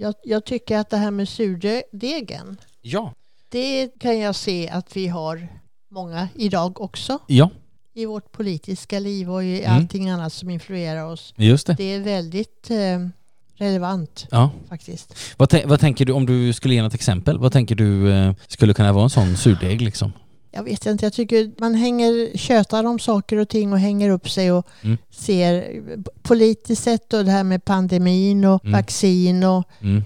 Jag, 0.00 0.14
jag, 0.24 0.44
tycker 0.44 0.78
att 0.78 0.90
det 0.90 0.96
här 0.96 1.10
med 1.10 1.28
surdegen, 1.28 2.56
ja. 2.82 3.12
det 3.48 3.88
kan 4.00 4.18
jag 4.18 4.34
se 4.34 4.68
att 4.68 4.96
vi 4.96 5.06
har 5.06 5.48
många 5.88 6.28
idag 6.34 6.80
också. 6.80 7.18
Ja. 7.26 7.50
I 7.94 8.06
vårt 8.06 8.32
politiska 8.32 8.98
liv 8.98 9.30
och 9.30 9.44
i 9.44 9.62
mm. 9.62 9.76
allting 9.76 10.10
annat 10.10 10.32
som 10.32 10.50
influerar 10.50 11.04
oss. 11.04 11.34
Just 11.36 11.66
det. 11.66 11.74
Det 11.74 11.94
är 11.94 12.00
väldigt 12.00 12.70
eh, 12.70 13.08
relevant 13.54 14.26
ja. 14.30 14.50
faktiskt. 14.68 15.14
Vad, 15.36 15.64
vad, 15.64 15.80
tänker 15.80 16.04
du, 16.04 16.12
om 16.12 16.26
du 16.26 16.52
skulle 16.52 16.74
ge 16.74 16.82
något 16.82 16.94
exempel, 16.94 17.38
vad 17.38 17.52
tänker 17.52 17.74
du 17.74 18.12
eh, 18.12 18.34
skulle 18.46 18.74
kunna 18.74 18.92
vara 18.92 19.04
en 19.04 19.10
sån 19.10 19.36
surdeg 19.36 19.80
liksom? 19.80 20.12
Jag 20.50 20.62
vet 20.62 20.86
inte, 20.86 21.06
jag 21.06 21.12
tycker 21.12 21.50
man 21.58 21.74
hänger, 21.74 22.36
tjötar 22.36 22.84
om 22.84 22.98
saker 22.98 23.36
och 23.36 23.48
ting 23.48 23.72
och 23.72 23.78
hänger 23.78 24.10
upp 24.10 24.30
sig 24.30 24.52
och 24.52 24.66
mm. 24.82 24.96
ser 25.10 25.82
politiskt 26.22 26.82
sett 26.82 27.12
och 27.12 27.24
det 27.24 27.30
här 27.30 27.44
med 27.44 27.64
pandemin 27.64 28.44
och 28.44 28.64
mm. 28.64 28.72
vaccin 28.72 29.44
och 29.44 29.64
mm. 29.80 30.02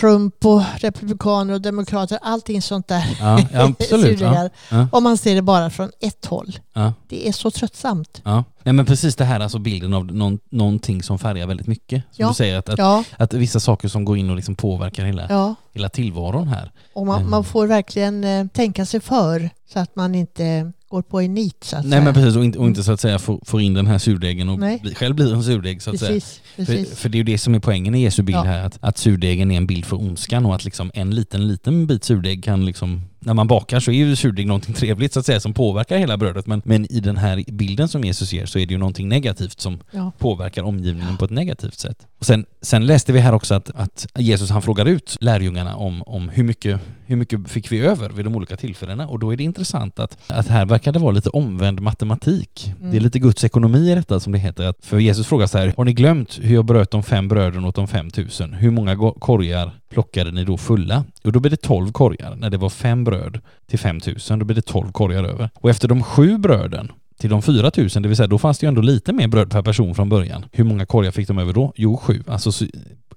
Trump 0.00 0.44
och 0.46 0.62
republikaner 0.76 1.54
och 1.54 1.60
demokrater, 1.60 2.18
allting 2.22 2.62
sånt 2.62 2.88
där. 2.88 3.16
Ja, 3.20 3.40
absolut. 3.54 4.20
Ja, 4.20 4.48
Om 4.92 5.02
man 5.04 5.16
ser 5.18 5.34
det 5.34 5.42
bara 5.42 5.70
från 5.70 5.90
ett 6.00 6.26
håll. 6.26 6.58
ja, 6.72 6.92
Det 7.08 7.28
är 7.28 7.32
så 7.32 7.50
tröttsamt. 7.50 8.20
ja. 8.24 8.44
Nej 8.62 8.72
men 8.72 8.86
precis 8.86 9.16
det 9.16 9.24
här 9.24 9.40
alltså 9.40 9.58
bilden 9.58 9.94
av 9.94 10.06
någon, 10.06 10.38
någonting 10.50 11.02
som 11.02 11.18
färgar 11.18 11.46
väldigt 11.46 11.66
mycket. 11.66 12.02
Som 12.04 12.22
Ja. 12.22 12.28
du 12.28 12.34
säger, 12.34 12.58
att, 12.58 12.68
att, 12.68 12.78
Ja, 12.78 13.04
att 13.16 13.34
vissa 13.34 13.60
saker 13.60 13.88
som 13.88 14.04
går 14.04 14.16
in 14.18 14.30
och 14.30 14.36
liksom 14.36 14.54
påverkar 14.54 15.04
hela, 15.04 15.26
ja. 15.28 15.54
hela 15.72 15.88
tillvaron 15.88 16.48
här. 16.48 16.72
Och 16.94 17.06
man, 17.06 17.18
Mm. 17.18 17.30
man 17.30 17.44
får 17.44 17.66
verkligen 17.66 18.24
eh, 18.24 18.46
tänka 18.46 18.86
sig 18.86 19.00
för 19.00 19.50
så 19.72 19.78
att 19.78 19.96
man 19.96 20.14
inte 20.14 20.72
går 20.88 21.02
på 21.02 21.20
en 21.20 21.34
nit 21.34 21.64
så 21.64 21.76
att 21.76 21.82
Nej 21.84 21.90
säga. 21.90 22.02
men 22.04 22.14
precis, 22.14 22.36
och 22.36 22.44
inte, 22.44 22.58
och 22.58 22.66
inte 22.66 22.82
så 22.82 22.92
att 22.92 23.00
säga 23.00 23.18
får, 23.18 23.40
får 23.44 23.60
in 23.60 23.74
den 23.74 23.86
här 23.86 23.98
surdegen 23.98 24.48
och 24.48 24.58
bli, 24.58 24.94
själv 24.94 25.14
blir 25.14 25.34
en 25.34 25.42
surdeg 25.44 25.82
så 25.82 25.90
att 25.90 25.98
säga. 25.98 26.12
precis, 26.12 26.40
För, 26.56 26.64
precis. 26.64 26.98
för 26.98 27.08
det 27.08 27.16
är 27.16 27.18
ju 27.18 27.24
det 27.24 27.38
som 27.38 27.54
är 27.54 27.58
poängen 27.60 27.94
i 27.94 28.02
Jesu 28.02 28.22
bild 28.22 28.38
Ja. 28.38 28.42
här, 28.42 28.64
att, 28.64 28.78
att 28.80 28.98
surdegen 28.98 29.50
är 29.50 29.56
en 29.56 29.66
bild 29.66 29.84
för 29.84 29.96
ondskan 29.96 30.46
och 30.46 30.54
att 30.54 30.64
liksom 30.64 30.90
en 30.94 31.14
liten, 31.14 31.48
liten 31.48 31.86
bit 31.86 32.04
surdeg 32.04 32.44
kan 32.44 32.66
liksom, 32.66 33.02
när 33.20 33.34
man 33.34 33.46
bakar 33.46 33.80
så 33.80 33.90
är 33.90 33.94
ju 33.94 34.16
surdeg 34.16 34.46
någonting 34.46 34.74
trevligt 34.74 35.12
så 35.12 35.20
att 35.20 35.26
säga 35.26 35.40
som 35.40 35.54
påverkar 35.54 35.98
hela 35.98 36.16
brödet 36.16 36.46
men, 36.46 36.62
men 36.64 36.92
i 36.92 37.00
den 37.00 37.16
här 37.16 37.44
bilden 37.52 37.88
som 37.88 38.04
Jesus 38.04 38.32
ger 38.32 38.46
så 38.46 38.58
är 38.58 38.66
det 38.66 38.72
ju 38.72 38.78
någonting 38.78 39.08
negativt 39.08 39.60
som 39.60 39.78
Ja. 39.90 40.12
påverkar 40.18 40.62
omgivningen 40.62 41.16
på 41.16 41.24
ett 41.24 41.30
negativt 41.30 41.78
sätt. 41.78 42.06
Och 42.18 42.26
sen, 42.26 42.46
sen 42.60 42.86
läste 42.86 43.12
vi 43.12 43.18
här 43.20 43.32
också 43.32 43.54
att, 43.54 43.70
att 43.74 44.06
Jesus 44.18 44.50
han 44.50 44.62
frågar 44.62 44.86
ut 44.86 45.16
lärjungarna 45.20 45.76
om, 45.76 46.02
om 46.02 46.28
hur, 46.28 46.44
mycket, 46.44 46.80
hur 47.06 47.16
mycket 47.16 47.48
fick 47.50 47.72
vi 47.72 47.80
över 47.80 48.08
vid 48.10 48.24
de 48.24 48.36
olika 48.36 48.56
tillfällena 48.56 49.08
och 49.08 49.18
då 49.18 49.32
är 49.32 49.36
det 49.36 49.44
intressant 49.44 49.98
att, 49.98 50.18
att 50.26 50.48
här 50.48 50.66
verkar 50.66 50.92
det 50.92 50.98
vara 50.98 51.12
lite 51.12 51.28
omvänd 51.30 51.80
matematik. 51.80 52.74
Mm. 52.78 52.90
Det 52.90 52.96
är 52.96 53.00
lite 53.00 53.18
Guds 53.18 53.44
ekonomi 53.44 53.92
i 53.92 53.94
detta 53.94 54.20
som 54.20 54.32
det 54.32 54.38
heter. 54.38 54.64
Att, 54.64 54.76
för 54.80 54.98
Jesus 54.98 55.26
frågar 55.26 55.46
så 55.46 55.58
här, 55.58 55.74
har 55.76 55.84
ni 55.84 55.92
glömt 55.92 56.38
hur 56.42 56.54
jag 56.54 56.64
bröt 56.64 56.90
de 56.90 57.02
fem 57.02 57.28
bröden 57.28 57.64
åt 57.64 57.74
de 57.74 57.88
fem 57.88 58.10
tusen? 58.10 58.52
Hur 58.54 58.70
många 58.70 58.96
korgar 59.18 59.77
plockade 59.88 60.30
ni 60.30 60.44
då 60.44 60.56
fulla? 60.56 61.04
Och 61.24 61.32
då 61.32 61.40
blir 61.40 61.50
det 61.50 61.62
tolv 61.62 61.92
korgar. 61.92 62.36
När 62.36 62.50
det 62.50 62.56
var 62.56 62.70
fem 62.70 63.04
bröd 63.04 63.40
till 63.66 63.78
fem 63.78 64.00
tusen, 64.00 64.38
då 64.38 64.44
blir 64.44 64.56
det 64.56 64.62
tolv 64.66 64.92
korgar 64.92 65.24
över. 65.24 65.50
Och 65.54 65.70
efter 65.70 65.88
de 65.88 66.02
sju 66.02 66.38
bröden 66.38 66.92
till 67.18 67.30
de 67.30 67.42
4 67.42 67.70
000, 67.76 67.88
det 67.88 68.08
vill 68.08 68.16
säga 68.16 68.26
då 68.26 68.38
fanns 68.38 68.58
det 68.58 68.64
ju 68.64 68.68
ändå 68.68 68.80
lite 68.80 69.12
mer 69.12 69.28
bröd 69.28 69.50
per 69.50 69.62
person 69.62 69.94
från 69.94 70.08
början. 70.08 70.44
Hur 70.52 70.64
många 70.64 70.86
korgar 70.86 71.10
fick 71.10 71.28
de 71.28 71.38
över 71.38 71.52
då? 71.52 71.72
Jo, 71.76 71.96
sju. 71.96 72.22
Alltså, 72.26 72.52
så, 72.52 72.66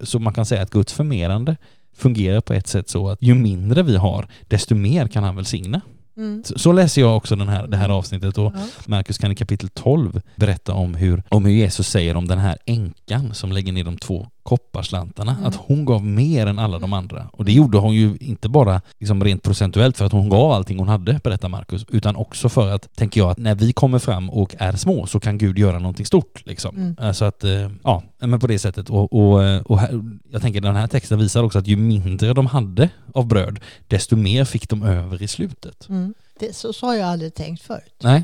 så 0.02 0.20
man 0.20 0.34
kan 0.34 0.46
säga 0.46 0.62
att 0.62 0.70
Guds 0.70 0.94
förmerande 0.94 1.58
fungerar 1.96 2.42
på 2.42 2.54
ett 2.54 2.68
sätt 2.68 2.90
så 2.90 3.10
att 3.10 3.22
ju 3.22 3.36
mindre 3.36 3.84
vi 3.84 3.98
har, 3.98 4.28
desto 4.48 4.76
mer 4.76 5.08
kan 5.08 5.24
han 5.24 5.36
välsigna. 5.36 5.82
Mm. 6.18 6.44
Så, 6.44 6.60
så 6.60 6.72
läser 6.72 7.02
jag 7.02 7.18
också 7.18 7.36
den 7.36 7.50
här, 7.50 7.68
det 7.68 7.78
här 7.78 7.90
avsnittet 7.90 8.38
och 8.38 8.54
Ja. 8.56 8.68
Markus 8.86 9.18
kan 9.18 9.32
i 9.32 9.36
kapitel 9.36 9.70
12 9.70 10.22
berätta 10.36 10.74
om 10.74 10.96
hur, 10.96 11.24
om 11.30 11.46
hur 11.46 11.52
Jesus 11.52 11.88
säger 11.88 12.16
om 12.16 12.28
den 12.28 12.40
här 12.40 12.58
änkan 12.66 13.34
som 13.34 13.52
lägger 13.52 13.74
ner 13.74 13.84
de 13.84 13.98
två 13.98 14.28
kopparslantarna, 14.44 15.32
Mm. 15.32 15.46
att 15.46 15.56
hon 15.56 15.86
gav 15.86 16.06
mer 16.06 16.48
än 16.48 16.60
alla 16.60 16.80
de 16.80 16.94
andra. 16.94 17.30
Och 17.34 17.46
det 17.46 17.52
gjorde 17.52 17.78
hon 17.78 17.94
ju 17.96 18.18
inte 18.20 18.50
bara 18.50 18.82
liksom 19.00 19.24
rent 19.24 19.44
procentuellt 19.44 19.98
för 19.98 20.06
att 20.06 20.12
hon 20.12 20.30
gav 20.30 20.52
allting 20.52 20.80
hon 20.80 20.88
hade, 20.88 21.20
berättar 21.24 21.50
Markus, 21.50 21.86
utan 21.90 22.16
också 22.16 22.50
för 22.50 22.72
att, 22.72 22.96
tänker 22.96 23.22
jag, 23.22 23.30
att 23.32 23.38
när 23.38 23.56
vi 23.56 23.74
kommer 23.74 24.00
fram 24.00 24.30
och 24.30 24.56
är 24.60 24.72
små 24.74 25.08
så 25.08 25.20
kan 25.20 25.38
Gud 25.38 25.58
göra 25.60 25.80
någonting 25.80 26.06
stort. 26.06 26.42
Liksom. 26.46 26.76
Mm. 26.76 26.96
Alltså 27.00 27.26
att, 27.26 27.44
eh, 27.44 27.70
ja, 27.84 28.04
men 28.20 28.40
på 28.40 28.48
det 28.48 28.60
sättet. 28.60 28.90
Och, 28.90 29.14
och, 29.14 29.44
eh, 29.44 29.62
och 29.62 29.80
här, 29.80 30.02
jag 30.32 30.42
tänker 30.42 30.62
den 30.62 30.76
här 30.76 30.88
texten 30.88 31.20
visar 31.20 31.44
också 31.44 31.60
att 31.60 31.68
ju 31.68 31.76
mindre 31.76 32.34
de 32.34 32.46
hade 32.46 32.90
av 33.14 33.28
bröd, 33.28 33.60
desto 33.88 34.16
mer 34.16 34.46
fick 34.46 34.70
de 34.70 34.84
över 34.84 35.22
i 35.24 35.28
slutet. 35.28 35.90
Mm. 35.90 36.14
Det, 36.40 36.56
så, 36.56 36.74
så 36.74 36.86
har 36.86 36.96
jag 36.96 37.08
aldrig 37.10 37.34
tänkt 37.34 37.62
förut. 37.64 37.94
Nej. 38.04 38.24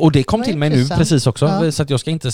Och 0.00 0.12
det 0.12 0.22
kom 0.22 0.42
till 0.42 0.58
mig 0.58 0.70
nu 0.70 0.88
precis 0.88 1.26
också, 1.26 1.46
Ja. 1.46 1.72
så 1.72 1.82
att 1.82 1.90
jag 1.90 2.00
ska 2.00 2.10
inte, 2.10 2.30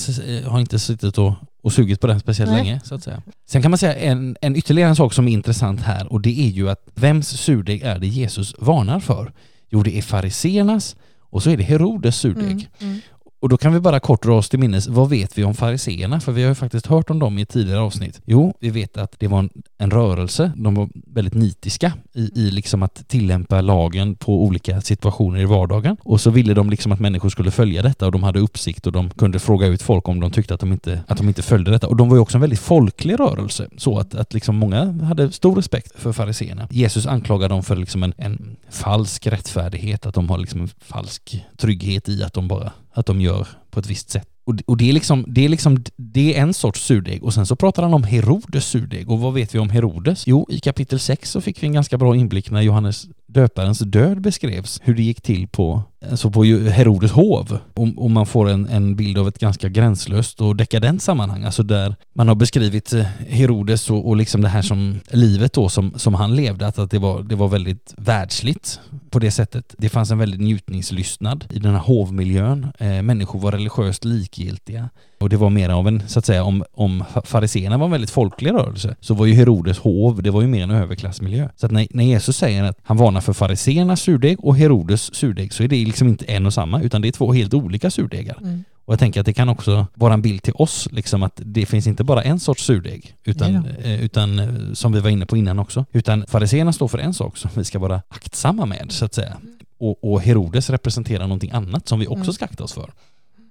har 0.46 0.60
inte 0.60 0.78
suttit 0.78 1.18
och, 1.18 1.32
och 1.62 1.72
sugit 1.72 2.00
på 2.00 2.06
den 2.06 2.20
speciellt 2.20 2.50
Nej. 2.50 2.64
länge, 2.64 2.80
så 2.84 2.94
att 2.94 3.02
säga. 3.02 3.22
Sen 3.48 3.62
kan 3.62 3.70
man 3.70 3.78
säga 3.78 3.94
en, 3.94 4.36
en 4.40 4.56
ytterligare 4.56 4.88
en 4.88 4.96
sak 4.96 5.12
som 5.12 5.28
är 5.28 5.32
intressant 5.32 5.80
här, 5.80 6.12
och 6.12 6.20
det 6.20 6.40
är 6.40 6.48
ju 6.48 6.70
att 6.70 6.88
vems 6.94 7.28
surdeg 7.28 7.82
är 7.82 7.98
det 7.98 8.06
Jesus 8.06 8.54
varnar 8.58 9.00
för? 9.00 9.32
Jo, 9.70 9.82
det 9.82 9.98
är 9.98 10.02
fariseernas 10.02 10.96
och 11.32 11.42
så 11.42 11.50
är 11.50 11.56
det 11.56 11.62
Herodes 11.62 12.16
surdeg. 12.16 12.44
Mm. 12.50 12.66
Mm. 12.80 13.00
Och 13.42 13.48
då 13.48 13.56
kan 13.56 13.72
vi 13.72 13.80
bara 13.80 14.00
kort 14.00 14.22
dra 14.22 14.38
oss 14.38 14.48
till 14.48 14.58
minnes, 14.58 14.88
vad 14.88 15.08
vet 15.08 15.38
vi 15.38 15.44
om 15.44 15.54
fariseerna? 15.54 16.20
För 16.20 16.32
vi 16.32 16.42
har 16.42 16.48
ju 16.48 16.54
faktiskt 16.54 16.86
hört 16.86 17.10
om 17.10 17.18
dem 17.18 17.38
i 17.38 17.46
tidigare 17.46 17.80
avsnitt. 17.80 18.20
Jo, 18.24 18.54
vi 18.60 18.70
vet 18.70 18.96
att 18.96 19.14
det 19.18 19.28
var 19.28 19.38
en, 19.38 19.50
en 19.78 19.90
rörelse, 19.90 20.52
de 20.56 20.74
var 20.74 20.88
väldigt 21.06 21.34
nitiska 21.34 21.92
i, 22.12 22.40
i 22.40 22.50
liksom 22.50 22.82
att 22.82 23.08
tillämpa 23.08 23.60
lagen 23.60 24.14
på 24.14 24.42
olika 24.42 24.80
situationer 24.80 25.40
i 25.40 25.44
vardagen. 25.44 25.96
Och 26.00 26.20
så 26.20 26.30
ville 26.30 26.54
de 26.54 26.70
liksom 26.70 26.92
att 26.92 27.00
människor 27.00 27.28
skulle 27.28 27.50
följa 27.50 27.82
detta 27.82 28.06
och 28.06 28.12
de 28.12 28.22
hade 28.22 28.40
uppsikt 28.40 28.86
och 28.86 28.92
de 28.92 29.10
kunde 29.10 29.38
fråga 29.38 29.66
ut 29.66 29.82
folk 29.82 30.08
om 30.08 30.20
de 30.20 30.30
tyckte 30.30 30.54
att 30.54 30.60
de 30.60 30.72
inte, 30.72 31.04
att 31.06 31.18
de 31.18 31.28
inte 31.28 31.42
följde 31.42 31.70
detta. 31.70 31.88
Och 31.88 31.96
de 31.96 32.08
var 32.08 32.16
ju 32.16 32.20
också 32.20 32.36
en 32.36 32.40
väldigt 32.40 32.60
folklig 32.60 33.20
rörelse, 33.20 33.68
så 33.76 33.98
att, 33.98 34.14
att 34.14 34.34
liksom 34.34 34.56
många 34.56 34.92
hade 34.92 35.32
stor 35.32 35.56
respekt 35.56 35.92
för 36.00 36.12
fariseerna. 36.12 36.68
Jesus 36.70 37.06
anklagar 37.06 37.48
dem 37.48 37.62
för 37.62 37.76
liksom 37.76 38.02
en, 38.02 38.14
en 38.16 38.56
falsk 38.70 39.26
rättfärdighet, 39.26 40.06
att 40.06 40.14
de 40.14 40.30
har 40.30 40.38
liksom 40.38 40.60
en 40.60 40.70
falsk 40.80 41.44
trygghet 41.56 42.08
i 42.08 42.22
att 42.22 42.32
de 42.32 42.48
bara 42.48 42.72
att 42.94 43.06
de 43.06 43.20
gör 43.20 43.48
på 43.70 43.80
ett 43.80 43.86
visst 43.86 44.10
sätt. 44.10 44.28
Och, 44.44 44.54
och 44.66 44.76
det, 44.76 44.88
är 44.88 44.92
liksom, 44.92 45.24
det, 45.28 45.44
är 45.44 45.48
liksom, 45.48 45.84
det 45.96 46.36
är 46.36 46.42
en 46.42 46.54
sorts 46.54 46.80
surdeg 46.80 47.24
och 47.24 47.34
sen 47.34 47.46
så 47.46 47.56
pratar 47.56 47.82
han 47.82 47.94
om 47.94 48.04
Herodes 48.04 48.66
surdeg 48.66 49.10
och 49.10 49.20
vad 49.20 49.34
vet 49.34 49.54
vi 49.54 49.58
om 49.58 49.70
Herodes? 49.70 50.26
Jo, 50.26 50.46
i 50.50 50.60
kapitel 50.60 50.98
6 50.98 51.30
så 51.30 51.40
fick 51.40 51.62
vi 51.62 51.66
en 51.66 51.72
ganska 51.72 51.98
bra 51.98 52.16
inblick 52.16 52.50
när 52.50 52.60
Johannes 52.60 53.06
döparens 53.26 53.78
död 53.78 54.20
beskrevs, 54.20 54.80
hur 54.82 54.94
det 54.94 55.02
gick 55.02 55.20
till 55.20 55.48
på, 55.48 55.82
alltså 56.10 56.30
på 56.30 56.44
Herodes 56.44 57.12
hov. 57.12 57.58
Och, 57.74 57.88
och 57.96 58.10
man 58.10 58.26
får 58.26 58.48
en, 58.48 58.68
en 58.68 58.96
bild 58.96 59.18
av 59.18 59.28
ett 59.28 59.38
ganska 59.38 59.68
gränslöst 59.68 60.40
och 60.40 60.56
dekadent 60.56 61.02
sammanhang, 61.02 61.44
alltså 61.44 61.62
där 61.62 61.96
man 62.12 62.28
har 62.28 62.34
beskrivit 62.34 62.92
eh, 62.92 63.02
Herodes 63.28 63.90
och, 63.90 64.08
och 64.08 64.16
liksom 64.16 64.40
det 64.40 64.48
här 64.48 64.62
som 64.62 65.00
livet 65.10 65.52
då 65.52 65.68
som, 65.68 65.92
som 65.96 66.14
han 66.14 66.36
levde, 66.36 66.66
att, 66.66 66.78
att 66.78 66.90
det, 66.90 66.98
var, 66.98 67.22
det 67.22 67.36
var 67.36 67.48
väldigt 67.48 67.94
världsligt 67.96 68.80
på 69.10 69.18
det 69.18 69.30
sättet. 69.30 69.74
Det 69.78 69.88
fanns 69.88 70.10
en 70.10 70.18
väldigt 70.18 70.40
njutningslystnad 70.40 71.44
i 71.50 71.58
den 71.58 71.72
här 71.72 71.80
hovmiljön. 71.80 72.66
Eh, 72.78 73.02
människor 73.02 73.40
var 73.40 73.52
religiöst 73.52 74.04
likgiltiga. 74.04 74.88
Och 75.22 75.28
det 75.28 75.36
var 75.36 75.50
mer 75.50 75.68
av 75.68 75.88
en, 75.88 76.02
så 76.08 76.18
att 76.18 76.26
säga, 76.26 76.44
om, 76.44 76.64
om 76.72 77.04
fariséerna 77.24 77.78
var 77.78 77.84
en 77.84 77.90
väldigt 77.90 78.10
folklig 78.10 78.52
rörelse, 78.52 78.96
så 79.00 79.14
var 79.14 79.26
ju 79.26 79.34
Herodes 79.34 79.78
hov, 79.78 80.22
det 80.22 80.30
var 80.30 80.40
ju 80.42 80.46
mer 80.46 80.62
en 80.62 80.70
överklassmiljö. 80.70 81.48
Så 81.56 81.66
att 81.66 81.72
när, 81.72 81.86
när 81.90 82.04
Jesus 82.04 82.36
säger 82.36 82.64
att 82.64 82.78
han 82.82 82.96
varnar 82.96 83.20
för 83.20 83.32
fariséernas 83.32 84.00
surdeg 84.00 84.44
och 84.44 84.56
Herodes 84.56 85.14
surdeg, 85.14 85.52
så 85.52 85.62
är 85.62 85.68
det 85.68 85.76
liksom 85.92 86.08
inte 86.08 86.24
en 86.24 86.46
och 86.46 86.54
samma, 86.54 86.80
utan 86.82 87.02
det 87.02 87.08
är 87.08 87.12
två 87.12 87.32
helt 87.32 87.54
olika 87.54 87.90
surdegar. 87.90 88.38
Mm. 88.40 88.64
Och 88.84 88.92
jag 88.92 88.98
tänker 88.98 89.20
att 89.20 89.26
det 89.26 89.32
kan 89.32 89.48
också 89.48 89.86
vara 89.94 90.14
en 90.14 90.22
bild 90.22 90.42
till 90.42 90.52
oss, 90.56 90.88
liksom 90.92 91.22
att 91.22 91.40
det 91.44 91.66
finns 91.66 91.86
inte 91.86 92.04
bara 92.04 92.22
en 92.22 92.40
sorts 92.40 92.64
surdeg, 92.64 93.16
utan, 93.24 93.66
eh, 93.66 94.04
utan 94.04 94.38
eh, 94.38 94.48
som 94.72 94.92
vi 94.92 95.00
var 95.00 95.10
inne 95.10 95.26
på 95.26 95.36
innan 95.36 95.58
också, 95.58 95.84
utan 95.92 96.26
fariséerna 96.26 96.72
står 96.72 96.88
för 96.88 96.98
en 96.98 97.14
sak 97.14 97.36
som 97.36 97.50
vi 97.54 97.64
ska 97.64 97.78
vara 97.78 98.02
aktsamma 98.08 98.66
med, 98.66 98.86
så 98.92 99.04
att 99.04 99.14
säga. 99.14 99.36
Och, 99.78 100.12
och 100.12 100.20
Herodes 100.20 100.70
representerar 100.70 101.22
någonting 101.22 101.50
annat 101.50 101.88
som 101.88 101.98
vi 101.98 102.06
också 102.06 102.22
Mm. 102.22 102.32
ska 102.32 102.44
akta 102.44 102.64
oss 102.64 102.72
för. 102.72 102.92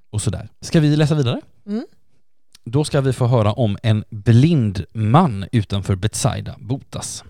Och 0.10 0.22
sådär. 0.22 0.50
Ska 0.62 0.80
vi 0.80 0.96
läsa 0.96 1.16
vidare? 1.16 1.42
Mm. 1.68 1.86
Då 2.66 2.84
ska 2.84 3.02
vi 3.02 3.14
få 3.14 3.28
höra 3.28 3.54
om 3.54 3.78
en 3.84 4.04
blind 4.10 4.86
man 4.94 5.46
utanför 5.52 5.96
Betsaida 5.96 6.56
botas. 6.60 7.24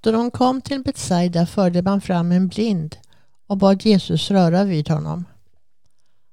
Då 0.00 0.12
de 0.12 0.30
kom 0.30 0.60
till 0.60 0.82
Betsaida 0.82 1.46
förde 1.46 1.82
man 1.82 2.00
fram 2.00 2.32
en 2.32 2.48
blind 2.48 2.96
och 3.48 3.58
bad 3.58 3.84
Jesus 3.84 4.30
röra 4.30 4.64
vid 4.64 4.88
honom. 4.88 5.24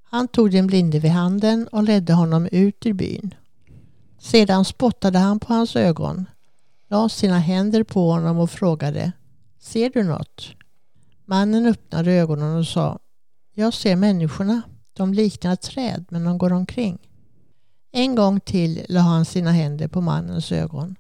Han 0.04 0.28
tog 0.28 0.52
den 0.52 0.68
blinde 0.68 1.00
vid 1.00 1.12
handen 1.12 1.68
och 1.68 1.84
ledde 1.84 2.14
honom 2.14 2.48
ut 2.52 2.86
ur 2.86 2.94
byn. 2.94 3.34
Sedan 4.20 4.66
spottade 4.66 5.20
han 5.20 5.40
på 5.40 5.54
hans 5.54 5.76
ögon, 5.76 6.26
la 6.90 7.10
sina 7.10 7.40
händer 7.40 7.84
på 7.84 8.12
honom 8.12 8.38
och 8.40 8.52
frågade 8.52 9.12
Ser 9.60 9.90
du 9.90 10.04
något? 10.04 10.48
Mannen 11.26 11.66
öppnade 11.66 12.12
ögonen 12.12 12.58
och 12.58 12.68
sa 12.68 13.00
Jag 13.54 13.74
ser 13.74 13.96
människorna. 13.96 14.62
De 14.94 15.14
liknar 15.14 15.56
träd 15.56 16.06
men 16.10 16.24
de 16.24 16.38
går 16.38 16.54
omkring. 16.54 16.98
En 17.92 18.16
gång 18.16 18.40
till 18.40 18.86
la 18.90 19.02
han 19.02 19.26
sina 19.26 19.52
händer 19.52 19.88
på 19.88 20.02
mannens 20.02 20.52
ögon. 20.52 20.96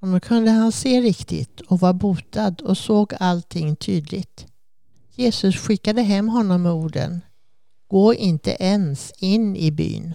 Och 0.00 0.08
nu 0.08 0.20
kunde 0.20 0.50
han 0.50 0.72
se 0.72 1.00
riktigt 1.00 1.60
och 1.60 1.80
var 1.80 1.92
botad 1.92 2.60
och 2.60 2.78
såg 2.78 3.14
allting 3.20 3.76
tydligt. 3.76 4.47
Jesus 5.18 5.56
skickade 5.56 6.02
hem 6.02 6.28
honom 6.28 6.62
med 6.62 6.72
orden 6.72 7.20
Gå 7.88 8.14
inte 8.14 8.56
ens 8.60 9.12
in 9.18 9.56
i 9.56 9.70
byn. 9.70 10.14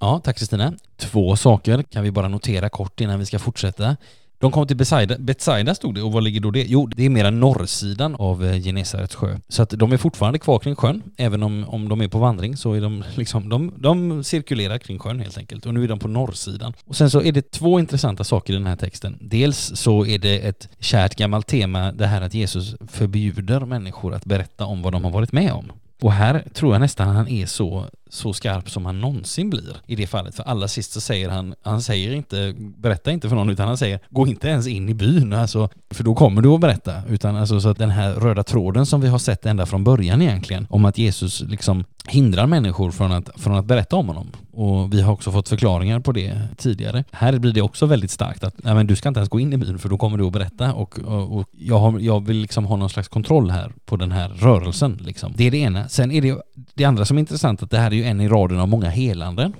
Ja, 0.00 0.20
tack 0.24 0.38
Kristina. 0.38 0.74
Två 0.96 1.36
saker 1.36 1.82
kan 1.82 2.02
vi 2.02 2.10
bara 2.10 2.28
notera 2.28 2.68
kort 2.68 3.00
innan 3.00 3.18
vi 3.18 3.26
ska 3.26 3.38
fortsätta. 3.38 3.96
De 4.40 4.52
kom 4.52 4.66
till 4.66 4.76
Betsaida, 4.76 5.18
Betsaida 5.18 5.74
stod 5.74 5.94
det, 5.94 6.02
och 6.02 6.12
var 6.12 6.20
ligger 6.20 6.40
då 6.40 6.50
det? 6.50 6.64
Jo, 6.68 6.86
det 6.86 7.04
är 7.04 7.10
mera 7.10 7.30
norrsidan 7.30 8.14
av 8.14 8.44
eh, 8.44 8.62
Genesarets 8.62 9.14
sjö. 9.14 9.38
Så 9.48 9.62
att 9.62 9.70
de 9.70 9.92
är 9.92 9.96
fortfarande 9.96 10.38
kvar 10.38 10.58
kring 10.58 10.76
sjön, 10.76 11.02
även 11.16 11.42
om, 11.42 11.64
om 11.68 11.88
de 11.88 12.00
är 12.00 12.08
på 12.08 12.18
vandring 12.18 12.56
så 12.56 12.72
är 12.72 12.80
de 12.80 13.04
liksom, 13.14 13.48
de, 13.48 13.72
de 13.76 14.24
cirkulerar 14.24 14.78
kring 14.78 14.98
sjön 14.98 15.20
helt 15.20 15.38
enkelt. 15.38 15.66
Och 15.66 15.74
nu 15.74 15.84
är 15.84 15.88
de 15.88 15.98
på 15.98 16.08
norrsidan. 16.08 16.72
Och 16.84 16.96
sen 16.96 17.10
så 17.10 17.22
är 17.22 17.32
det 17.32 17.50
två 17.50 17.80
intressanta 17.80 18.24
saker 18.24 18.52
i 18.52 18.56
den 18.56 18.66
här 18.66 18.76
texten. 18.76 19.18
Dels 19.20 19.72
så 19.74 20.06
är 20.06 20.18
det 20.18 20.38
ett 20.38 20.68
kärt 20.78 21.14
gammalt 21.14 21.46
tema, 21.46 21.92
det 21.92 22.06
här 22.06 22.22
att 22.22 22.34
Jesus 22.34 22.74
förbjuder 22.88 23.60
människor 23.60 24.14
att 24.14 24.24
berätta 24.24 24.64
om 24.64 24.82
vad 24.82 24.92
de 24.92 25.04
har 25.04 25.10
varit 25.10 25.32
med 25.32 25.52
om. 25.52 25.72
Och 26.00 26.12
här 26.12 26.44
tror 26.54 26.74
jag 26.74 26.80
nästan 26.80 27.08
han 27.08 27.28
är 27.28 27.46
så 27.46 27.86
så 28.10 28.32
skarp 28.32 28.70
som 28.70 28.86
han 28.86 29.00
någonsin 29.00 29.50
blir 29.50 29.76
i 29.86 29.96
det 29.96 30.06
fallet. 30.06 30.34
För 30.34 30.42
allra 30.42 30.68
sist 30.68 30.92
så 30.92 31.00
säger 31.00 31.28
han, 31.28 31.54
han 31.62 31.82
säger 31.82 32.12
inte, 32.12 32.54
berätta 32.58 33.10
inte 33.10 33.28
för 33.28 33.36
någon, 33.36 33.50
utan 33.50 33.68
han 33.68 33.78
säger, 33.78 34.00
gå 34.10 34.26
inte 34.26 34.48
ens 34.48 34.66
in 34.66 34.88
i 34.88 34.94
byn, 34.94 35.32
alltså, 35.32 35.68
för 35.90 36.04
då 36.04 36.14
kommer 36.14 36.42
du 36.42 36.48
att 36.48 36.60
berätta. 36.60 37.02
Utan 37.08 37.36
alltså 37.36 37.60
så 37.60 37.68
att 37.68 37.78
den 37.78 37.90
här 37.90 38.14
röda 38.14 38.42
tråden 38.42 38.86
som 38.86 39.00
vi 39.00 39.08
har 39.08 39.18
sett 39.18 39.46
ända 39.46 39.66
från 39.66 39.84
början 39.84 40.22
egentligen, 40.22 40.66
om 40.70 40.84
att 40.84 40.98
Jesus 40.98 41.40
liksom 41.40 41.84
hindrar 42.08 42.46
människor 42.46 42.90
från 42.90 43.12
att, 43.12 43.30
från 43.36 43.54
att 43.54 43.64
berätta 43.64 43.96
om 43.96 44.08
honom. 44.08 44.30
Och 44.58 44.94
vi 44.94 45.00
har 45.00 45.12
också 45.12 45.32
fått 45.32 45.48
förklaringar 45.48 46.00
på 46.00 46.12
det 46.12 46.38
tidigare. 46.56 47.04
Här 47.12 47.38
blir 47.38 47.52
det 47.52 47.62
också 47.62 47.86
väldigt 47.86 48.10
starkt 48.10 48.44
att 48.44 48.54
nej, 48.64 48.74
men 48.74 48.86
du 48.86 48.96
ska 48.96 49.08
inte 49.08 49.20
ens 49.20 49.28
gå 49.28 49.40
in 49.40 49.52
i 49.52 49.56
byn 49.56 49.78
för 49.78 49.88
då 49.88 49.98
kommer 49.98 50.18
du 50.18 50.26
att 50.26 50.32
berätta 50.32 50.74
och, 50.74 50.98
och, 50.98 51.36
och 51.36 51.48
jag, 51.52 51.78
har, 51.78 51.98
jag 52.00 52.26
vill 52.26 52.36
liksom 52.36 52.64
ha 52.64 52.76
någon 52.76 52.90
slags 52.90 53.08
kontroll 53.08 53.50
här 53.50 53.72
på 53.84 53.96
den 53.96 54.12
här 54.12 54.28
rörelsen. 54.28 54.98
Liksom. 55.00 55.32
Det 55.36 55.44
är 55.44 55.50
det 55.50 55.58
ena. 55.58 55.88
Sen 55.88 56.10
är 56.10 56.22
det 56.22 56.42
det 56.74 56.84
andra 56.84 57.04
som 57.04 57.16
är 57.16 57.20
intressant 57.20 57.62
att 57.62 57.70
det 57.70 57.78
här 57.78 57.90
är 57.90 57.94
ju 57.94 58.04
en 58.04 58.20
i 58.20 58.28
raden 58.28 58.60
av 58.60 58.68
många 58.68 58.88
helanden. 58.88 59.52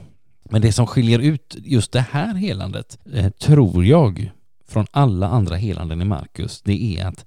Men 0.51 0.63
det 0.63 0.73
som 0.73 0.87
skiljer 0.87 1.19
ut 1.19 1.57
just 1.59 1.93
det 1.93 2.07
här 2.11 2.35
helandet 2.35 2.99
eh, 3.13 3.31
tror 3.31 3.85
jag 3.85 4.31
från 4.69 4.87
alla 4.91 5.29
andra 5.29 5.57
helanden 5.57 6.03
i 6.03 6.05
Markus 6.05 6.63
det 6.63 6.99
är 6.99 7.07
att 7.07 7.25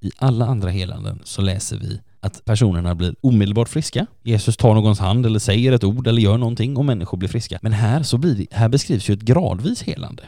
i 0.00 0.10
alla 0.18 0.46
andra 0.46 0.70
helanden 0.70 1.20
så 1.24 1.42
läser 1.42 1.76
vi 1.76 2.00
att 2.22 2.44
personerna 2.44 2.94
blir 2.94 3.14
omedelbart 3.20 3.68
friska. 3.68 4.06
Jesus 4.22 4.56
tar 4.56 4.74
någons 4.74 4.98
hand 4.98 5.26
eller 5.26 5.38
säger 5.38 5.72
ett 5.72 5.84
ord 5.84 6.06
eller 6.06 6.22
gör 6.22 6.38
någonting 6.38 6.76
och 6.76 6.84
människor 6.84 7.18
blir 7.18 7.28
friska. 7.28 7.58
Men 7.62 7.72
här, 7.72 8.02
så 8.02 8.18
blir 8.18 8.34
det, 8.34 8.46
här 8.50 8.68
beskrivs 8.68 9.10
ju 9.10 9.14
ett 9.14 9.20
gradvis 9.20 9.82
helande. 9.82 10.22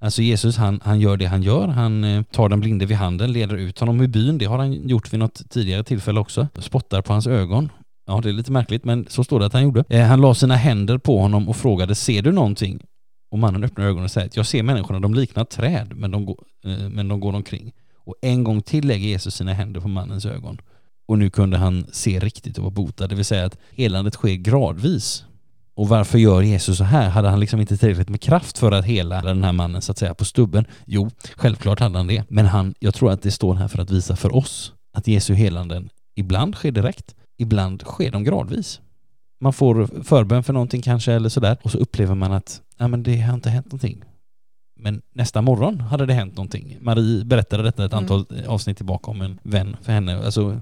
Alltså 0.00 0.22
Jesus 0.22 0.56
han, 0.56 0.80
han 0.84 1.00
gör 1.00 1.16
det 1.16 1.26
han 1.26 1.42
gör, 1.42 1.68
han 1.68 2.04
eh, 2.04 2.22
tar 2.22 2.48
den 2.48 2.60
blinde 2.60 2.86
vid 2.86 2.96
handen, 2.96 3.32
leder 3.32 3.56
ut 3.56 3.78
honom 3.78 4.00
ur 4.00 4.06
byn, 4.08 4.38
det 4.38 4.44
har 4.44 4.58
han 4.58 4.88
gjort 4.88 5.12
vid 5.12 5.20
något 5.20 5.50
tidigare 5.50 5.84
tillfälle 5.84 6.20
också, 6.20 6.48
spottar 6.58 7.02
på 7.02 7.12
hans 7.12 7.26
ögon. 7.26 7.68
Ja, 8.06 8.20
det 8.20 8.28
är 8.28 8.32
lite 8.32 8.52
märkligt, 8.52 8.84
men 8.84 9.06
så 9.08 9.24
står 9.24 9.40
det 9.40 9.46
att 9.46 9.52
han 9.52 9.62
gjorde. 9.62 9.84
Eh, 9.88 10.06
han 10.06 10.20
la 10.20 10.34
sina 10.34 10.56
händer 10.56 10.98
på 10.98 11.18
honom 11.18 11.48
och 11.48 11.56
frågade, 11.56 11.94
ser 11.94 12.22
du 12.22 12.32
någonting? 12.32 12.80
Och 13.30 13.38
mannen 13.38 13.64
öppnar 13.64 13.84
ögonen 13.84 14.04
och 14.04 14.10
säger, 14.10 14.30
jag 14.34 14.46
ser 14.46 14.62
människorna, 14.62 15.00
de 15.00 15.14
liknar 15.14 15.44
träd, 15.44 15.92
men 15.96 16.10
de, 16.10 16.26
går, 16.26 16.44
eh, 16.64 16.88
men 16.88 17.08
de 17.08 17.20
går 17.20 17.32
omkring. 17.32 17.72
Och 18.04 18.14
en 18.22 18.44
gång 18.44 18.62
till 18.62 18.86
lägger 18.86 19.08
Jesus 19.08 19.34
sina 19.34 19.52
händer 19.52 19.80
på 19.80 19.88
mannens 19.88 20.26
ögon. 20.26 20.58
Och 21.12 21.18
nu 21.18 21.30
kunde 21.30 21.58
han 21.58 21.86
se 21.92 22.18
riktigt 22.18 22.58
och 22.58 22.64
vara 22.64 22.70
botad, 22.70 23.08
det 23.08 23.14
vill 23.14 23.24
säga 23.24 23.44
att 23.44 23.58
helandet 23.72 24.14
sker 24.14 24.34
gradvis. 24.34 25.24
Och 25.74 25.88
varför 25.88 26.18
gör 26.18 26.42
Jesus 26.42 26.78
så 26.78 26.84
här? 26.84 27.08
Hade 27.08 27.28
han 27.28 27.40
liksom 27.40 27.60
inte 27.60 27.76
tillräckligt 27.76 28.08
med 28.08 28.20
kraft 28.20 28.58
för 28.58 28.72
att 28.72 28.84
hela 28.84 29.22
den 29.22 29.44
här 29.44 29.52
mannen 29.52 29.82
så 29.82 29.92
att 29.92 29.98
säga 29.98 30.14
på 30.14 30.24
stubben? 30.24 30.64
Jo, 30.86 31.10
självklart 31.36 31.80
hade 31.80 31.98
han 31.98 32.06
det. 32.06 32.24
Men 32.28 32.46
han, 32.46 32.74
jag 32.78 32.94
tror 32.94 33.10
att 33.12 33.22
det 33.22 33.30
står 33.30 33.54
här 33.54 33.68
för 33.68 33.78
att 33.78 33.90
visa 33.90 34.16
för 34.16 34.36
oss 34.36 34.72
att 34.92 35.06
Jesu 35.06 35.34
helanden 35.34 35.88
ibland 36.14 36.54
sker 36.54 36.72
direkt, 36.72 37.14
ibland 37.38 37.82
sker 37.82 38.10
de 38.10 38.24
gradvis. 38.24 38.80
Man 39.40 39.52
får 39.52 40.02
förbön 40.04 40.42
för 40.42 40.52
någonting 40.52 40.82
kanske 40.82 41.12
eller 41.12 41.28
sådär 41.28 41.56
och 41.62 41.70
så 41.70 41.78
upplever 41.78 42.14
man 42.14 42.32
att 42.32 42.60
ja, 42.78 42.88
men 42.88 43.02
det 43.02 43.20
har 43.20 43.34
inte 43.34 43.50
hänt 43.50 43.66
någonting. 43.66 44.04
Men 44.76 45.02
nästa 45.14 45.42
morgon 45.42 45.80
hade 45.80 46.06
det 46.06 46.14
hänt 46.14 46.36
någonting. 46.36 46.76
Marie 46.80 47.24
berättade 47.24 47.62
detta 47.62 47.84
ett 47.84 47.94
antal 47.94 48.24
avsnitt 48.46 48.76
tillbaka 48.76 49.10
om 49.10 49.20
en 49.20 49.38
vän 49.42 49.76
för 49.82 49.92
henne. 49.92 50.24
Alltså, 50.24 50.60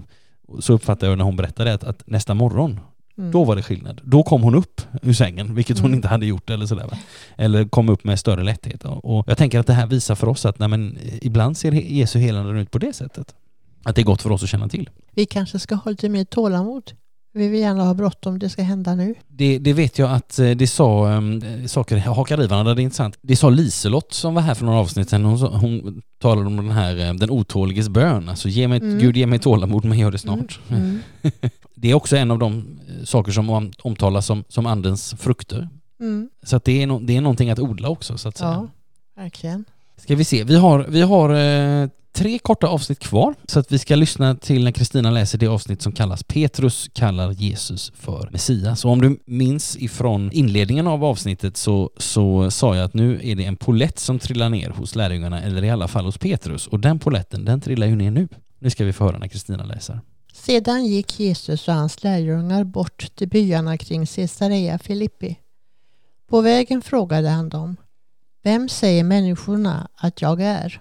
så 0.61 0.73
uppfattade 0.73 1.13
jag 1.13 1.19
när 1.19 1.25
hon 1.25 1.37
berättade 1.37 1.75
att, 1.75 1.85
att 1.85 2.03
nästa 2.07 2.35
morgon 2.35 2.81
Mm. 3.19 3.33
då 3.33 3.45
var 3.45 3.57
det 3.57 3.63
skillnad. 3.63 4.01
Då 4.05 4.23
kom 4.23 4.43
hon 4.43 4.55
upp 4.55 4.81
ur 5.03 5.13
sängen, 5.13 5.55
vilket 5.55 5.79
hon 5.79 5.87
Mm. 5.87 5.97
inte 5.97 6.09
hade 6.09 6.27
gjort 6.27 6.51
eller 6.51 6.67
sådär. 6.67 6.87
Va? 6.91 6.99
Eller 7.37 7.65
kom 7.65 7.89
upp 7.89 8.05
med 8.05 8.19
större 8.19 8.45
lätthet. 8.45 8.85
Och 8.85 9.25
jag 9.29 9.39
tänker 9.39 9.59
att 9.59 9.67
det 9.67 9.73
här 9.73 9.87
visar 9.87 10.15
för 10.15 10.29
oss 10.29 10.47
att 10.47 10.59
nej, 10.59 10.69
men, 10.69 10.99
ibland 11.23 11.57
ser 11.57 11.73
Jesu 11.73 12.19
helande 12.19 12.61
ut 12.61 12.71
på 12.71 12.79
det 12.79 12.93
sättet. 12.93 13.35
Att 13.83 13.95
det 13.97 14.03
är 14.03 14.05
gott 14.05 14.23
för 14.23 14.33
oss 14.33 14.43
att 14.43 14.49
känna 14.49 14.69
till. 14.69 14.91
Vi 15.15 15.27
kanske 15.27 15.59
ska 15.59 15.75
ha 15.75 15.91
lite 15.91 16.09
mer 16.09 16.25
tålamod. 16.25 16.93
Vi 17.33 17.49
vill 17.49 17.61
gärna 17.61 17.85
ha 17.85 17.95
bråttom, 17.95 18.38
det 18.38 18.49
ska 18.49 18.62
hända 18.62 18.95
nu. 18.95 19.14
Det, 19.29 19.59
det 19.59 19.73
vet 19.73 19.99
jag 19.99 20.11
att 20.11 20.38
eh, 20.38 20.51
det 20.51 20.66
sa, 20.66 21.09
um, 21.16 21.69
saker 21.69 21.97
hakar 21.97 22.43
i 22.43 22.47
varandra, 22.47 22.75
det 22.75 22.81
är 22.83 22.85
intressant. 22.85 23.19
Det 23.23 23.37
sa 23.37 23.51
Liselott 23.51 24.12
som 24.12 24.35
var 24.35 24.43
här 24.43 24.55
för 24.55 24.64
några 24.64 24.79
avsnitt 24.79 25.11
sedan, 25.11 25.25
hon, 25.25 25.38
hon 25.38 26.03
talade 26.19 26.47
om 26.47 26.57
den 26.57 26.71
här, 26.71 27.09
eh, 27.09 27.14
den 27.14 27.31
otåliges 27.31 27.88
bön. 27.88 28.29
Alltså 28.29 28.49
ge 28.49 28.69
mig, 28.69 28.81
Mm. 28.81 28.99
Gud 28.99 29.16
ge 29.16 29.27
mig 29.27 29.38
tålamod 29.38 29.85
men 29.85 29.99
gör 29.99 30.11
det 30.11 30.19
snart. 30.19 30.61
Mm. 30.69 30.99
Det 31.75 31.90
är 31.90 31.95
också 31.95 32.16
en 32.16 32.31
av 32.31 32.38
de 32.38 32.79
eh, 32.88 33.05
saker 33.05 33.33
som 33.33 33.51
om, 33.51 33.73
omtalas 33.83 34.27
som, 34.27 34.45
som 34.49 34.66
andens 34.66 35.14
frukter. 35.19 35.69
Mm. 36.01 36.31
Så 36.43 36.57
att 36.57 36.64
det, 36.64 36.83
är 36.83 36.87
no, 36.87 36.99
det 36.99 37.16
är 37.16 37.21
någonting 37.21 37.51
att 37.51 37.59
odla 37.59 37.88
också 37.88 38.19
så 38.19 38.29
att 38.29 38.37
säga. 38.37 38.51
Ja, 38.51 38.69
verkligen. 39.23 39.64
Ska 39.97 40.16
vi 40.16 40.25
se, 40.25 40.45
vi 40.45 40.57
har, 40.57 40.87
vi 40.88 41.01
har 41.01 41.31
eh, 41.31 41.88
tre 42.12 42.38
korta 42.38 42.66
avsnitt 42.66 42.99
kvar 42.99 43.35
så 43.49 43.61
att 43.61 43.73
vi 43.73 43.79
ska 43.79 43.96
lyssna 43.96 44.35
till 44.35 44.64
när 44.64 44.73
Kristina 44.73 45.11
läser 45.11 45.38
det 45.38 45.46
avsnitt 45.46 45.83
som 45.83 45.92
kallas 45.92 46.23
Petrus 46.23 46.88
kallar 46.92 47.33
Jesus 47.33 47.92
för 47.94 48.29
Messias. 48.33 48.85
Och 48.85 48.90
om 48.90 49.01
du 49.01 49.20
minns 49.27 49.77
ifrån 49.77 50.33
inledningen 50.33 50.87
av 50.87 51.05
avsnittet 51.05 51.57
så, 51.57 51.90
så 51.96 52.51
sa 52.51 52.77
jag 52.77 52.85
att 52.85 52.94
nu 52.94 53.20
är 53.23 53.37
det 53.37 53.44
en 53.44 53.57
polett 53.57 53.99
som 53.99 54.18
trillar 54.18 54.49
ner 54.49 54.70
hos 54.70 54.94
lärjungarna 54.94 55.42
eller 55.42 55.64
i 55.64 55.70
alla 55.70 55.88
fall 55.88 56.05
hos 56.05 56.18
Petrus 56.18 56.66
och 56.66 56.81
den 56.81 56.99
poletten 56.99 57.44
den 57.44 57.61
trillar 57.61 57.87
ju 57.87 57.96
ner 57.96 58.11
nu. 58.11 58.29
Nu 58.59 58.70
ska 58.70 58.85
vi 58.85 58.92
få 58.92 59.05
höra 59.05 59.18
när 59.18 59.29
Kristina 59.29 59.64
läser. 59.64 60.01
Sedan 60.33 60.87
gick 60.87 61.20
Jesus 61.20 61.68
och 61.68 61.75
hans 61.75 62.03
lärjungar 62.03 62.64
bort 62.64 63.11
till 63.14 63.29
byarna 63.29 63.79
kring 63.79 64.07
Caesarea 64.07 64.79
Filippi. 64.79 65.37
På 66.29 66.40
vägen 66.40 66.83
frågade 66.83 67.29
han 67.29 67.49
dem, 67.49 67.77
Vem 68.42 68.68
säger 68.68 69.05
människorna 69.05 69.88
att 69.94 70.23
jag 70.23 70.40
är? 70.40 70.81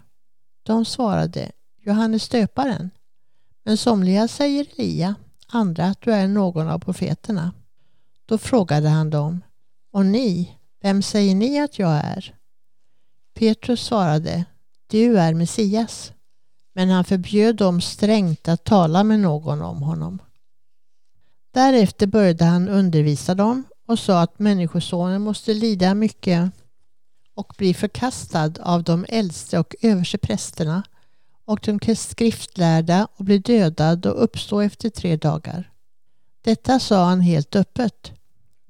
De 0.63 0.85
svarade, 0.85 1.51
Johannes 1.81 2.29
döparen. 2.29 2.89
Men 3.63 3.77
somliga 3.77 4.27
säger 4.27 4.67
Elia, 4.77 5.15
andra 5.47 5.85
att 5.85 6.01
du 6.01 6.13
är 6.13 6.27
någon 6.27 6.67
av 6.67 6.79
profeterna. 6.79 7.51
Då 8.25 8.37
frågade 8.37 8.89
han 8.89 9.09
dem, 9.09 9.41
Och 9.91 10.05
ni, 10.05 10.55
vem 10.81 11.01
säger 11.01 11.35
ni 11.35 11.59
att 11.59 11.79
jag 11.79 11.91
är? 11.91 12.35
Petrus 13.33 13.81
svarade, 13.81 14.45
Du 14.87 15.19
är 15.19 15.33
Messias. 15.33 16.11
Men 16.73 16.89
han 16.89 17.03
förbjöd 17.03 17.55
dem 17.55 17.81
strängt 17.81 18.47
att 18.47 18.63
tala 18.63 19.03
med 19.03 19.19
någon 19.19 19.61
om 19.61 19.81
honom. 19.81 20.19
Därefter 21.51 22.07
började 22.07 22.45
han 22.45 22.69
undervisa 22.69 23.35
dem 23.35 23.63
och 23.87 23.99
sa 23.99 24.21
att 24.21 24.39
Människosonen 24.39 25.21
måste 25.21 25.53
lida 25.53 25.93
mycket 25.93 26.51
och 27.39 27.53
blir 27.57 27.73
förkastad 27.73 28.53
av 28.59 28.83
de 28.83 29.05
äldste 29.09 29.59
och 29.59 29.75
översteprästerna 29.81 30.83
och 31.45 31.59
de 31.63 31.95
skriftlärda 31.95 33.07
och 33.15 33.25
blir 33.25 33.39
dödad 33.39 34.05
och 34.05 34.23
uppstå 34.23 34.61
efter 34.61 34.89
tre 34.89 35.15
dagar. 35.15 35.71
Detta 36.41 36.79
sa 36.79 37.05
han 37.05 37.21
helt 37.21 37.55
öppet. 37.55 38.11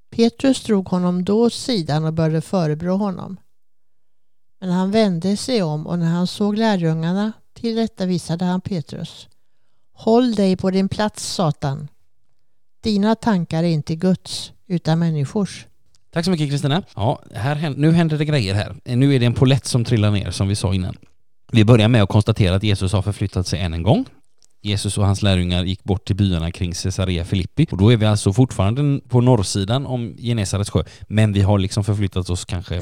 Petrus 0.10 0.64
drog 0.64 0.88
honom 0.88 1.26
då 1.26 1.46
åt 1.46 1.54
sidan 1.54 2.06
och 2.06 2.14
började 2.14 2.42
förebrå 2.42 2.96
honom. 2.96 3.38
Men 4.60 4.70
han 4.70 4.92
vände 4.92 5.38
sig 5.38 5.64
om 5.64 5.88
och 5.88 6.00
när 6.00 6.12
han 6.12 6.28
såg 6.28 6.58
lärjungarna 6.58 7.32
tillrättavisade 7.54 8.46
han 8.46 8.62
Petrus. 8.62 9.28
Håll 9.92 10.36
dig 10.36 10.58
på 10.58 10.72
din 10.72 10.90
plats 10.90 11.34
Satan. 11.34 11.88
Dina 12.82 13.16
tankar 13.16 13.64
är 13.64 13.68
inte 13.68 13.96
Guds 13.96 14.54
utan 14.68 15.00
människors. 15.00 15.69
Tack 16.12 16.26
så 16.26 16.32
mycket 16.32 16.50
Kristina. 16.50 16.84
Ja, 16.96 17.22
här, 17.36 17.74
nu 17.78 17.92
händer 17.92 18.18
det 18.18 18.26
grejer 18.26 18.54
här. 18.54 18.76
Eh, 18.86 18.98
nu 18.98 19.16
är 19.16 19.20
det 19.20 19.26
en 19.26 19.34
polett 19.34 19.66
som 19.66 19.86
trillar 19.86 20.12
ner 20.12 20.32
som 20.32 20.48
vi 20.48 20.56
sa 20.56 20.74
innan. 20.74 20.98
Vi 21.52 21.66
börjar 21.66 21.88
med 21.88 22.04
att 22.04 22.10
konstatera 22.10 22.56
att 22.56 22.64
Jesus 22.64 22.94
har 22.94 23.02
förflyttat 23.02 23.48
sig 23.48 23.60
än 23.60 23.74
en 23.74 23.84
gång. 23.84 24.06
Jesus 24.62 24.98
och 24.98 25.06
hans 25.06 25.22
lärjungar 25.22 25.64
gick 25.64 25.84
bort 25.84 26.06
till 26.06 26.16
byarna 26.16 26.52
kring 26.52 26.74
Caesarea 26.74 27.26
Filippi 27.26 27.68
och 27.72 27.78
då 27.78 27.94
är 27.94 27.98
vi 27.98 28.06
alltså 28.06 28.34
fortfarande 28.34 29.00
på 29.10 29.22
norrsidan 29.22 29.86
om 29.86 30.16
Genesarets 30.18 30.70
sjö 30.70 30.84
men 31.08 31.34
vi 31.34 31.42
har 31.42 31.60
liksom 31.60 31.84
förflyttat 31.84 32.30
oss 32.30 32.46
kanske 32.46 32.82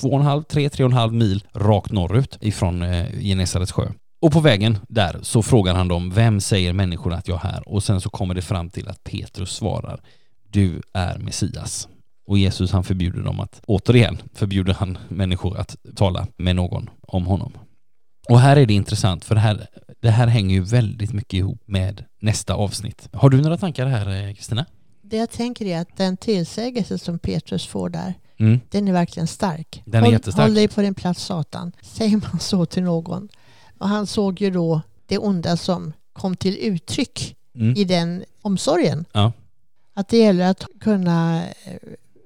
två 0.00 0.08
och 0.08 0.20
en 0.20 0.26
halv, 0.26 0.42
tre, 0.42 0.70
tre 0.70 0.84
och 0.84 0.90
en 0.90 0.96
halv 0.96 1.12
mil 1.12 1.44
rakt 1.52 1.92
norrut 1.92 2.38
ifrån 2.40 2.82
eh, 2.82 3.06
Genesarets 3.20 3.72
sjö. 3.72 3.88
Och 4.20 4.32
på 4.32 4.40
vägen 4.40 4.78
där 4.88 5.18
så 5.22 5.42
frågar 5.42 5.74
han 5.74 5.88
dem, 5.88 6.10
vem 6.10 6.40
säger 6.40 6.72
människorna 6.72 7.16
att 7.16 7.28
jag 7.28 7.44
är? 7.44 7.48
här? 7.48 7.68
Och 7.68 7.84
sen 7.84 8.00
så 8.00 8.10
kommer 8.10 8.34
det 8.34 8.42
fram 8.42 8.70
till 8.70 8.88
att 8.88 9.04
Petrus 9.04 9.50
svarar, 9.50 10.00
du 10.50 10.82
är 10.92 11.18
Messias. 11.18 11.88
Och 12.26 12.38
Jesus 12.38 12.72
han 12.72 12.84
förbjuder 12.84 13.22
dem 13.22 13.40
att, 13.40 13.60
återigen 13.66 14.18
förbjuder 14.34 14.74
han 14.74 14.98
människor 15.08 15.58
att 15.58 15.76
tala 15.96 16.26
med 16.36 16.56
någon 16.56 16.90
om 17.00 17.26
honom. 17.26 17.52
Och 18.28 18.40
här 18.40 18.56
är 18.56 18.66
det 18.66 18.74
intressant 18.74 19.24
för 19.24 19.34
det 19.34 19.40
här, 19.40 19.66
det 20.00 20.10
här 20.10 20.26
hänger 20.26 20.54
ju 20.54 20.60
väldigt 20.62 21.12
mycket 21.12 21.34
ihop 21.34 21.62
med 21.66 22.04
nästa 22.20 22.54
avsnitt. 22.54 23.08
Har 23.12 23.30
du 23.30 23.40
några 23.42 23.56
tankar 23.56 23.86
här 23.86 24.26
eh, 24.28 24.34
Kristina? 24.34 24.66
Det 25.02 25.16
jag 25.16 25.30
tänker 25.30 25.66
är 25.66 25.80
att 25.80 25.96
den 25.96 26.16
tillsägelse 26.16 26.98
som 26.98 27.18
Petrus 27.18 27.66
får 27.66 27.88
där, 27.88 28.14
Mm. 28.38 28.60
den 28.70 28.88
är 28.88 28.92
verkligen 28.92 29.26
stark. 29.26 29.82
Den 29.84 30.00
är 30.00 30.04
håll, 30.04 30.12
jättestark. 30.12 30.46
håll 30.46 30.54
dig 30.54 30.68
på 30.68 30.80
din 30.82 30.94
plats 30.94 31.22
Satan. 31.24 31.72
Säger 31.82 32.16
man 32.16 32.40
så 32.40 32.66
till 32.66 32.82
någon. 32.82 33.28
Och 33.78 33.88
han 33.88 34.06
såg 34.06 34.40
ju 34.40 34.50
då 34.50 34.80
det 35.06 35.18
onda 35.18 35.56
som 35.56 35.92
kom 36.12 36.36
till 36.36 36.58
uttryck 36.58 37.36
Mm. 37.54 37.76
i 37.76 37.84
den 37.84 38.24
omsorgen. 38.42 39.04
Ja. 39.12 39.32
Att 39.94 40.08
det 40.08 40.18
gäller 40.18 40.50
att 40.50 40.66
kunna 40.80 41.42
eh, 41.44 41.72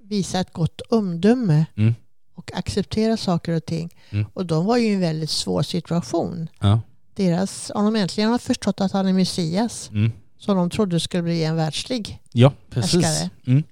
visa 0.09 0.41
ett 0.41 0.53
gott 0.53 0.81
omdöme 0.81 1.67
Mm. 1.77 1.95
och 2.35 2.51
acceptera 2.55 3.17
saker 3.17 3.53
och 3.53 3.65
ting. 3.67 3.91
Mm. 4.11 4.27
Och 4.35 4.47
de 4.47 4.67
var 4.67 4.77
ju 4.77 4.87
i 4.87 4.95
en 4.95 5.01
väldigt 5.01 5.31
svår 5.31 5.63
situation. 5.63 6.49
Ja. 6.61 6.81
Deras, 7.15 7.71
om 7.75 7.85
de 7.85 7.97
äntligen 7.97 8.31
har 8.31 8.39
förstått 8.39 8.81
att 8.81 8.93
han 8.93 9.07
är 9.07 9.13
Messias, 9.13 9.91
Mm. 9.93 10.13
som 10.39 10.57
de 10.57 10.71
trodde 10.71 11.01
skulle 11.01 11.23
bli 11.23 11.45
en 11.45 11.57
världslig 11.57 12.19
Ja, 12.33 12.53
precis. 12.71 13.05
härskare, 13.05 13.31
Mm. 13.47 13.63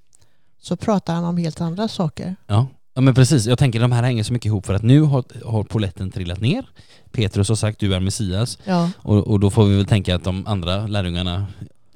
så 0.62 0.76
pratar 0.76 1.14
han 1.14 1.24
om 1.24 1.36
helt 1.36 1.60
andra 1.60 1.88
saker. 1.88 2.36
Ja. 2.46 2.66
ja, 2.94 3.00
men 3.00 3.14
precis. 3.14 3.46
Jag 3.46 3.58
tänker 3.58 3.80
de 3.80 3.92
här 3.92 4.02
hänger 4.02 4.22
så 4.24 4.32
mycket 4.32 4.46
ihop 4.46 4.66
för 4.66 4.74
att 4.74 4.82
nu 4.82 5.00
har, 5.00 5.24
har 5.44 5.64
poletten 5.64 6.10
trillat 6.10 6.40
ner. 6.40 6.68
Petrus 7.12 7.48
har 7.48 7.56
sagt 7.56 7.78
du 7.80 7.94
är 7.94 8.00
Messias 8.00 8.58
Ja, 8.64 8.90
och, 8.98 9.26
och 9.26 9.40
då 9.40 9.50
får 9.50 9.64
vi 9.64 9.76
väl 9.76 9.86
tänka 9.86 10.14
att 10.16 10.24
de 10.24 10.46
andra 10.46 10.86
lärjungarna 10.86 11.46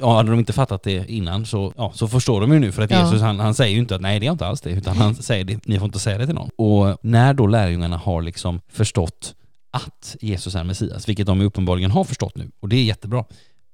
Ja, 0.00 0.16
hade 0.16 0.30
de 0.30 0.38
inte 0.38 0.52
fattat 0.52 0.82
det 0.82 1.10
innan 1.10 1.46
så, 1.46 1.72
ja, 1.76 1.92
så 1.94 2.08
förstår 2.08 2.40
de 2.40 2.52
ju 2.52 2.58
nu 2.58 2.72
för 2.72 2.82
att 2.82 2.90
Ja. 2.90 3.04
Jesus 3.04 3.20
han, 3.22 3.40
han 3.40 3.54
säger 3.54 3.72
ju 3.74 3.78
inte 3.80 3.94
att 3.94 4.00
nej 4.00 4.20
det 4.20 4.26
är 4.26 4.32
inte 4.32 4.46
alls 4.46 4.60
det 4.60 4.70
utan 4.70 4.96
han 4.96 5.14
säger 5.14 5.44
det, 5.44 5.66
ni 5.66 5.78
får 5.78 5.86
inte 5.86 5.98
säga 5.98 6.18
det 6.18 6.26
till 6.26 6.34
någon. 6.34 6.50
Och 6.56 6.98
när 7.02 7.34
då 7.34 7.46
lärjungarna 7.46 7.96
har 7.96 8.22
liksom 8.22 8.60
förstått 8.68 9.34
att 9.70 10.16
Jesus 10.20 10.54
är 10.54 10.64
Messias, 10.64 11.08
vilket 11.08 11.26
de 11.26 11.40
uppenbarligen 11.40 11.90
har 11.90 12.04
förstått 12.04 12.36
nu 12.36 12.50
och 12.60 12.68
det 12.68 12.76
är 12.76 12.84
jättebra, 12.84 13.24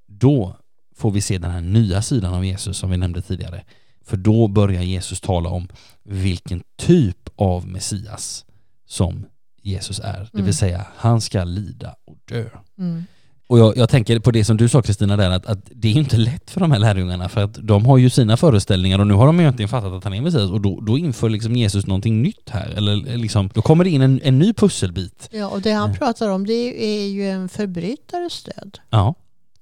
då 0.07 0.55
får 0.95 1.11
vi 1.11 1.21
se 1.21 1.37
den 1.37 1.51
här 1.51 1.61
nya 1.61 2.01
sidan 2.01 2.33
av 2.33 2.45
Jesus 2.45 2.77
som 2.77 2.89
vi 2.89 2.97
nämnde 2.97 3.21
tidigare. 3.21 3.63
För 4.05 4.17
då 4.17 4.47
börjar 4.47 4.81
Jesus 4.81 5.21
tala 5.21 5.49
om 5.49 5.67
vilken 6.03 6.63
typ 6.77 7.29
av 7.35 7.67
Messias 7.67 8.45
som 8.85 9.25
Jesus 9.61 9.99
är. 9.99 10.19
Det 10.19 10.29
vill 10.33 10.41
Mm. 10.41 10.53
säga, 10.53 10.85
han 10.95 11.21
ska 11.21 11.43
lida 11.43 11.95
och 12.05 12.17
dö. 12.29 12.45
mm. 12.77 13.03
Och 13.49 13.59
jag, 13.59 13.77
jag 13.77 13.89
tänker 13.89 14.19
på 14.19 14.31
det 14.31 14.45
som 14.45 14.57
du 14.57 14.69
sa 14.69 14.81
Kristina 14.81 15.17
där, 15.17 15.29
att, 15.29 15.45
att 15.45 15.59
det 15.71 15.87
är 15.87 15.91
ju 15.91 15.99
inte 15.99 16.17
lätt 16.17 16.51
för 16.51 16.59
de 16.59 16.71
här 16.71 16.79
lärjungarna 16.79 17.29
för 17.29 17.43
att 17.43 17.53
de 17.61 17.85
har 17.85 17.97
ju 17.97 18.09
sina 18.09 18.37
föreställningar 18.37 18.99
och 18.99 19.07
nu 19.07 19.13
har 19.13 19.25
de 19.27 19.35
ju 19.37 19.41
egentligen 19.41 19.69
fattat 19.69 19.93
att 19.93 20.03
han 20.03 20.13
är 20.13 20.21
Messias 20.21 20.49
och 20.51 20.61
då, 20.61 20.79
då 20.81 20.97
inför 20.97 21.29
liksom 21.29 21.55
Jesus 21.55 21.87
någonting 21.87 22.21
nytt 22.21 22.49
här. 22.49 22.69
Eller 22.77 23.17
liksom, 23.17 23.49
då 23.53 23.61
kommer 23.61 23.83
det 23.83 23.89
in 23.89 24.01
en, 24.01 24.21
en 24.23 24.39
ny 24.39 24.53
pusselbit. 24.53 25.29
ja 25.31 25.47
och 25.47 25.61
det 25.61 25.71
han 25.71 25.89
Ja. 25.89 25.95
pratar 25.97 26.29
om 26.29 26.45
det 26.47 26.85
är 27.03 27.07
ju 27.07 27.29
en 27.29 27.49
förbrytares 27.49 28.43
död. 28.43 28.79
Ja, 28.89 29.13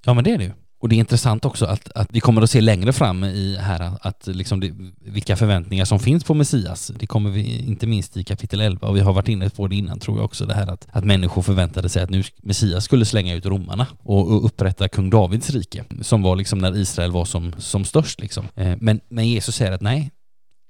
ja 0.05 0.13
men 0.13 0.23
det 0.23 0.31
är 0.31 0.37
det 0.37 0.43
ju. 0.43 0.51
Och 0.85 0.89
det 0.89 0.95
är 0.95 0.99
intressant 0.99 1.45
också 1.45 1.65
att, 1.65 1.91
att 1.95 2.07
vi 2.11 2.19
kommer 2.19 2.41
att 2.41 2.49
se 2.49 2.61
längre 2.61 2.93
fram 2.93 3.23
i 3.23 3.57
här 3.61 3.91
att, 4.01 4.27
liksom 4.27 4.59
det, 4.59 4.71
vilka 5.05 5.35
förväntningar 5.35 5.85
som 5.85 5.99
finns 5.99 6.23
på 6.23 6.33
Messias. 6.33 6.91
Det 6.99 7.07
kommer 7.07 7.29
vi 7.29 7.65
inte 7.67 7.87
minst 7.87 8.17
i 8.17 8.23
kapitel 8.23 8.61
11 8.61 8.87
och 8.87 8.95
vi 8.95 8.99
har 8.99 9.13
varit 9.13 9.27
inne 9.27 9.49
på 9.49 9.67
det 9.67 9.75
innan 9.75 9.99
tror 9.99 10.17
jag 10.17 10.25
också 10.25 10.45
det 10.45 10.53
här 10.53 10.67
att, 10.67 10.87
att 10.91 11.03
människor 11.03 11.41
förväntade 11.41 11.89
sig 11.89 12.03
att 12.03 12.09
nu 12.09 12.23
Messias 12.43 12.83
skulle 12.83 13.05
slänga 13.05 13.35
ut 13.35 13.45
romarna 13.45 13.87
och, 14.03 14.31
och 14.31 14.45
upprätta 14.45 14.87
kung 14.87 15.09
Davids 15.09 15.49
rike 15.49 15.83
som 16.01 16.21
var 16.21 16.35
liksom 16.35 16.59
när 16.59 16.77
Israel 16.77 17.11
var 17.11 17.25
som, 17.25 17.53
som 17.57 17.85
störst 17.85 18.21
liksom. 18.21 18.47
Eh, 18.55 18.75
men, 18.79 18.99
men 19.09 19.27
Jesus 19.27 19.55
säger 19.55 19.71
att 19.71 19.81
nej, 19.81 20.11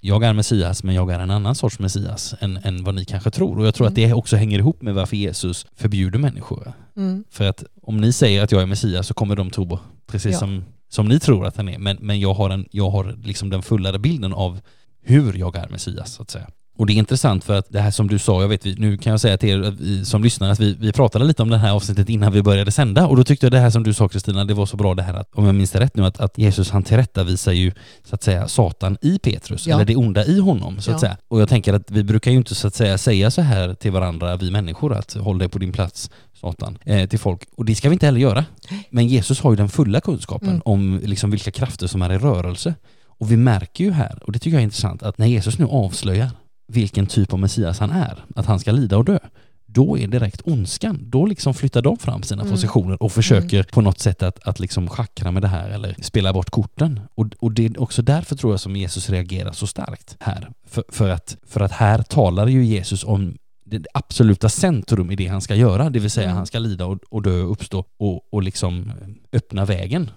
jag 0.05 0.23
är 0.23 0.33
Messias 0.33 0.83
men 0.83 0.95
jag 0.95 1.11
är 1.11 1.19
en 1.19 1.31
annan 1.31 1.55
sorts 1.55 1.79
Messias 1.79 2.35
än, 2.39 2.57
än 2.63 2.83
vad 2.83 2.95
ni 2.95 3.05
kanske 3.05 3.31
tror. 3.31 3.59
Och 3.59 3.65
jag 3.67 3.75
tror 3.75 3.87
att 3.87 3.95
det 3.95 4.13
också 4.13 4.35
hänger 4.35 4.59
ihop 4.59 4.81
med 4.81 4.93
varför 4.95 5.15
Jesus 5.17 5.65
förbjuder 5.75 6.19
människor. 6.19 6.73
Mm. 6.97 7.23
För 7.31 7.45
att 7.49 7.63
om 7.81 7.97
ni 8.01 8.13
säger 8.13 8.43
att 8.43 8.51
jag 8.51 8.61
är 8.61 8.65
Messias 8.65 9.07
så 9.07 9.13
kommer 9.13 9.35
de 9.35 9.49
tro 9.49 9.79
precis 10.07 10.31
Ja. 10.31 10.39
som, 10.39 10.63
som 10.89 11.07
ni 11.07 11.19
tror 11.19 11.45
att 11.45 11.57
han 11.57 11.69
är. 11.69 11.77
Men, 11.77 11.97
men 12.01 12.19
jag 12.19 12.33
har, 12.33 12.49
en, 12.49 12.65
jag 12.71 12.89
har 12.89 13.15
liksom 13.23 13.49
den 13.49 13.61
fullare 13.61 13.99
bilden 13.99 14.33
av 14.33 14.59
hur 15.01 15.33
jag 15.33 15.55
är 15.55 15.69
Messias 15.69 16.13
så 16.13 16.21
att 16.21 16.29
säga. 16.29 16.47
Och 16.77 16.85
det 16.85 16.93
är 16.93 16.95
intressant 16.95 17.43
för 17.43 17.57
att 17.57 17.65
det 17.69 17.79
här 17.79 17.91
som 17.91 18.07
du 18.07 18.19
sa, 18.19 18.41
jag 18.41 18.47
vet, 18.47 18.65
nu 18.65 18.97
kan 18.97 19.11
jag 19.11 19.19
säga 19.19 19.37
till 19.37 19.49
er 19.49 19.73
vi, 19.79 20.05
som 20.05 20.23
lyssnar 20.23 20.49
att 20.49 20.59
vi, 20.59 20.75
vi 20.79 20.91
pratade 20.91 21.25
lite 21.25 21.41
om 21.43 21.49
det 21.49 21.57
här 21.57 21.71
avsnittet 21.71 22.09
innan 22.09 22.31
vi 22.33 22.41
började 22.41 22.71
sända 22.71 23.07
och 23.07 23.15
då 23.17 23.23
tyckte 23.23 23.45
jag 23.45 23.51
det 23.51 23.59
här 23.59 23.69
som 23.69 23.83
du 23.83 23.93
sa 23.93 24.07
Kristina, 24.07 24.45
det 24.45 24.53
var 24.53 24.65
så 24.65 24.77
bra 24.77 24.95
det 24.95 25.03
här 25.03 25.13
att, 25.13 25.29
om 25.35 25.45
jag 25.45 25.55
minns 25.55 25.71
det 25.71 25.79
rätt 25.79 25.95
nu, 25.95 26.05
att, 26.05 26.19
att 26.19 26.37
Jesus 26.37 26.69
han 26.71 26.83
tillrättavisar 26.83 27.51
ju 27.51 27.71
så 28.03 28.15
att 28.15 28.23
säga 28.23 28.47
Satan 28.47 28.97
i 29.01 29.19
Petrus, 29.19 29.67
Ja. 29.67 29.75
eller 29.75 29.85
det 29.85 29.95
onda 29.95 30.25
i 30.25 30.39
honom 30.39 30.81
så 30.81 30.91
att 30.91 30.95
Ja. 30.95 30.99
säga. 30.99 31.17
Och 31.27 31.41
jag 31.41 31.49
tänker 31.49 31.73
att 31.73 31.91
vi 31.91 32.03
brukar 32.03 32.31
ju 32.31 32.37
inte 32.37 32.55
så 32.55 32.67
att 32.67 32.75
säga 32.75 32.97
säga 32.97 33.31
så 33.31 33.41
här 33.41 33.73
till 33.73 33.91
varandra, 33.91 34.35
vi 34.37 34.51
människor, 34.51 34.93
att 34.93 35.13
håll 35.13 35.37
dig 35.37 35.49
på 35.49 35.59
din 35.59 35.71
plats 35.71 36.09
Satan, 36.41 36.77
eh, 36.85 37.09
till 37.09 37.19
folk. 37.19 37.41
Och 37.57 37.65
det 37.65 37.75
ska 37.75 37.89
vi 37.89 37.93
inte 37.93 38.05
heller 38.05 38.19
göra. 38.19 38.45
Men 38.89 39.07
Jesus 39.07 39.39
har 39.41 39.51
ju 39.51 39.55
den 39.55 39.69
fulla 39.69 40.01
kunskapen 40.01 40.49
Mm. 40.49 40.61
om 40.65 40.99
liksom 41.03 41.31
vilka 41.31 41.51
krafter 41.51 41.87
som 41.87 42.01
är 42.01 42.11
i 42.13 42.17
rörelse. 42.17 42.73
Och 43.17 43.31
vi 43.31 43.37
märker 43.37 43.83
ju 43.83 43.91
här, 43.91 44.19
och 44.23 44.31
det 44.31 44.39
tycker 44.39 44.55
jag 44.55 44.59
är 44.59 44.63
intressant, 44.63 45.03
att 45.03 45.17
när 45.17 45.27
Jesus 45.27 45.57
nu 45.59 45.65
avslöjar 45.65 46.29
vilken 46.67 47.07
typ 47.07 47.33
av 47.33 47.39
Messias 47.39 47.79
han 47.79 47.91
är, 47.91 48.23
att 48.35 48.45
han 48.45 48.59
ska 48.59 48.71
lida 48.71 48.97
och 48.97 49.05
dö, 49.05 49.19
då 49.65 49.97
är 49.97 50.07
direkt 50.07 50.41
ondskan, 50.45 50.99
då 51.01 51.25
liksom 51.25 51.53
flyttar 51.53 51.81
de 51.81 51.97
fram 51.97 52.23
sina 52.23 52.41
Mm. 52.41 52.51
positioner 52.53 53.03
och 53.03 53.11
försöker 53.11 53.63
på 53.63 53.81
något 53.81 53.99
sätt 53.99 54.23
att, 54.23 54.47
att 54.47 54.59
liksom 54.59 54.89
schackra 54.89 55.31
med 55.31 55.41
det 55.41 55.47
här 55.47 55.69
eller 55.69 55.95
spela 56.01 56.33
bort 56.33 56.49
korten. 56.49 56.99
Och, 57.15 57.25
och 57.39 57.51
det 57.51 57.65
är 57.65 57.81
också 57.81 58.01
därför 58.01 58.35
tror 58.35 58.53
jag 58.53 58.59
som 58.59 58.75
Jesus 58.75 59.09
reagerar 59.09 59.51
så 59.51 59.67
starkt 59.67 60.15
här. 60.19 60.49
För, 60.67 60.83
för, 60.89 61.09
att, 61.09 61.37
för 61.47 61.61
att 61.61 61.71
här 61.71 62.01
talar 62.03 62.47
ju 62.47 62.65
Jesus 62.65 63.03
om 63.03 63.37
det 63.65 63.85
absoluta 63.93 64.49
centrum 64.49 65.11
i 65.11 65.15
det 65.15 65.27
han 65.27 65.41
ska 65.41 65.55
göra, 65.55 65.89
det 65.89 65.99
vill 65.99 66.11
säga 66.11 66.25
Mm. 66.25 66.37
han 66.37 66.45
ska 66.45 66.59
lida 66.59 66.85
och, 66.85 66.99
och 67.09 67.21
dö 67.21 67.41
och 67.41 67.51
uppstå 67.51 67.85
och, 67.97 68.33
och 68.33 68.43
liksom 68.43 68.91
öppna 69.33 69.65
vägen 69.65 70.09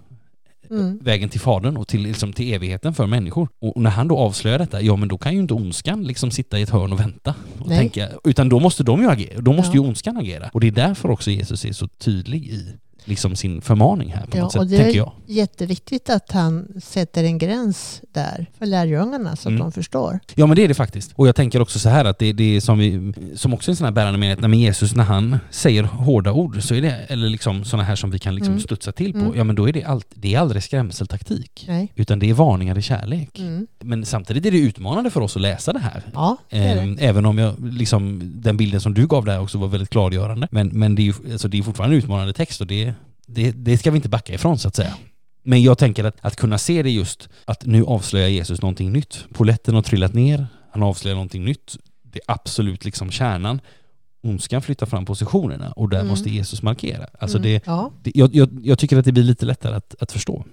Mm. 0.70 0.98
vägen 1.02 1.28
till 1.28 1.40
Fadern 1.40 1.76
och 1.76 1.88
till, 1.88 2.00
liksom, 2.02 2.32
till 2.32 2.52
evigheten 2.54 2.94
för 2.94 3.06
människor. 3.06 3.48
Och, 3.58 3.76
och 3.76 3.82
när 3.82 3.90
han 3.90 4.08
då 4.08 4.18
avslöjar 4.18 4.58
detta, 4.58 4.80
ja 4.82 4.96
men 4.96 5.08
då 5.08 5.18
kan 5.18 5.32
ju 5.34 5.40
inte 5.40 5.54
ondskan 5.54 6.02
liksom 6.04 6.30
sitta 6.30 6.58
i 6.58 6.62
ett 6.62 6.70
hörn 6.70 6.92
och 6.92 7.00
vänta. 7.00 7.34
Och 7.58 7.68
Nej. 7.68 7.78
tänka, 7.78 8.08
utan 8.24 8.48
då 8.48 8.60
måste 8.60 8.82
de 8.82 9.00
ju 9.02 9.10
agera, 9.10 9.40
då 9.40 9.52
måste 9.52 9.76
Ja. 9.76 9.82
ju 9.82 9.88
ondskan 9.88 10.16
agera. 10.16 10.50
Och 10.52 10.60
det 10.60 10.66
är 10.66 10.70
därför 10.72 11.10
också 11.10 11.30
Jesus 11.30 11.64
är 11.64 11.72
så 11.72 11.88
tydlig 11.88 12.46
i 12.46 12.66
liksom 13.09 13.36
sin 13.36 13.61
förmaning 13.61 14.12
här 14.12 14.26
på 14.26 14.36
Ja, 14.36 14.42
något 14.42 14.54
och 14.54 14.61
sätt, 14.62 14.70
det 14.70 14.76
tänker 14.76 14.92
är 14.92 14.96
jag. 14.96 15.12
jätteviktigt 15.26 16.11
att 16.11 16.32
han 16.32 16.68
sätter 16.82 17.24
en 17.24 17.38
gräns 17.38 18.02
där 18.12 18.46
för 18.59 18.66
lärjungarna 18.66 19.36
så 19.36 19.48
att 19.48 19.52
Mm. 19.52 19.59
de 19.61 19.72
förstår. 19.72 20.18
Ja 20.34 20.46
men 20.46 20.56
det 20.56 20.64
är 20.64 20.68
det 20.68 20.74
faktiskt. 20.74 21.12
Och 21.14 21.28
jag 21.28 21.36
tänker 21.36 21.61
också 21.61 21.78
så 21.78 21.88
här 21.88 22.04
att 22.04 22.18
det, 22.18 22.32
det 22.32 22.56
är 22.56 22.61
som, 22.61 22.78
vi, 22.78 23.12
som 23.34 23.54
också 23.54 23.70
är 23.70 23.72
en 23.72 23.76
sån 23.76 23.84
här 23.84 23.92
bärande 23.92 24.18
mening, 24.18 24.40
när 24.50 24.59
Jesus 24.59 24.94
när 24.94 25.04
han 25.04 25.38
säger 25.50 25.82
hårda 25.82 26.32
ord 26.32 26.62
så 26.62 26.74
är 26.74 26.82
det, 26.82 26.90
eller 27.09 27.28
liksom 27.28 27.64
såna 27.64 27.82
här 27.82 27.96
som 27.96 28.11
vi 28.11 28.18
kan 28.18 28.34
liksom 28.34 28.52
Mm. 28.52 28.62
studsa 28.62 28.92
till 28.92 29.12
på, 29.12 29.18
Mm. 29.18 29.32
ja 29.36 29.44
men 29.44 29.56
då 29.56 29.68
är 29.68 29.72
det, 29.72 29.84
allt, 29.84 30.06
det 30.14 30.34
är 30.34 30.38
aldrig 30.38 30.62
skrämseltaktik. 30.62 31.64
Nej. 31.68 31.92
Utan 31.94 32.18
det 32.18 32.30
är 32.30 32.34
varningar 32.34 32.78
i 32.78 32.82
kärlek. 32.82 33.38
Mm. 33.38 33.66
Men 33.80 34.04
samtidigt 34.06 34.46
är 34.46 34.50
det 34.50 34.59
utmanande 34.59 35.11
för 35.11 35.20
oss 35.20 35.36
att 35.36 35.42
läsa 35.42 35.72
det 35.72 35.78
här. 35.78 36.02
Ja, 36.14 36.36
det 36.50 36.56
är 36.56 36.74
det. 36.74 36.80
Ehm, 36.80 36.98
Även 37.00 37.26
om 37.26 37.38
jag, 37.38 37.54
liksom, 37.72 38.32
den 38.34 38.56
bilden 38.56 38.80
som 38.80 38.94
du 38.94 39.06
gav 39.06 39.24
där 39.24 39.40
också 39.40 39.59
var 39.59 39.68
väldigt 39.68 39.90
klargörande. 39.90 40.48
Men, 40.50 40.68
men 40.68 40.94
det, 40.94 41.02
är 41.02 41.04
ju, 41.04 41.32
alltså 41.32 41.48
det 41.48 41.59
är 41.59 41.62
fortfarande 41.62 41.96
en 41.96 41.98
utmanande 41.98 42.32
text 42.32 42.61
och 42.61 42.66
det, 42.66 42.94
det, 43.29 43.51
det 43.53 43.79
ska 43.79 43.91
vi 43.91 43.97
inte 43.97 44.09
backa 44.09 44.35
ifrån 44.35 44.59
så 44.59 44.68
att 44.68 44.76
säga. 44.76 44.95
Men 45.43 45.62
jag 45.62 45.79
tänker 45.79 46.05
att, 46.05 46.16
att 46.20 46.37
kunna 46.37 46.59
se 46.59 46.83
det 46.83 46.91
just, 46.91 47.29
att 47.45 47.66
nu 47.66 47.85
avslöjar 47.85 48.29
Jesus 48.29 48.62
någonting 48.62 48.93
nytt. 48.93 49.24
Poletten 49.33 49.74
har 49.74 49.83
trillat 49.83 50.14
ner, 50.14 50.47
han 50.72 50.83
avslöjar 50.83 51.14
någonting 51.14 51.45
nytt. 51.45 51.76
Det 52.03 52.18
är 52.18 52.33
absolut 52.35 52.85
liksom 52.85 53.11
kärnan. 53.11 53.61
Ondskan 54.22 54.62
flyttar 54.62 54.87
fram 54.87 55.05
positionerna 55.05 55.72
och 55.72 55.89
där 55.89 55.97
Mm. 55.99 56.09
måste 56.09 56.31
Jesus 56.31 56.62
markera. 56.62 57.07
Alltså 57.18 57.39
Mm. 57.39 57.51
det, 57.53 57.62
Ja. 57.66 57.93
det, 58.03 58.12
jag, 58.14 58.35
jag, 58.35 58.61
jag 58.62 58.79
tycker 58.79 58.99
att 58.99 59.05
det 59.05 59.12
blir 59.12 59.22
lite 59.24 59.47
lättare 59.47 59.74
att, 59.76 59.95
att 60.01 60.12
förstå. 60.12 60.45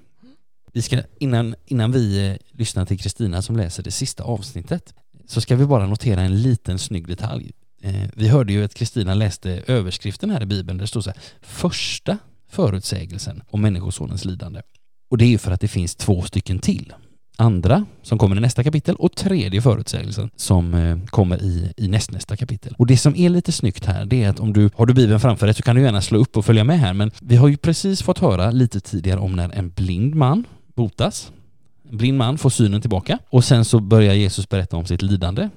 Vi 0.73 0.81
ska, 0.81 1.01
innan, 1.19 1.55
innan 1.65 1.91
vi 1.91 2.27
eh, 2.29 2.35
lyssnar 2.51 2.85
till 2.85 2.99
Kristina 2.99 3.41
som 3.41 3.55
läser 3.57 3.83
det 3.83 3.91
sista 3.91 4.23
avsnittet 4.23 4.93
så 5.27 5.41
ska 5.41 5.55
vi 5.55 5.65
bara 5.65 5.87
notera 5.87 6.21
en 6.21 6.41
liten 6.41 6.79
snygg 6.79 7.07
detalj. 7.07 7.51
Eh, 7.81 7.95
vi 8.13 8.27
hörde 8.27 8.53
ju 8.53 8.63
att 8.63 8.73
Kristina 8.73 9.13
läste 9.13 9.63
överskriften 9.67 10.29
här 10.29 10.43
i 10.43 10.45
Bibeln 10.45 10.77
där 10.77 10.83
det 10.83 10.87
står 10.87 11.01
så 11.01 11.09
här 11.09 11.19
första 11.41 12.17
förutsägelsen 12.55 13.41
om 13.49 13.61
Människosonens 13.61 14.25
lidande. 14.25 14.61
Och 15.09 15.17
det 15.17 15.25
är 15.25 15.29
ju 15.29 15.37
för 15.37 15.51
att 15.51 15.61
det 15.61 15.67
finns 15.67 15.95
två 15.95 16.21
stycken 16.21 16.59
till. 16.59 16.93
Andra 17.37 17.85
som 18.01 18.17
kommer 18.17 18.35
i 18.35 18.39
nästa 18.39 18.63
kapitel 18.63 18.95
och 18.95 19.15
tredje 19.15 19.61
förutsägelsen 19.61 20.29
som 20.35 20.73
eh, 20.73 20.97
kommer 21.05 21.43
i, 21.43 21.73
i 21.77 21.87
nästnästa 21.87 22.37
kapitel. 22.37 22.75
Och 22.77 22.87
det 22.87 22.97
som 22.97 23.15
är 23.15 23.29
lite 23.29 23.51
snyggt 23.51 23.85
här 23.85 24.05
det 24.05 24.23
är 24.23 24.29
att 24.29 24.39
om 24.39 24.53
du 24.53 24.69
har 24.75 24.85
du 24.85 24.93
Bibeln 24.93 25.19
framför 25.19 25.45
dig 25.45 25.55
så 25.55 25.63
kan 25.63 25.75
du 25.75 25.81
gärna 25.81 26.01
slå 26.01 26.19
upp 26.19 26.37
och 26.37 26.45
följa 26.45 26.63
med 26.63 26.79
här 26.79 26.93
men 26.93 27.11
vi 27.21 27.35
har 27.35 27.47
ju 27.47 27.57
precis 27.57 28.01
fått 28.01 28.19
höra 28.19 28.51
lite 28.51 28.79
tidigare 28.79 29.19
om 29.19 29.35
när 29.35 29.49
en 29.49 29.69
blind 29.69 30.15
man 30.15 30.43
botas. 30.75 31.31
En 31.91 31.97
blind 31.97 32.17
man 32.17 32.37
får 32.37 32.49
synen 32.49 32.81
tillbaka 32.81 33.19
och 33.29 33.43
sen 33.43 33.65
så 33.65 33.79
börjar 33.79 34.13
Jesus 34.13 34.49
berätta 34.49 34.77
om 34.77 34.85
sitt 34.85 35.01
lidande 35.01 35.49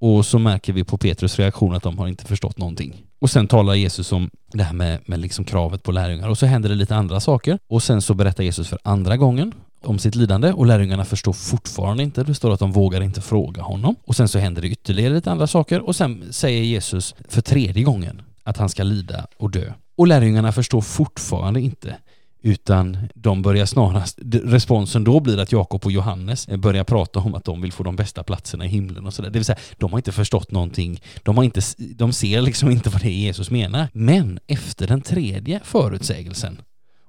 och 0.00 0.26
så 0.26 0.38
märker 0.38 0.72
vi 0.72 0.84
på 0.84 0.98
Petrus 0.98 1.38
reaktion 1.38 1.74
att 1.74 1.82
de 1.82 1.98
har 1.98 2.08
inte 2.08 2.24
förstått 2.24 2.58
någonting. 2.58 3.05
Och 3.18 3.30
sen 3.30 3.48
talar 3.48 3.74
Jesus 3.74 4.12
om 4.12 4.30
det 4.52 4.62
här 4.62 4.74
med, 4.74 4.98
med 5.06 5.20
liksom 5.20 5.44
kravet 5.44 5.82
på 5.82 5.92
lärjungar 5.92 6.28
och 6.28 6.38
så 6.38 6.46
händer 6.46 6.68
det 6.68 6.74
lite 6.74 6.96
andra 6.96 7.20
saker 7.20 7.58
och 7.68 7.82
sen 7.82 8.02
så 8.02 8.14
berättar 8.14 8.44
Jesus 8.44 8.68
för 8.68 8.78
andra 8.82 9.16
gången 9.16 9.52
om 9.84 9.98
sitt 9.98 10.14
lidande 10.14 10.52
och 10.52 10.66
lärjungarna 10.66 11.04
förstår 11.04 11.32
fortfarande 11.32 12.02
inte. 12.02 12.22
Det 12.24 12.34
står 12.34 12.52
att 12.52 12.60
de 12.60 12.72
vågar 12.72 13.00
inte 13.00 13.20
fråga 13.20 13.62
honom. 13.62 13.96
Och 14.04 14.16
sen 14.16 14.28
så 14.28 14.38
händer 14.38 14.62
det 14.62 14.68
ytterligare 14.68 15.14
lite 15.14 15.30
andra 15.30 15.46
saker 15.46 15.80
och 15.80 15.96
sen 15.96 16.24
säger 16.30 16.62
Jesus 16.62 17.14
för 17.28 17.40
tredje 17.40 17.82
gången 17.82 18.22
att 18.42 18.56
han 18.56 18.68
ska 18.68 18.82
lida 18.82 19.26
och 19.36 19.50
dö. 19.50 19.72
Och 19.96 20.06
lärjungarna 20.06 20.52
förstår 20.52 20.80
fortfarande 20.80 21.60
inte 21.60 21.96
utan 22.42 23.08
de 23.14 23.42
börjar 23.42 23.66
snarast, 23.66 24.18
responsen 24.44 25.04
då 25.04 25.20
blir 25.20 25.38
att 25.38 25.52
Jakob 25.52 25.84
och 25.84 25.92
Johannes 25.92 26.48
eh, 26.48 26.56
börjar 26.56 26.84
prata 26.84 27.18
om 27.18 27.34
att 27.34 27.44
de 27.44 27.60
vill 27.60 27.72
få 27.72 27.82
de 27.82 27.96
bästa 27.96 28.22
platserna 28.22 28.64
i 28.64 28.68
himlen 28.68 29.06
och 29.06 29.14
sådär. 29.14 29.30
Det 29.30 29.38
vill 29.38 29.44
säga, 29.44 29.58
de 29.76 29.92
har 29.92 29.98
inte 29.98 30.12
förstått 30.12 30.50
någonting. 30.50 31.00
De, 31.22 31.36
har 31.36 31.44
inte, 31.44 31.60
de 31.78 32.12
ser 32.12 32.40
liksom 32.40 32.70
inte 32.70 32.90
vad 32.90 33.02
det 33.02 33.08
är 33.08 33.18
Jesus 33.18 33.50
menar. 33.50 33.88
Men 33.92 34.38
efter 34.46 34.86
den 34.86 35.00
tredje 35.00 35.60
förutsägelsen 35.64 36.60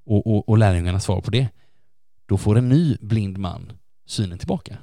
och, 0.05 0.27
och, 0.27 0.49
och 0.49 0.57
lärjungarnas 0.57 1.03
svar 1.03 1.21
på 1.21 1.31
det, 1.31 1.47
då 2.25 2.37
får 2.37 2.57
en 2.57 2.69
ny 2.69 2.97
blind 3.01 3.37
man 3.37 3.71
synen 4.05 4.37
tillbaka. 4.37 4.77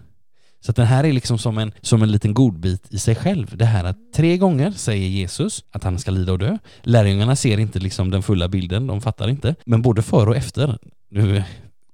Så 0.66 0.72
den 0.72 0.86
här 0.86 1.04
är 1.04 1.12
liksom 1.12 1.38
som 1.38 1.58
en, 1.58 1.72
som 1.80 2.02
en 2.02 2.12
liten 2.12 2.34
godbit 2.34 2.86
i 2.90 2.98
sig 2.98 3.14
själv. 3.14 3.56
Det 3.56 3.64
här 3.64 3.84
att 3.84 3.96
tre 4.14 4.36
gånger 4.36 4.70
säger 4.70 5.08
Jesus 5.08 5.64
att 5.70 5.84
han 5.84 5.98
ska 5.98 6.10
lida 6.10 6.32
och 6.32 6.38
dö. 6.38 6.58
Lärjungarna 6.82 7.36
ser 7.36 7.58
inte 7.60 7.78
liksom 7.78 8.10
den 8.10 8.22
fulla 8.22 8.48
bilden, 8.48 8.86
de 8.86 9.00
fattar 9.00 9.28
inte. 9.28 9.54
Men 9.66 9.82
både 9.82 10.02
före 10.02 10.30
och 10.30 10.36
efter, 10.36 10.78
nu 11.10 11.42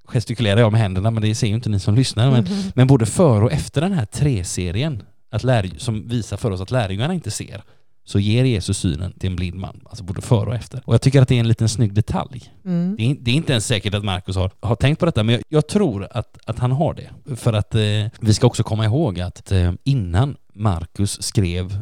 gestikulerar 0.05 0.61
jag 0.61 0.73
med 0.73 0.81
händerna 0.81 1.11
men 1.11 1.23
det 1.23 1.35
ser 1.35 1.47
ju 1.47 1.55
inte 1.55 1.69
ni 1.69 1.81
som 1.81 1.95
lyssnar. 1.95 2.31
Men, 2.31 2.45
Mhm. 2.45 2.73
men 2.75 2.87
både 2.87 3.07
före 3.07 3.45
och 3.45 3.53
efter 3.53 3.81
den 3.81 3.93
här 3.93 4.05
tre-serien 4.07 5.03
att 5.31 5.45
lär, 5.45 5.71
som 5.79 6.09
visar 6.09 6.37
för 6.37 6.51
oss 6.51 6.61
att 6.61 6.71
lärjungarna 6.71 7.15
inte 7.15 7.31
ser 7.31 7.63
så 8.11 8.19
ger 8.19 8.45
Jesus 8.45 8.79
synen 8.79 9.13
till 9.13 9.31
en 9.31 9.37
blind 9.37 9.57
man, 9.57 9.81
alltså 9.85 10.05
både 10.05 10.21
före 10.21 10.47
och 10.49 10.55
efter. 10.55 10.83
Och 10.85 10.95
jag 10.95 11.03
tycker 11.03 11.23
att 11.23 11.29
det 11.29 11.35
är 11.35 11.41
en 11.41 11.49
liten 11.49 11.69
snygg 11.69 11.95
detalj. 11.95 12.53
Mm. 12.65 12.97
Det 12.97 13.11
är, 13.11 13.17
det 13.21 13.31
är 13.31 13.35
inte 13.35 13.53
ens 13.53 13.67
säkert 13.67 13.95
att 13.95 14.05
Markus 14.05 14.37
har, 14.37 14.51
har 14.61 14.77
tänkt 14.77 14.99
på 14.99 15.07
detta, 15.07 15.23
men 15.23 15.35
jag, 15.35 15.43
jag 15.49 15.69
tror 15.69 16.09
att, 16.11 16.39
att 16.45 16.59
han 16.59 16.73
har 16.73 16.95
det. 16.95 17.37
För 17.37 17.53
att 17.53 17.75
eh, 17.75 17.81
vi 18.21 18.35
ska 18.35 18.47
också 18.47 18.63
komma 18.63 18.85
ihåg 18.85 19.21
att 19.21 19.53
eh, 19.53 19.73
innan 19.85 20.37
Markus 20.55 21.23
skrev 21.23 21.79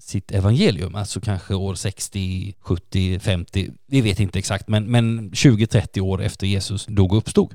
sitt 0.00 0.32
evangelium, 0.32 0.94
alltså 0.94 1.20
kanske 1.20 1.54
år 1.54 1.74
60, 1.74 2.54
70, 2.60 3.18
50, 3.18 3.70
vi 3.86 4.00
vet 4.00 4.20
inte 4.20 4.38
exakt, 4.38 4.68
men, 4.68 4.90
men 4.90 5.30
20-30 5.30 6.00
år 6.00 6.22
efter 6.22 6.46
Jesus 6.46 6.86
dog 6.86 7.12
och 7.12 7.18
uppstod. 7.18 7.54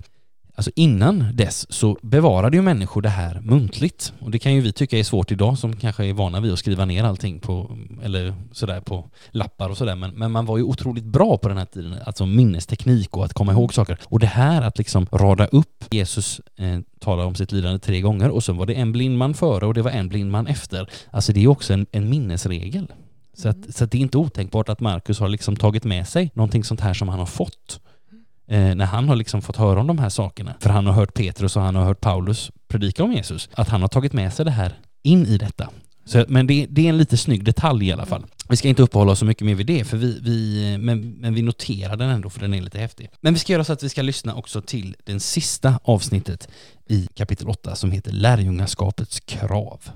Alltså 0.57 0.71
innan 0.75 1.25
dess 1.33 1.73
så 1.73 1.97
bevarade 2.01 2.57
ju 2.57 2.63
människor 2.63 3.01
det 3.01 3.09
här 3.09 3.41
muntligt. 3.41 4.13
Och 4.19 4.31
det 4.31 4.39
kan 4.39 4.53
ju 4.53 4.61
vi 4.61 4.73
tycka 4.73 4.97
är 4.97 5.03
svårt 5.03 5.31
idag 5.31 5.57
som 5.57 5.75
kanske 5.75 6.05
är 6.05 6.13
vana 6.13 6.39
vid 6.39 6.53
att 6.53 6.59
skriva 6.59 6.85
ner 6.85 7.03
allting 7.03 7.39
på, 7.39 7.77
eller 8.03 8.33
sådär 8.51 8.81
på 8.81 9.09
lappar 9.31 9.69
och 9.69 9.77
sådär. 9.77 9.95
Men, 9.95 10.11
men 10.11 10.31
man 10.31 10.45
var 10.45 10.57
ju 10.57 10.63
otroligt 10.63 11.03
bra 11.03 11.37
på 11.37 11.49
den 11.49 11.57
här 11.57 11.65
tiden, 11.65 11.95
alltså 12.05 12.25
minnesteknik 12.25 13.17
och 13.17 13.25
att 13.25 13.33
komma 13.33 13.51
ihåg 13.51 13.73
saker. 13.73 13.97
Och 14.03 14.19
det 14.19 14.27
här 14.27 14.61
att 14.61 14.77
liksom 14.77 15.07
rada 15.11 15.45
upp, 15.45 15.83
Jesus 15.89 16.41
eh, 16.55 16.79
talar 16.99 17.25
om 17.25 17.35
sitt 17.35 17.51
lidande 17.51 17.79
tre 17.79 18.01
gånger 18.01 18.29
och 18.29 18.43
sen 18.43 18.57
var 18.57 18.65
det 18.65 18.73
en 18.73 18.91
blind 18.91 19.17
man 19.17 19.33
före 19.33 19.65
och 19.65 19.73
det 19.73 19.81
var 19.81 19.91
en 19.91 20.09
blind 20.09 20.31
man 20.31 20.47
efter. 20.47 20.89
Alltså 21.11 21.33
det 21.33 21.43
är 21.43 21.47
också 21.47 21.73
en, 21.73 21.85
en 21.91 22.09
minnesregel. 22.09 22.87
Så, 23.33 23.49
att, 23.49 23.75
så 23.75 23.83
att 23.83 23.91
det 23.91 23.97
är 23.97 24.01
inte 24.01 24.17
otänkbart 24.17 24.69
att 24.69 24.79
Markus 24.79 25.19
har 25.19 25.29
liksom 25.29 25.55
tagit 25.55 25.83
med 25.83 26.07
sig 26.07 26.31
någonting 26.33 26.63
sånt 26.63 26.81
här 26.81 26.93
som 26.93 27.09
han 27.09 27.19
har 27.19 27.25
fått 27.25 27.79
eh, 28.47 28.75
när 28.75 28.85
han 28.85 29.09
har 29.09 29.15
liksom 29.15 29.41
fått 29.41 29.55
höra 29.55 29.79
om 29.79 29.87
de 29.87 29.99
här 29.99 30.09
sakerna. 30.09 30.55
För 30.59 30.69
han 30.69 30.85
har 30.85 30.93
hört 30.93 31.13
Petrus 31.13 31.55
och 31.55 31.61
han 31.61 31.75
har 31.75 31.83
hört 31.83 32.01
Paulus 32.01 32.51
predika 32.67 33.03
om 33.03 33.13
Jesus. 33.13 33.49
Att 33.53 33.69
han 33.69 33.81
har 33.81 33.87
tagit 33.87 34.13
med 34.13 34.33
sig 34.33 34.45
det 34.45 34.51
här 34.51 34.73
in 35.03 35.25
i 35.25 35.37
detta. 35.37 35.69
Så, 36.05 36.25
men 36.27 36.47
det, 36.47 36.67
det 36.69 36.85
är 36.85 36.89
en 36.89 36.97
lite 36.97 37.17
snygg 37.17 37.43
detalj 37.43 37.87
i 37.87 37.91
alla 37.91 38.05
fall. 38.05 38.25
Vi 38.49 38.57
ska 38.57 38.67
inte 38.67 38.83
uppehålla 38.83 39.11
oss 39.11 39.19
så 39.19 39.25
mycket 39.25 39.45
mer 39.45 39.55
vid 39.55 39.65
det, 39.65 39.83
för 39.83 39.97
vi, 39.97 40.19
vi, 40.21 40.77
men, 40.77 41.11
men 41.11 41.33
vi 41.33 41.41
noterar 41.41 41.95
den 41.95 42.09
ändå 42.09 42.29
för 42.29 42.39
den 42.39 42.53
är 42.53 42.61
lite 42.61 42.79
häftig. 42.79 43.09
Men 43.21 43.33
vi 43.33 43.39
ska 43.39 43.53
göra 43.53 43.63
så 43.63 43.73
att 43.73 43.83
vi 43.83 43.89
ska 43.89 44.01
lyssna 44.01 44.35
också 44.35 44.61
till 44.61 44.95
den 45.03 45.19
sista 45.19 45.79
avsnittet 45.83 46.49
i 46.89 47.07
kapitel 47.15 47.49
8 47.49 47.75
som 47.75 47.91
heter 47.91 48.11
Lärjungaskapets 48.11 49.19
krav. 49.19 49.89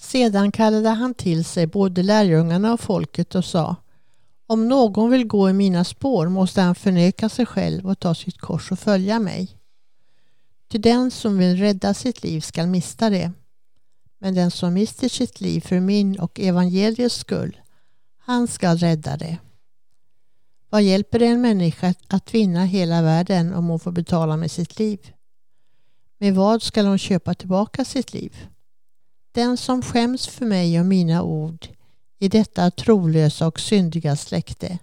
Sedan 0.00 0.52
kallade 0.52 0.88
han 0.88 1.14
till 1.14 1.44
sig 1.44 1.66
både 1.66 2.02
lärjungarna 2.02 2.72
och 2.72 2.80
folket 2.80 3.34
och 3.34 3.44
sa 3.44 3.76
om 4.46 4.68
någon 4.68 5.10
vill 5.10 5.26
gå 5.26 5.50
i 5.50 5.52
mina 5.52 5.84
spår 5.84 6.28
måste 6.28 6.60
han 6.60 6.74
förneka 6.74 7.28
sig 7.28 7.46
själv 7.46 7.86
och 7.86 7.98
ta 7.98 8.14
sitt 8.14 8.38
kors 8.38 8.72
och 8.72 8.78
följa 8.78 9.18
mig. 9.18 9.58
Till 10.68 10.82
den 10.82 11.10
som 11.10 11.38
vill 11.38 11.56
rädda 11.56 11.94
sitt 11.94 12.22
liv 12.22 12.40
skall 12.40 12.66
mista 12.66 13.10
det. 13.10 13.32
Men 14.18 14.34
den 14.34 14.50
som 14.50 14.74
mister 14.74 15.08
sitt 15.08 15.40
liv 15.40 15.60
för 15.60 15.80
min 15.80 16.18
och 16.18 16.40
evangeliets 16.40 17.14
skull, 17.14 17.60
han 18.18 18.48
skall 18.48 18.78
rädda 18.78 19.16
det. 19.16 19.38
Vad 20.70 20.82
hjälper 20.82 21.18
det 21.18 21.26
en 21.26 21.40
människa 21.40 21.94
att 22.08 22.34
vinna 22.34 22.64
hela 22.64 23.02
världen 23.02 23.54
om 23.54 23.66
hon 23.66 23.80
får 23.80 23.92
betala 23.92 24.36
med 24.36 24.50
sitt 24.50 24.78
liv? 24.78 25.12
Med 26.18 26.34
vad 26.34 26.62
skall 26.62 26.86
hon 26.86 26.98
köpa 26.98 27.34
tillbaka 27.34 27.84
sitt 27.84 28.14
liv? 28.14 28.48
Den 29.32 29.56
som 29.56 29.82
skäms 29.82 30.26
för 30.26 30.46
mig 30.46 30.80
och 30.80 30.86
mina 30.86 31.22
ord 31.22 31.68
i 32.18 32.28
detta 32.28 32.70
trolösa 32.70 33.46
och 33.46 33.60
syndiga 33.60 34.16
släkte, 34.16 34.78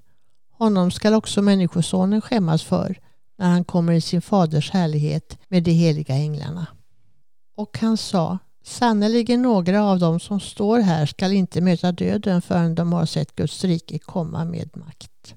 honom 0.52 0.92
skall 0.92 1.14
också 1.14 1.42
Människosonen 1.42 2.22
skämmas 2.22 2.64
för 2.64 3.00
när 3.38 3.50
han 3.50 3.64
kommer 3.64 3.94
i 3.94 4.02
sin 4.02 4.22
faders 4.22 4.72
härlighet 4.72 5.38
med 5.48 5.64
de 5.64 5.72
heliga 5.72 6.16
änglarna. 6.16 6.68
Och 7.56 7.78
han 7.82 7.98
sa, 7.98 8.38
sannerligen 8.64 9.42
några 9.42 9.84
av 9.84 10.00
dem 10.00 10.20
som 10.20 10.40
står 10.40 10.80
här 10.80 11.06
skall 11.06 11.34
inte 11.34 11.62
möta 11.62 11.92
döden 11.92 12.42
förrän 12.42 12.76
de 12.76 12.94
har 12.94 13.06
sett 13.06 13.36
Guds 13.36 13.64
rike 13.64 14.00
komma 14.00 14.46
med 14.46 14.78
makt. 14.78 15.36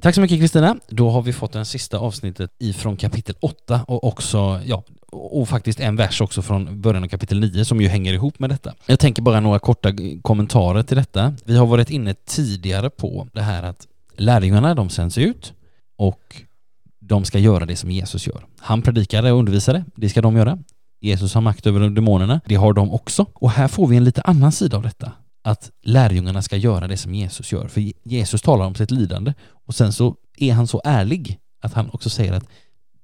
Tack 0.00 0.14
så 0.14 0.20
mycket 0.20 0.38
Kristina. 0.38 0.76
Då 0.88 1.10
har 1.10 1.22
vi 1.22 1.32
fått 1.32 1.52
det 1.52 1.64
sista 1.64 1.98
avsnittet 1.98 2.50
ifrån 2.58 2.96
kapitel 2.96 3.34
8 3.40 3.84
och 3.88 4.04
också, 4.04 4.60
ja, 4.64 4.84
och 5.12 5.48
faktiskt 5.48 5.80
en 5.80 5.96
vers 5.96 6.20
också 6.20 6.42
från 6.42 6.80
början 6.80 7.04
av 7.04 7.08
kapitel 7.08 7.40
9 7.40 7.64
som 7.64 7.80
ju 7.80 7.88
hänger 7.88 8.12
ihop 8.12 8.38
med 8.38 8.50
detta. 8.50 8.74
Jag 8.86 9.00
tänker 9.00 9.22
bara 9.22 9.40
några 9.40 9.58
korta 9.58 9.92
kommentarer 10.22 10.82
till 10.82 10.96
detta. 10.96 11.34
Vi 11.44 11.56
har 11.56 11.66
varit 11.66 11.90
inne 11.90 12.14
tidigare 12.14 12.90
på 12.90 13.28
det 13.32 13.42
här 13.42 13.62
att 13.62 13.86
lärjungarna 14.16 14.74
de 14.74 14.88
sänds 14.88 15.18
ut 15.18 15.52
och 15.96 16.42
de 17.00 17.24
ska 17.24 17.38
göra 17.38 17.66
det 17.66 17.76
som 17.76 17.90
Jesus 17.90 18.26
gör. 18.26 18.46
Han 18.58 18.82
predikade 18.82 19.32
och 19.32 19.38
undervisade, 19.38 19.84
det 19.94 20.08
ska 20.08 20.22
de 20.22 20.36
göra. 20.36 20.58
Jesus 21.00 21.34
har 21.34 21.40
makt 21.40 21.66
över 21.66 21.90
demonerna, 21.90 22.40
det 22.46 22.54
har 22.54 22.72
de 22.72 22.92
också. 22.92 23.26
Och 23.34 23.50
här 23.50 23.68
får 23.68 23.86
vi 23.86 23.96
en 23.96 24.04
lite 24.04 24.22
annan 24.22 24.52
sida 24.52 24.76
av 24.76 24.82
detta. 24.82 25.12
Att 25.44 25.70
lärjungarna 25.82 26.42
ska 26.42 26.56
göra 26.56 26.88
det 26.88 26.96
som 26.96 27.14
Jesus 27.14 27.52
gör. 27.52 27.68
För 27.68 27.92
Jesus 28.04 28.42
talar 28.42 28.66
om 28.66 28.74
sitt 28.74 28.90
lidande 28.90 29.34
och 29.66 29.74
sen 29.74 29.92
så 29.92 30.16
är 30.36 30.52
han 30.52 30.66
så 30.66 30.80
ärlig 30.84 31.38
att 31.62 31.74
han 31.74 31.90
också 31.90 32.10
säger 32.10 32.32
att 32.32 32.46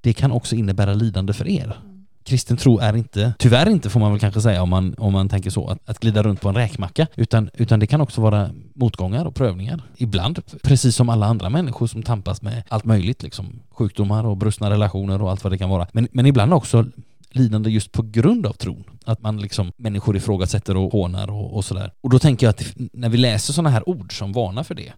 det 0.00 0.12
kan 0.12 0.32
också 0.32 0.54
innebära 0.54 0.94
lidande 0.94 1.32
för 1.32 1.48
er. 1.48 1.76
Kristen 2.24 2.56
tro 2.56 2.78
är 2.78 2.96
inte, 2.96 3.34
tyvärr 3.38 3.68
inte 3.68 3.90
får 3.90 4.00
man 4.00 4.10
väl 4.10 4.20
kanske 4.20 4.40
säga 4.40 4.62
om 4.62 4.70
man, 4.70 4.94
om 4.98 5.12
man 5.12 5.28
tänker 5.28 5.50
så, 5.50 5.68
att, 5.68 5.78
att 5.84 5.98
glida 5.98 6.22
runt 6.22 6.40
på 6.40 6.48
en 6.48 6.54
räkmacka, 6.54 7.06
utan, 7.16 7.50
utan 7.54 7.80
det 7.80 7.86
kan 7.86 8.00
också 8.00 8.20
vara 8.20 8.50
motgångar 8.74 9.24
och 9.24 9.34
prövningar. 9.34 9.82
Ibland, 9.96 10.42
precis 10.62 10.96
som 10.96 11.08
alla 11.08 11.26
andra 11.26 11.50
människor 11.50 11.86
som 11.86 12.02
tampas 12.02 12.42
med 12.42 12.62
allt 12.68 12.84
möjligt, 12.84 13.22
liksom 13.22 13.60
sjukdomar 13.70 14.26
och 14.26 14.36
brustna 14.36 14.70
relationer 14.70 15.22
och 15.22 15.30
allt 15.30 15.44
vad 15.44 15.52
det 15.52 15.58
kan 15.58 15.70
vara. 15.70 15.86
Men, 15.92 16.08
men 16.12 16.26
ibland 16.26 16.54
också 16.54 16.86
lidande 17.30 17.70
just 17.70 17.92
på 17.92 18.02
grund 18.02 18.46
av 18.46 18.52
tron. 18.52 18.84
Att 19.04 19.22
man 19.22 19.40
liksom, 19.40 19.72
människor 19.76 20.16
ifrågasätter 20.16 20.76
och 20.76 20.92
hånar 20.92 21.30
och, 21.30 21.56
och 21.56 21.64
sådär. 21.64 21.92
Och 22.00 22.10
då 22.10 22.18
tänker 22.18 22.46
jag 22.46 22.50
att 22.50 22.62
när 22.92 23.08
vi 23.08 23.18
läser 23.18 23.52
sådana 23.52 23.70
här 23.70 23.88
ord 23.88 24.18
som 24.18 24.32
varnar 24.32 24.62
för 24.62 24.74
det, 24.74 24.92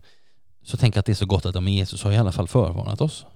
så 0.65 0.77
tänker 0.77 0.97
jag 0.97 1.01
att 1.01 1.07
det 1.07 1.13
är 1.13 1.15
så 1.15 1.27
gott 1.27 1.47
att 1.47 1.55
ja, 1.55 1.61
men 1.61 1.73
Jesus 1.73 2.03
har 2.03 2.13
i 2.13 2.17
alla 2.17 2.33
fall 2.33 2.49
förvarnat 2.49 3.01
oss. 3.01 3.27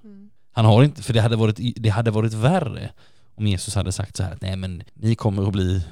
Han 0.53 0.65
har 0.65 0.85
inte, 0.85 1.03
för 1.03 1.13
det 1.13 1.21
hade 1.21 1.37
varit, 1.37 1.61
det 1.77 1.89
hade 1.89 2.11
varit 2.11 2.33
värre 2.33 2.91
om 3.39 3.47
Jesus 3.47 3.75
hade 3.75 3.93
sagt 3.93 4.17
så 4.17 4.23
här 4.23 4.33
att 4.33 4.43
nej 4.43 4.57
men 4.57 4.83
ni 4.95 5.15
kommer 5.15 5.47
att 5.47 5.53
bli 5.53 5.83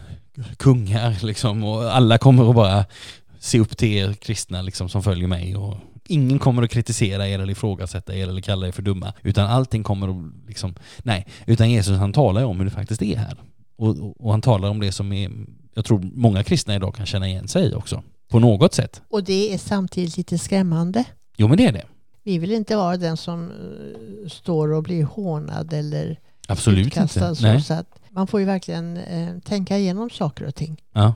kungar 0.57 1.16
liksom 1.24 1.64
och 1.64 1.97
alla 1.97 2.18
kommer 2.18 2.51
att 2.51 2.57
bara 2.57 2.84
se 3.38 3.61
upp 3.61 3.76
till 3.76 3.92
er 3.92 4.12
kristna 4.12 4.62
liksom 4.62 4.88
som 4.88 5.03
följer 5.03 5.28
mig 5.28 5.57
och 5.57 5.76
ingen 6.09 6.38
kommer 6.38 6.62
att 6.62 6.70
kritisera 6.70 7.28
er 7.28 7.38
eller 7.38 7.53
ifrågasätta 7.53 8.14
er 8.14 8.28
eller 8.28 8.40
kalla 8.40 8.68
er 8.68 8.72
för 8.72 8.82
dumma 8.82 9.12
utan 9.22 9.47
allting 9.47 9.82
kommer 9.82 10.09
att 10.09 10.49
liksom, 10.49 10.74
nej, 11.03 11.26
utan 11.47 11.70
Jesus 11.70 11.99
han 11.99 12.12
talar 12.12 12.40
ju 12.40 12.47
om 12.47 12.59
hur 12.59 12.64
det 12.64 12.70
faktiskt 12.70 13.03
är 13.03 13.16
här 13.16 13.36
och, 13.76 14.20
och, 14.24 14.30
han 14.30 14.42
talar 14.42 14.68
om 14.68 14.80
det 14.80 14.92
som 14.92 15.12
är, 15.12 15.30
jag 15.74 15.84
tror 15.84 16.11
många 16.14 16.44
kristna 16.44 16.74
idag 16.74 16.94
kan 16.94 17.07
känna 17.07 17.28
igen 17.28 17.49
sig 17.49 17.74
också 17.74 18.03
på 18.28 18.38
något 18.38 18.74
sätt. 18.74 19.03
Och 19.09 19.24
det 19.24 19.55
är 19.55 19.59
samtidigt 19.59 20.16
lite 20.16 20.38
skrämmande. 20.38 21.05
Jo 21.36 21.49
men 21.49 21.57
det 21.59 21.66
är 21.66 21.72
det. 21.72 21.84
Vi 22.22 22.38
vill 22.38 22.53
inte 22.53 22.76
vara 22.76 22.97
den 22.97 23.16
som 23.16 23.51
eh, 23.51 24.28
står 24.28 24.72
och 24.72 24.82
blir 24.82 25.05
hånad 25.05 25.72
eller 25.72 26.18
Absolut 26.47 26.86
utkastad. 26.86 27.28
inte. 27.30 27.42
Nej. 27.42 27.62
så 27.62 27.74
att 27.74 27.99
man 28.11 28.26
får 28.26 28.40
ju 28.40 28.47
verkligen 28.47 28.97
eh, 28.97 29.28
tänka 29.44 29.78
igenom 29.78 30.11
saker 30.11 30.44
och 30.47 30.55
ting. 30.55 30.76
Ja. 30.94 31.14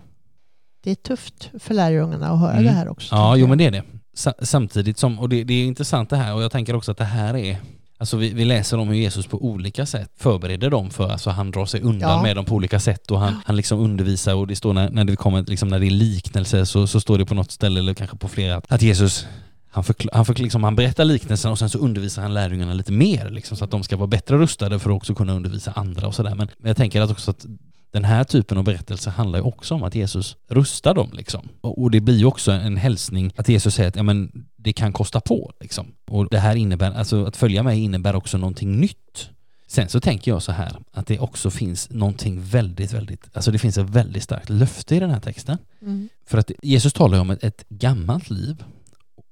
Det 0.84 0.90
är 0.90 0.94
tufft 0.94 1.50
för 1.58 1.74
lärjungarna 1.74 2.28
att 2.28 2.40
höra 2.40 2.52
Mm. 2.52 2.64
det 2.64 2.70
här 2.70 2.88
också. 2.88 3.14
Ja, 3.14 3.36
jo 3.36 3.40
jag. 3.40 3.48
men 3.48 3.58
det 3.58 3.64
är 3.66 3.70
det. 3.70 3.82
Sa- 4.14 4.32
Samtidigt 4.42 4.98
som, 4.98 5.18
och 5.18 5.28
det, 5.28 5.44
det 5.44 5.54
är 5.54 5.64
intressant 5.66 6.10
det 6.10 6.16
här 6.16 6.34
och 6.34 6.42
jag 6.42 6.52
tänker 6.52 6.76
också 6.76 6.90
att 6.90 6.98
det 6.98 7.04
här 7.04 7.36
är 7.36 7.56
Alltså 7.98 8.16
vi, 8.16 8.34
vi 8.34 8.44
läser 8.44 8.78
om 8.78 8.88
hur 8.88 8.94
Jesus 8.94 9.26
på 9.26 9.44
olika 9.44 9.86
sätt 9.86 10.10
förbereder 10.16 10.70
dem 10.70 10.90
för, 10.90 11.08
alltså 11.08 11.30
han 11.30 11.50
drar 11.50 11.66
sig 11.66 11.80
undan 11.80 12.10
Ja. 12.10 12.22
med 12.22 12.36
dem 12.36 12.44
på 12.44 12.54
olika 12.54 12.80
sätt 12.80 13.10
och 13.10 13.20
han, 13.20 13.34
han 13.46 13.56
liksom 13.56 13.78
undervisar 13.80 14.34
och 14.34 14.46
det 14.46 14.56
står 14.56 14.72
när, 14.72 14.90
när 14.90 15.04
det 15.04 15.16
kommer, 15.16 15.42
liksom 15.42 15.68
när 15.68 15.78
det 15.78 15.86
är 15.86 15.90
liknelse 15.90 16.66
så, 16.66 16.86
så 16.86 17.00
står 17.00 17.18
det 17.18 17.24
på 17.26 17.34
något 17.34 17.50
ställe 17.50 17.80
eller 17.80 17.94
kanske 17.94 18.16
på 18.16 18.28
flera 18.28 18.62
att 18.68 18.82
Jesus 18.82 19.26
han, 19.70 19.84
förkl- 19.84 20.08
han, 20.12 20.24
förkl- 20.24 20.42
liksom, 20.42 20.64
han 20.64 20.76
berättar 20.76 21.04
liknelsen 21.04 21.50
och 21.50 21.58
sen 21.58 21.70
så 21.70 21.78
undervisar 21.78 22.22
han 22.22 22.34
lärjungarna 22.34 22.74
lite 22.74 22.92
mer 22.92 23.30
liksom, 23.30 23.56
så 23.56 23.64
att 23.64 23.70
de 23.70 23.82
ska 23.82 23.96
vara 23.96 24.06
bättre 24.06 24.38
rustade 24.38 24.78
för 24.78 24.90
att 24.90 24.96
också 24.96 25.14
kunna 25.14 25.32
undervisa 25.32 25.72
andra 25.72 26.06
och 26.06 26.14
sådär. 26.14 26.34
Men, 26.34 26.48
men 26.58 26.68
jag 26.68 26.76
tänker 26.76 27.00
att 27.00 27.10
också 27.10 27.30
att 27.30 27.46
den 27.90 28.04
här 28.04 28.24
typen 28.24 28.58
av 28.58 28.64
berättelse 28.64 29.10
handlar 29.10 29.38
ju 29.38 29.44
också 29.44 29.74
om 29.74 29.82
att 29.82 29.94
Jesus 29.94 30.36
rustar 30.48 30.94
dem 30.94 31.10
liksom. 31.12 31.48
Och, 31.60 31.82
och 31.82 31.90
det 31.90 32.00
blir 32.00 32.18
ju 32.18 32.24
också 32.24 32.52
en 32.52 32.76
hälsning 32.76 33.32
att 33.36 33.48
Jesus 33.48 33.74
säger 33.74 33.88
att 33.88 33.96
ja, 33.96 34.02
men, 34.02 34.46
det 34.56 34.72
kan 34.72 34.92
kosta 34.92 35.20
på 35.20 35.52
liksom. 35.60 35.86
Och 36.06 36.28
det 36.30 36.38
här 36.38 36.56
innebär, 36.56 36.92
alltså 36.92 37.24
att 37.24 37.36
följa 37.36 37.62
mig 37.62 37.80
innebär 37.80 38.16
också 38.16 38.38
någonting 38.38 38.76
nytt. 38.80 39.30
Sen 39.66 39.88
så 39.88 40.00
tänker 40.00 40.30
jag 40.30 40.42
så 40.42 40.52
här 40.52 40.76
att 40.92 41.06
det 41.06 41.18
också 41.18 41.50
finns 41.50 41.90
någonting 41.90 42.40
väldigt, 42.40 42.92
väldigt, 42.92 43.28
alltså 43.32 43.50
det 43.50 43.58
finns 43.58 43.78
ett 43.78 43.90
väldigt 43.90 44.22
starkt 44.22 44.48
löfte 44.48 44.96
i 44.96 45.00
den 45.00 45.10
här 45.10 45.20
texten. 45.20 45.58
Mm. 45.82 46.08
För 46.26 46.38
att 46.38 46.50
Jesus 46.62 46.92
talar 46.92 47.16
ju 47.16 47.20
om 47.20 47.30
ett, 47.30 47.44
ett 47.44 47.64
gammalt 47.68 48.30
liv 48.30 48.64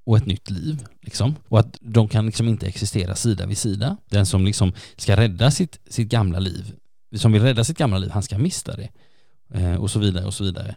och 0.09 0.17
ett 0.17 0.25
nytt 0.25 0.49
liv. 0.49 0.83
Liksom. 1.01 1.35
Och 1.47 1.59
att 1.59 1.77
de 1.81 2.07
kan 2.07 2.25
liksom 2.25 2.47
inte 2.47 2.67
existera 2.67 3.15
sida 3.15 3.45
vid 3.45 3.57
sida. 3.57 3.97
Den 4.09 4.25
som 4.25 4.45
liksom 4.45 4.73
ska 4.95 5.17
rädda 5.17 5.51
sitt, 5.51 5.79
sitt 5.89 6.09
gamla 6.09 6.39
liv, 6.39 6.73
som 7.15 7.31
vill 7.31 7.41
rädda 7.41 7.63
sitt 7.63 7.77
gamla 7.77 7.97
liv, 7.97 8.09
han 8.11 8.23
ska 8.23 8.37
mista 8.37 8.75
det. 8.75 8.89
Eh, 9.53 9.75
och 9.75 9.91
så 9.91 9.99
vidare 9.99 10.25
och 10.25 10.33
så 10.33 10.43
vidare. 10.43 10.75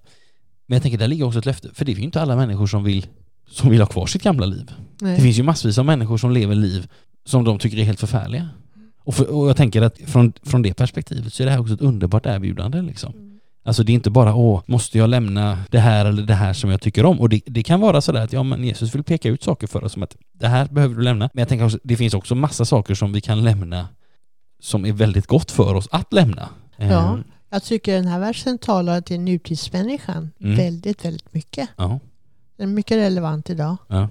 Men 0.67 0.77
jag 0.77 0.83
tänker, 0.83 0.99
där 0.99 1.09
ligger 1.09 1.25
också 1.25 1.39
ett 1.39 1.47
löfte, 1.47 1.71
för 1.75 1.85
det 1.85 1.93
är 1.93 1.97
ju 1.97 2.03
inte 2.03 2.23
alla 2.23 2.37
människor 2.37 2.67
som 2.67 2.85
vill, 2.85 3.07
som 3.51 3.71
vill 3.71 3.81
ha 3.81 3.87
kvar 3.87 4.07
sitt 4.07 4.23
gamla 4.23 4.47
liv. 4.47 4.73
Nej. 5.01 5.17
Det 5.17 5.23
finns 5.23 5.39
ju 5.39 5.43
massvis 5.43 5.79
av 5.79 5.85
människor 5.85 6.19
som 6.19 6.31
lever 6.31 6.55
liv 6.55 6.89
som 7.25 7.45
de 7.45 7.59
tycker 7.59 7.79
är 7.79 7.85
helt 7.85 8.01
förfärliga. 8.01 8.49
Och, 8.99 9.15
för, 9.15 9.31
och 9.31 9.49
jag 9.49 9.57
tänker 9.57 9.83
att 9.83 9.99
från, 10.07 10.33
från 10.43 10.63
det 10.63 10.75
perspektivet 10.75 11.33
så 11.33 11.43
är 11.43 11.45
det 11.45 11.51
här 11.51 11.61
också 11.61 11.75
ett 11.75 11.81
underbart 11.81 12.27
erbjudande 12.27 12.83
liksom. 12.83 13.32
Alltså 13.65 13.83
det 13.83 13.93
är 13.93 13.95
inte 13.95 14.11
bara 14.11 14.35
åh, 14.35 14.63
måste 14.67 14.99
jag 14.99 15.11
lämna 15.11 15.59
det 15.71 15.79
här 15.79 16.05
eller 16.07 16.23
det 16.23 16.35
här 16.35 16.53
som 16.53 16.71
jag 16.71 16.81
tycker 16.81 17.05
om? 17.05 17.21
Och 17.21 17.29
det, 17.29 17.41
det 17.47 17.63
kan 17.63 17.81
vara 17.81 18.01
sådär 18.01 18.25
att 18.25 18.33
ja 18.33 18.43
men 18.43 18.65
Jesus 18.65 18.95
vill 18.95 19.03
peka 19.05 19.29
ut 19.29 19.43
saker 19.43 19.67
för 19.67 19.85
oss 19.85 19.93
som 19.93 20.03
att 20.03 20.17
det 20.33 20.49
här 20.49 20.67
behöver 20.67 20.95
du 20.95 21.03
lämna. 21.03 21.31
Men 21.35 21.43
jag 21.43 21.49
tänker 21.49 21.65
också, 21.65 21.79
det 21.85 21.97
finns 21.97 22.15
också 22.15 22.35
massa 22.35 22.65
saker 22.65 22.95
som 22.95 23.13
vi 23.13 23.21
kan 23.21 23.45
lämna 23.45 23.89
som 24.61 24.87
är 24.87 24.93
väldigt 24.93 25.27
gott 25.27 25.51
för 25.51 25.75
oss 25.75 25.89
att 25.91 26.13
lämna. 26.13 26.49
Ja. 26.77 26.85
Eh, 26.87 27.19
Jag 27.51 27.63
tycker 27.63 27.95
den 27.95 28.07
här 28.07 28.19
versen 28.21 28.59
talar 28.59 29.01
till 29.01 29.21
nutidsmänniskan 29.21 30.31
Mm. 30.41 30.57
väldigt, 30.57 31.05
väldigt 31.05 31.35
mycket. 31.35 31.69
ja, 31.77 32.01
Den 32.57 32.69
är 32.69 32.73
mycket 32.75 32.97
relevant 32.97 33.51
idag. 33.51 33.77
ja. 33.89 34.09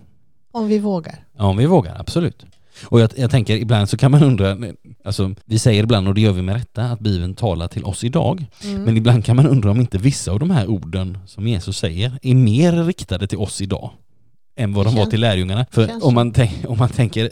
Om 0.54 0.68
vi 0.68 0.80
vågar. 0.80 1.16
Ja, 1.38 1.46
om 1.46 1.58
vi 1.58 1.66
vågar, 1.66 2.00
absolut. 2.00 2.46
Och 2.84 3.02
jag, 3.02 3.10
jag 3.16 3.32
tänker 3.32 3.56
ibland 3.56 3.90
så 3.90 3.98
kan 3.98 4.12
man 4.12 4.24
undra, 4.24 4.58
alltså 5.04 5.36
vi 5.46 5.60
säger 5.60 5.84
ibland 5.84 6.08
och 6.08 6.14
det 6.14 6.22
gör 6.22 6.32
vi 6.32 6.42
med 6.42 6.56
rätta 6.56 6.84
att 6.84 7.00
Bibeln 7.00 7.36
talar 7.36 7.68
till 7.68 7.84
oss 7.84 8.04
idag. 8.04 8.46
Mm. 8.64 8.84
Men 8.84 8.98
ibland 8.98 9.26
kan 9.26 9.36
man 9.36 9.48
undra 9.48 9.72
om 9.72 9.80
inte 9.80 9.98
vissa 9.98 10.32
av 10.32 10.40
de 10.40 10.52
här 10.52 10.68
orden 10.68 11.18
som 11.26 11.48
Jesus 11.48 11.78
säger 11.78 12.20
är 12.22 12.36
mer 12.36 12.84
riktade 12.84 13.28
till 13.28 13.38
oss 13.38 13.62
idag 13.62 13.92
än 14.62 14.74
vad 14.74 14.86
de 14.86 14.96
var 14.96 15.06
till 15.06 15.22
lärjungarna. 15.22 15.66
För 15.72 16.06
om 16.06 16.14
man, 16.14 16.32
tänk, 16.32 16.52
om 16.68 16.78
man 16.78 16.90
tänker 16.90 17.30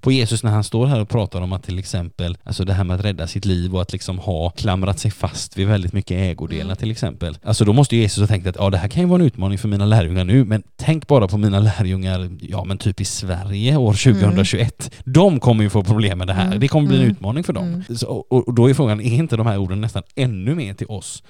på 0.00 0.12
Jesus 0.12 0.42
när 0.42 0.50
han 0.50 0.64
står 0.64 0.86
här 0.86 1.00
och 1.00 1.08
pratar 1.08 1.40
om 1.40 1.52
att 1.52 1.62
till 1.62 1.78
exempel, 1.78 2.36
alltså 2.44 2.64
det 2.64 2.72
här 2.72 2.84
med 2.84 2.96
att 2.98 3.04
rädda 3.04 3.26
sitt 3.26 3.44
liv 3.44 3.74
och 3.74 3.82
att 3.82 3.92
liksom 3.92 4.18
ha 4.18 4.50
klamrat 4.50 4.98
sig 4.98 5.10
fast 5.10 5.56
vid 5.56 5.66
väldigt 5.68 5.92
mycket 5.92 6.16
ägodelar 6.18 6.64
Mm. 6.64 6.76
till 6.76 6.90
exempel. 6.90 7.38
Alltså 7.42 7.64
då 7.64 7.72
måste 7.72 7.96
Jesus 7.96 8.20
ha 8.20 8.26
tänkt 8.26 8.46
att 8.46 8.56
ja 8.58 8.70
det 8.70 8.76
här 8.78 8.88
kan 8.88 9.02
ju 9.02 9.08
vara 9.08 9.20
en 9.20 9.26
utmaning 9.26 9.58
för 9.58 9.68
mina 9.68 9.84
lärjungar 9.86 10.24
nu, 10.24 10.44
men 10.44 10.62
tänk 10.76 11.06
bara 11.06 11.28
på 11.28 11.36
mina 11.38 11.58
lärjungar, 11.60 12.30
ja 12.40 12.64
men 12.64 12.78
typ 12.78 13.00
i 13.00 13.04
Sverige 13.04 13.76
år 13.76 13.92
2021. 13.92 14.90
De 15.04 15.40
kommer 15.40 15.64
ju 15.64 15.70
få 15.70 15.84
problem 15.84 16.18
med 16.18 16.26
det 16.26 16.32
här. 16.34 16.46
Mm. 16.46 16.60
Det 16.60 16.68
kommer 16.68 16.88
bli 16.88 16.96
en 16.96 17.02
Mm. 17.02 17.12
utmaning 17.12 17.44
för 17.44 17.52
dem. 17.52 17.64
Mm. 17.64 17.96
Så, 17.96 18.06
och, 18.06 18.48
och 18.48 18.54
då 18.54 18.70
är 18.70 18.74
frågan, 18.74 19.00
är 19.00 19.14
inte 19.14 19.36
de 19.36 19.46
här 19.46 19.58
orden 19.58 19.80
nästan 19.80 20.02
ännu 20.16 20.54
mer 20.54 20.74
till 20.74 20.86
oss 20.86 21.22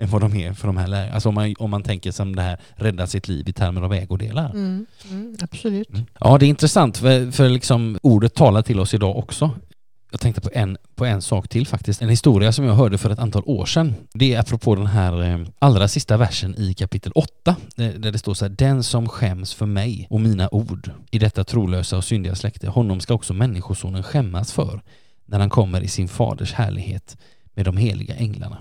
än 0.00 0.08
vad 0.08 0.20
de 0.20 0.34
är 0.34 0.52
för 0.52 0.66
de 0.66 0.76
här 0.76 0.86
lärarna? 0.86 1.12
Alltså 1.12 1.28
om 1.28 1.34
man, 1.34 1.54
om 1.58 1.70
man 1.70 1.82
tänker 1.82 2.10
som 2.12 2.36
det 2.36 2.42
här 2.42 2.60
rädda 2.74 3.06
sitt 3.06 3.28
liv 3.28 3.48
i 3.48 3.52
termer 3.52 3.82
av 3.82 3.92
ägodelar. 3.92 4.50
Mm. 4.50 4.86
Mm. 5.10 5.36
Absolut. 5.40 5.90
Mm. 5.90 6.06
Ja, 6.20 6.38
det 6.38 6.46
är 6.46 6.48
intressant 6.48 6.96
för, 6.96 7.30
för 7.30 7.48
liksom 7.48 7.98
ordet 8.02 8.34
talar 8.34 8.62
till 8.62 8.80
oss 8.80 8.94
idag 8.94 9.16
också. 9.16 9.50
Jag 10.10 10.20
tänkte 10.20 10.40
på 10.40 10.50
en, 10.52 10.78
på 10.94 11.04
en 11.04 11.22
sak 11.22 11.48
till 11.48 11.66
faktiskt. 11.66 12.02
En 12.02 12.08
historia 12.08 12.52
som 12.52 12.64
jag 12.64 12.74
hörde 12.74 12.98
för 12.98 13.10
ett 13.10 13.18
antal 13.18 13.42
år 13.46 13.66
sedan. 13.66 13.94
Det 14.14 14.34
är 14.34 14.40
apropå 14.40 14.74
den 14.74 14.86
här 14.86 15.22
eh, 15.22 15.38
allra 15.58 15.88
sista 15.88 16.16
versen 16.16 16.54
i 16.58 16.74
kapitel 16.74 17.12
8. 17.14 17.56
Där, 17.76 17.98
där 17.98 18.12
det 18.12 18.18
står 18.18 18.34
så 18.34 18.44
här. 18.44 18.50
Den 18.50 18.82
som 18.82 19.08
skäms 19.08 19.54
för 19.54 19.66
mig 19.66 20.06
och 20.10 20.20
mina 20.20 20.48
ord 20.48 20.90
i 21.10 21.18
detta 21.18 21.44
trolösa 21.44 21.96
och 21.96 22.04
syndiga 22.04 22.34
släkte, 22.34 22.68
honom 22.68 23.00
ska 23.00 23.14
också 23.14 23.34
människosonen 23.34 24.02
skämmas 24.02 24.52
för 24.52 24.80
när 25.26 25.38
han 25.38 25.50
kommer 25.50 25.80
i 25.80 25.88
sin 25.88 26.08
faders 26.08 26.52
härlighet 26.52 27.16
med 27.54 27.64
de 27.64 27.76
heliga 27.76 28.14
änglarna. 28.14 28.58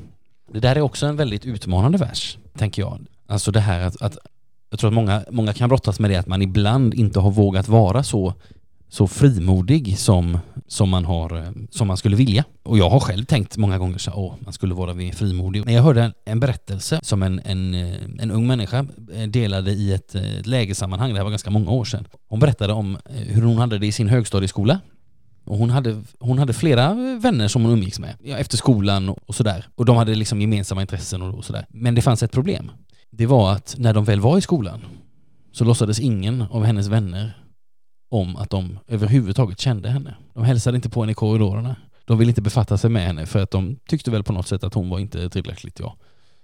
Det 0.51 0.59
där 0.59 0.75
är 0.75 0.81
också 0.81 1.05
en 1.05 1.15
väldigt 1.15 1.45
utmanande 1.45 1.97
vers, 1.97 2.37
tänker 2.57 2.81
jag. 2.81 2.99
Alltså 3.27 3.51
det 3.51 3.59
här 3.59 3.81
att, 3.81 4.01
att 4.01 4.17
jag 4.69 4.79
tror 4.79 4.87
att 4.87 4.93
många, 4.93 5.25
många 5.31 5.53
kan 5.53 5.69
brottas 5.69 5.99
med 5.99 6.09
det 6.09 6.15
att 6.15 6.27
man 6.27 6.41
ibland 6.41 6.93
inte 6.93 7.19
har 7.19 7.31
vågat 7.31 7.67
vara 7.67 8.03
så, 8.03 8.33
så 8.89 9.07
frimodig 9.07 9.97
som, 9.97 10.39
som, 10.67 10.89
man 10.89 11.05
har, 11.05 11.53
som 11.71 11.87
man 11.87 11.97
skulle 11.97 12.15
vilja. 12.15 12.43
Och 12.63 12.77
jag 12.77 12.89
har 12.89 12.99
själv 12.99 13.25
tänkt 13.25 13.57
många 13.57 13.77
gånger 13.77 13.97
så 13.97 14.11
åh, 14.15 14.33
man 14.39 14.53
skulle 14.53 14.73
vara 14.73 14.93
mer 14.93 15.11
frimodig. 15.11 15.65
Men 15.65 15.73
jag 15.73 15.83
hörde 15.83 16.03
en, 16.03 16.13
en 16.25 16.39
berättelse 16.39 16.99
som 17.03 17.23
en, 17.23 17.41
en, 17.45 17.73
eh, 17.73 17.95
en 18.19 18.31
ung 18.31 18.47
människa 18.47 18.85
eh, 19.13 19.27
delade 19.27 19.71
i 19.71 19.93
ett, 19.93 20.15
eh, 20.15 20.39
ett 20.39 20.47
lägessammanhang, 20.47 21.09
det 21.09 21.17
här 21.17 21.23
var 21.23 21.31
ganska 21.31 21.49
många 21.49 21.71
år 21.71 21.85
sedan. 21.85 22.05
Hon 22.27 22.39
berättade 22.39 22.73
om 22.73 22.97
hur 23.05 23.41
hon 23.41 23.57
hade 23.57 23.77
det 23.77 23.87
i 23.87 23.91
sin 23.91 24.07
högstadieskola. 24.07 24.79
Och 25.49 25.57
hon 25.57 25.69
hade, 25.69 26.01
hon 26.19 26.39
hade 26.39 26.53
flera 26.53 26.93
vänner 27.21 27.47
som 27.47 27.61
hon 27.61 27.71
umgicks 27.71 27.99
med 27.99 28.15
ja, 28.23 28.37
efter 28.37 28.57
skolan 28.57 29.09
och, 29.09 29.17
och 29.25 29.35
sådär. 29.35 29.65
Och 29.75 29.85
de 29.85 29.97
hade 29.97 30.15
liksom 30.15 30.41
gemensamma 30.41 30.81
intressen 30.81 31.21
och, 31.21 31.37
och 31.37 31.45
sådär. 31.45 31.65
Men 31.69 31.95
det 31.95 32.01
fanns 32.01 32.23
ett 32.23 32.31
problem. 32.31 32.71
Det 33.11 33.25
var 33.25 33.51
att 33.51 33.75
när 33.77 33.93
de 33.93 34.05
väl 34.05 34.19
var 34.19 34.37
i 34.37 34.41
skolan 34.41 34.81
så 35.51 35.63
låtsades 35.65 35.99
ingen 35.99 36.41
av 36.41 36.63
hennes 36.63 36.87
vänner 36.87 37.37
om 38.09 38.35
att 38.35 38.49
de 38.49 38.79
överhuvudtaget 38.87 39.59
kände 39.59 39.89
henne. 39.89 40.15
De 40.33 40.43
hälsade 40.43 40.75
inte 40.75 40.89
på 40.89 41.01
henne 41.01 41.11
i 41.11 41.15
korridorerna. 41.15 41.75
De 42.05 42.17
ville 42.17 42.31
inte 42.31 42.41
befatta 42.41 42.77
sig 42.77 42.89
med 42.89 43.03
henne 43.03 43.25
för 43.25 43.39
att 43.39 43.51
de 43.51 43.75
tyckte 43.87 44.11
väl 44.11 44.23
på 44.23 44.33
något 44.33 44.47
sätt 44.47 44.63
att 44.63 44.73
hon 44.73 44.89
var 44.89 44.99
inte 44.99 45.29
tillräckligt 45.29 45.79
ja, 45.79 45.95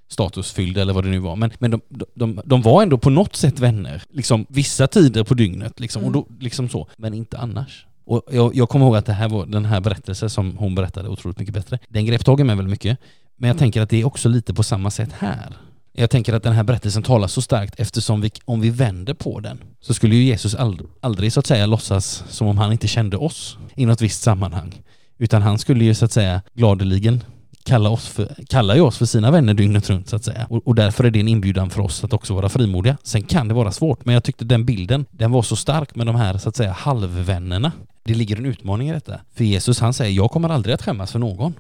statusfylld 0.08 0.78
eller 0.78 0.94
vad 0.94 1.04
det 1.04 1.10
nu 1.10 1.20
var. 1.20 1.36
Men, 1.36 1.52
men 1.60 1.72
de, 1.72 1.82
de, 2.14 2.42
de, 2.46 2.62
var 2.62 2.84
ändå 2.84 2.98
på 2.98 3.10
något 3.10 3.36
sätt 3.36 3.60
vänner. 3.60 4.04
Liksom 4.10 4.46
vissa 4.50 4.88
tider 4.88 5.24
på 5.24 5.34
dygnet 5.34 5.80
liksom, 5.80 6.04
och 6.04 6.12
då, 6.12 6.28
liksom 6.40 6.70
så. 6.70 6.88
Men 6.98 7.14
inte 7.14 7.38
annars. 7.38 7.86
Och 8.06 8.22
jag, 8.32 8.56
jag 8.56 8.70
kommer 8.70 8.86
ihåg 8.86 8.96
att 8.96 9.06
det 9.06 9.14
här 9.14 9.30
var, 9.30 9.46
den 9.46 9.66
här 9.66 9.82
berättelsen 9.82 10.30
som 10.30 10.58
hon 10.58 10.76
berättade 10.76 11.10
otroligt 11.10 11.40
mycket 11.40 11.54
bättre. 11.54 11.80
Den 11.88 12.06
grep 12.06 12.26
tag 12.26 12.40
i 12.40 12.44
mig 12.44 12.56
väldigt 12.56 12.72
mycket. 12.72 13.00
Men 13.38 13.48
jag 13.48 13.58
tänker 13.58 13.82
att 13.82 13.90
det 13.90 14.02
är 14.02 14.06
också 14.06 14.30
lite 14.30 14.54
på 14.54 14.64
samma 14.64 14.92
sätt 14.92 15.10
här. 15.20 15.58
Jag 15.94 16.10
tänker 16.10 16.34
att 16.34 16.44
den 16.44 16.54
här 16.54 16.64
berättelsen 16.64 17.04
talar 17.04 17.28
så 17.28 17.42
starkt 17.42 17.76
eftersom 17.78 18.22
vi, 18.22 18.32
om 18.46 18.62
vi 18.62 18.70
vänder 18.70 19.14
på 19.14 19.40
den 19.40 19.64
så 19.82 19.94
skulle 19.94 20.16
ju 20.16 20.24
Jesus 20.24 20.56
aldrig, 20.56 20.90
aldrig 21.02 21.34
så 21.34 21.40
att 21.40 21.48
säga 21.48 21.66
låtsas 21.66 22.24
som 22.30 22.48
om 22.48 22.58
han 22.58 22.72
inte 22.72 22.88
kände 22.88 23.18
oss 23.18 23.58
i 23.76 23.86
något 23.86 24.02
visst 24.02 24.22
sammanhang. 24.22 24.82
Utan 25.18 25.42
han 25.42 25.58
skulle 25.60 25.86
ju 25.86 25.94
så 25.94 26.06
att 26.06 26.12
säga 26.12 26.42
gladeligen 26.54 27.24
kalla, 27.66 27.90
oss 27.90 28.08
för, 28.08 28.36
kalla 28.48 28.76
ju 28.76 28.82
oss 28.82 28.98
för 28.98 29.06
sina 29.06 29.32
vänner 29.32 29.54
dygnet 29.54 29.90
runt 29.90 30.10
så 30.10 30.16
att 30.16 30.24
säga. 30.24 30.48
Och, 30.50 30.68
och 30.68 30.76
därför 30.76 31.04
är 31.04 31.12
det 31.12 31.20
en 31.20 31.28
inbjudan 31.28 31.70
för 31.70 31.82
oss 31.82 32.04
att 32.04 32.14
också 32.14 32.34
vara 32.34 32.50
frimodiga. 32.50 32.98
Sen 33.04 33.24
kan 33.24 33.48
det 33.48 33.54
vara 33.54 33.72
svårt, 33.72 34.06
men 34.06 34.14
jag 34.14 34.24
tyckte 34.24 34.46
den 34.46 34.66
bilden, 34.66 35.06
den 35.12 35.32
var 35.32 35.42
så 35.42 35.56
stark 35.56 35.96
med 35.96 36.08
de 36.08 36.16
här 36.16 36.38
så 36.38 36.50
att 36.50 36.56
säga 36.56 36.72
halvvännerna. 36.72 37.72
Det 38.06 38.14
ligger 38.16 38.36
en 38.38 38.46
utmaning 38.46 38.90
i 38.90 38.94
detta. 38.94 39.20
För 39.34 39.44
Jesus 39.44 39.80
han 39.80 39.94
säger, 39.94 40.12
jag 40.12 40.32
kommer 40.32 40.50
aldrig 40.50 40.74
att 40.76 40.82
skämmas 40.82 41.12
för 41.12 41.20
någon 41.20 41.54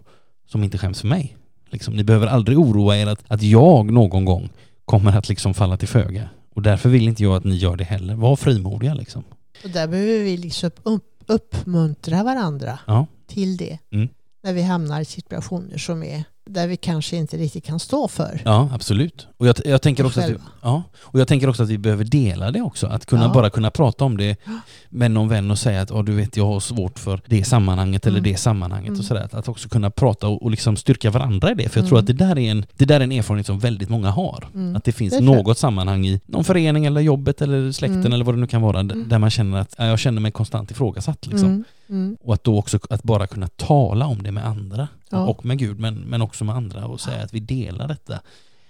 som 0.47 0.63
inte 0.63 0.77
skäms 0.77 1.01
för 1.01 1.07
mig. 1.07 1.37
Liksom, 1.69 1.93
ni 1.93 2.03
behöver 2.03 2.27
aldrig 2.27 2.59
oroa 2.59 2.97
er 2.97 3.07
att, 3.07 3.23
att 3.27 3.41
jag 3.43 3.91
någon 3.91 4.25
gång 4.25 4.49
kommer 4.85 5.17
att 5.17 5.29
liksom 5.29 5.53
falla 5.53 5.77
till 5.77 5.87
föga. 5.87 6.29
Och 6.55 6.61
därför 6.61 6.89
vill 6.89 7.07
inte 7.07 7.23
jag 7.23 7.35
att 7.35 7.43
ni 7.43 7.55
gör 7.55 7.75
det 7.75 7.83
heller. 7.83 8.15
Var 8.15 8.35
frimodiga 8.35 8.93
liksom. 8.93 9.23
Och 9.63 9.69
där 9.69 9.87
behöver 9.87 10.23
vi 10.23 10.37
liksom 10.37 10.71
upp, 10.83 11.23
uppmuntra 11.27 12.23
varandra 12.23 12.79
Ja. 12.87 13.07
till 13.27 13.57
det. 13.57 13.77
Mm. 13.91 14.09
När 14.43 14.53
vi 14.53 14.61
hamnar 14.61 15.01
i 15.01 15.05
situationer 15.05 15.77
som 15.77 16.03
är 16.03 16.23
där 16.45 16.67
vi 16.67 16.77
kanske 16.77 17.17
inte 17.17 17.37
riktigt 17.37 17.63
kan 17.65 17.79
stå 17.79 18.07
för. 18.07 18.41
Ja, 18.45 18.69
absolut. 18.73 19.27
Och 19.37 19.47
jag, 19.47 19.55
jag, 19.65 19.81
tänker 19.81 20.05
också 20.05 20.19
att 20.19 20.29
vi, 20.29 20.35
ja, 20.61 20.83
och 20.99 21.19
jag 21.19 21.27
tänker 21.27 21.49
också 21.49 21.63
att 21.63 21.69
vi 21.69 21.77
behöver 21.77 22.03
dela 22.03 22.51
det 22.51 22.61
också. 22.61 22.87
Att 22.87 23.05
kunna 23.05 23.23
Ja. 23.23 23.33
bara 23.33 23.49
kunna 23.49 23.71
prata 23.71 24.05
om 24.05 24.17
det 24.17 24.35
med 24.89 25.11
någon 25.11 25.27
vän 25.29 25.51
och 25.51 25.59
säga 25.59 25.81
att 25.81 25.89
"Ja, 25.89 26.01
du 26.01 26.11
vet 26.15 26.37
jag 26.37 26.45
har 26.45 26.59
svårt 26.59 26.99
för 26.99 27.21
det 27.25 27.43
sammanhanget 27.43 28.07
eller 28.07 28.19
Mm. 28.19 28.31
det 28.31 28.37
sammanhanget 28.37 28.87
Mm. 28.87 28.99
och 28.99 29.05
sådär. 29.05 29.21
Att, 29.23 29.33
att 29.33 29.47
också 29.47 29.69
kunna 29.69 29.89
prata 29.91 30.27
och, 30.27 30.43
och 30.43 30.51
liksom 30.51 30.75
styrka 30.77 31.11
varandra 31.11 31.51
i 31.51 31.53
det. 31.55 31.69
För 31.69 31.79
jag 31.79 31.87
tror 31.87 31.97
Mm. 31.97 32.03
att 32.03 32.07
det 32.07 32.25
där, 32.25 32.37
är 32.39 32.51
en, 32.51 32.65
det 32.77 32.85
där 32.85 32.99
är 32.99 33.03
en 33.03 33.11
erfarenhet 33.11 33.45
som 33.47 33.59
väldigt 33.59 33.89
många 33.89 34.09
har. 34.11 34.47
Mm. 34.53 34.75
Att 34.75 34.83
det 34.83 34.91
finns 34.91 35.13
Det 35.13 35.19
tror 35.19 35.35
något 35.35 35.57
sammanhang 35.57 36.05
i 36.05 36.21
någon 36.25 36.43
förening 36.43 36.85
eller 36.85 37.01
jobbet 37.01 37.41
eller 37.41 37.71
släkten 37.71 37.99
Mm. 37.99 38.13
eller 38.13 38.25
vad 38.25 38.35
det 38.35 38.39
nu 38.39 38.47
kan 38.47 38.61
vara 38.61 38.79
Mm. 38.79 39.09
där 39.09 39.19
man 39.19 39.29
känner 39.29 39.57
att 39.57 39.75
"Ja, 39.77 39.85
jag 39.85 39.99
känner 39.99 40.21
mig 40.21 40.31
konstant 40.31 40.71
ifrågasatt. 40.71 41.27
Liksom. 41.27 41.63
Mm. 41.89 42.17
Och 42.23 42.33
att 42.33 42.43
då 42.43 42.57
också 42.59 42.79
att 42.89 43.03
bara 43.03 43.27
kunna 43.27 43.47
tala 43.47 44.07
om 44.07 44.23
det 44.23 44.31
med 44.31 44.45
andra. 44.45 44.87
Ja. 45.09 45.25
Och 45.27 45.45
med 45.45 45.57
Gud 45.57 45.79
men, 45.79 45.95
men 45.95 46.21
också 46.21 46.43
med 46.43 46.55
andra 46.55 46.85
och 46.85 46.99
säga 46.99 47.23
att 47.23 47.33
vi 47.33 47.39
delar 47.39 47.87
detta. 47.87 48.19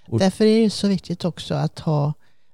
Och- 0.07 0.20
Därför 0.20 0.45
är 0.45 0.63
det 0.63 0.70
så 0.70 0.88
viktigt 0.88 1.26
också 1.26 1.53
att 1.55 1.80
ha 1.80 2.13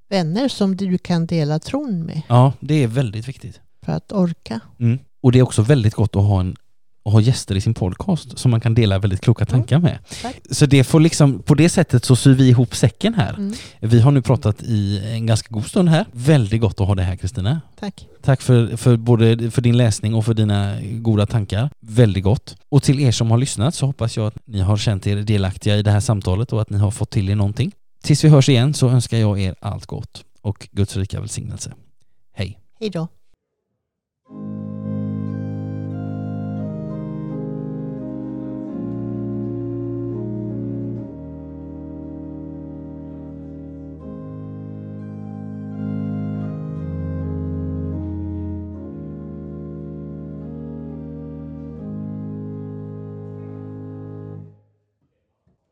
vänner 0.10 0.48
som 0.48 0.76
du 0.78 0.98
kan 0.98 1.26
dela 1.26 1.60
tron 1.60 2.00
med 2.06 2.22
Ja, 2.30 2.54
det 2.60 2.84
är 2.84 2.88
väldigt 2.88 3.28
viktigt. 3.28 3.60
för 3.86 3.92
att 3.92 4.12
orka. 4.12 4.60
Mm. 4.80 5.00
Och 5.22 5.32
det 5.32 5.40
är 5.40 5.44
också 5.44 5.62
väldigt 5.62 5.94
gott 5.94 6.16
att 6.16 6.24
ha, 6.24 6.40
en, 6.40 6.56
att 7.04 7.14
ha 7.14 7.22
gäster 7.22 7.56
i 7.56 7.62
sin 7.62 7.74
podcast 7.74 8.38
som 8.38 8.52
man 8.52 8.62
kan 8.62 8.74
dela 8.74 9.00
väldigt 9.00 9.22
kloka 9.22 9.46
tankar 9.46 9.80
med. 9.80 10.00
tack. 10.22 10.36
Så 10.52 10.66
det 10.66 10.84
får 10.84 11.00
liksom, 11.00 11.40
på 11.40 11.56
det 11.56 11.70
sättet 11.70 12.06
så 12.06 12.16
syr 12.16 12.34
vi 12.34 12.50
ihop 12.50 12.76
säcken 12.76 13.14
här. 13.14 13.34
Mm. 13.34 13.54
Vi 13.80 14.00
har 14.00 14.12
nu 14.12 14.22
pratat 14.22 14.64
i 14.64 15.02
en 15.06 15.26
ganska 15.26 15.48
god 15.54 15.66
stund 15.66 15.90
här. 15.90 16.06
Väldigt 16.12 16.62
gott 16.62 16.82
att 16.82 16.88
ha 16.88 16.96
det 16.96 17.04
här 17.04 17.16
Kristina. 17.16 17.62
Tack. 17.80 18.08
Tack 18.22 18.42
för, 18.42 18.78
för 18.78 18.98
både 18.98 19.52
för 19.52 19.62
din 19.62 19.78
läsning 19.78 20.16
och 20.16 20.26
för 20.26 20.34
dina 20.34 20.78
goda 20.82 21.26
tankar. 21.26 21.70
Väldigt 21.80 22.24
gott. 22.24 22.56
Och 22.70 22.84
till 22.84 23.00
er 23.00 23.12
som 23.12 23.32
har 23.32 23.38
lyssnat 23.38 23.76
så 23.76 23.86
hoppas 23.86 24.18
jag 24.18 24.28
att 24.28 24.38
ni 24.46 24.60
har 24.60 24.78
känt 24.78 25.08
er 25.08 25.16
delaktiga 25.16 25.78
i 25.78 25.84
det 25.84 25.92
här 25.92 26.00
samtalet 26.00 26.54
och 26.54 26.62
att 26.62 26.70
ni 26.70 26.78
har 26.78 26.92
fått 26.92 27.10
till 27.10 27.30
er 27.30 27.36
någonting. 27.36 27.72
Tills 28.04 28.24
vi 28.24 28.30
hörs 28.30 28.50
igen 28.50 28.74
så 28.74 28.90
önskar 28.90 29.18
jag 29.18 29.40
er 29.40 29.56
allt 29.60 29.86
gott 29.86 30.24
och 30.42 30.68
Guds 30.72 30.98
rika 30.98 31.20
välsignelse. 31.20 31.74
Hej! 32.34 32.60
Hej 32.80 32.90
då. 32.90 33.08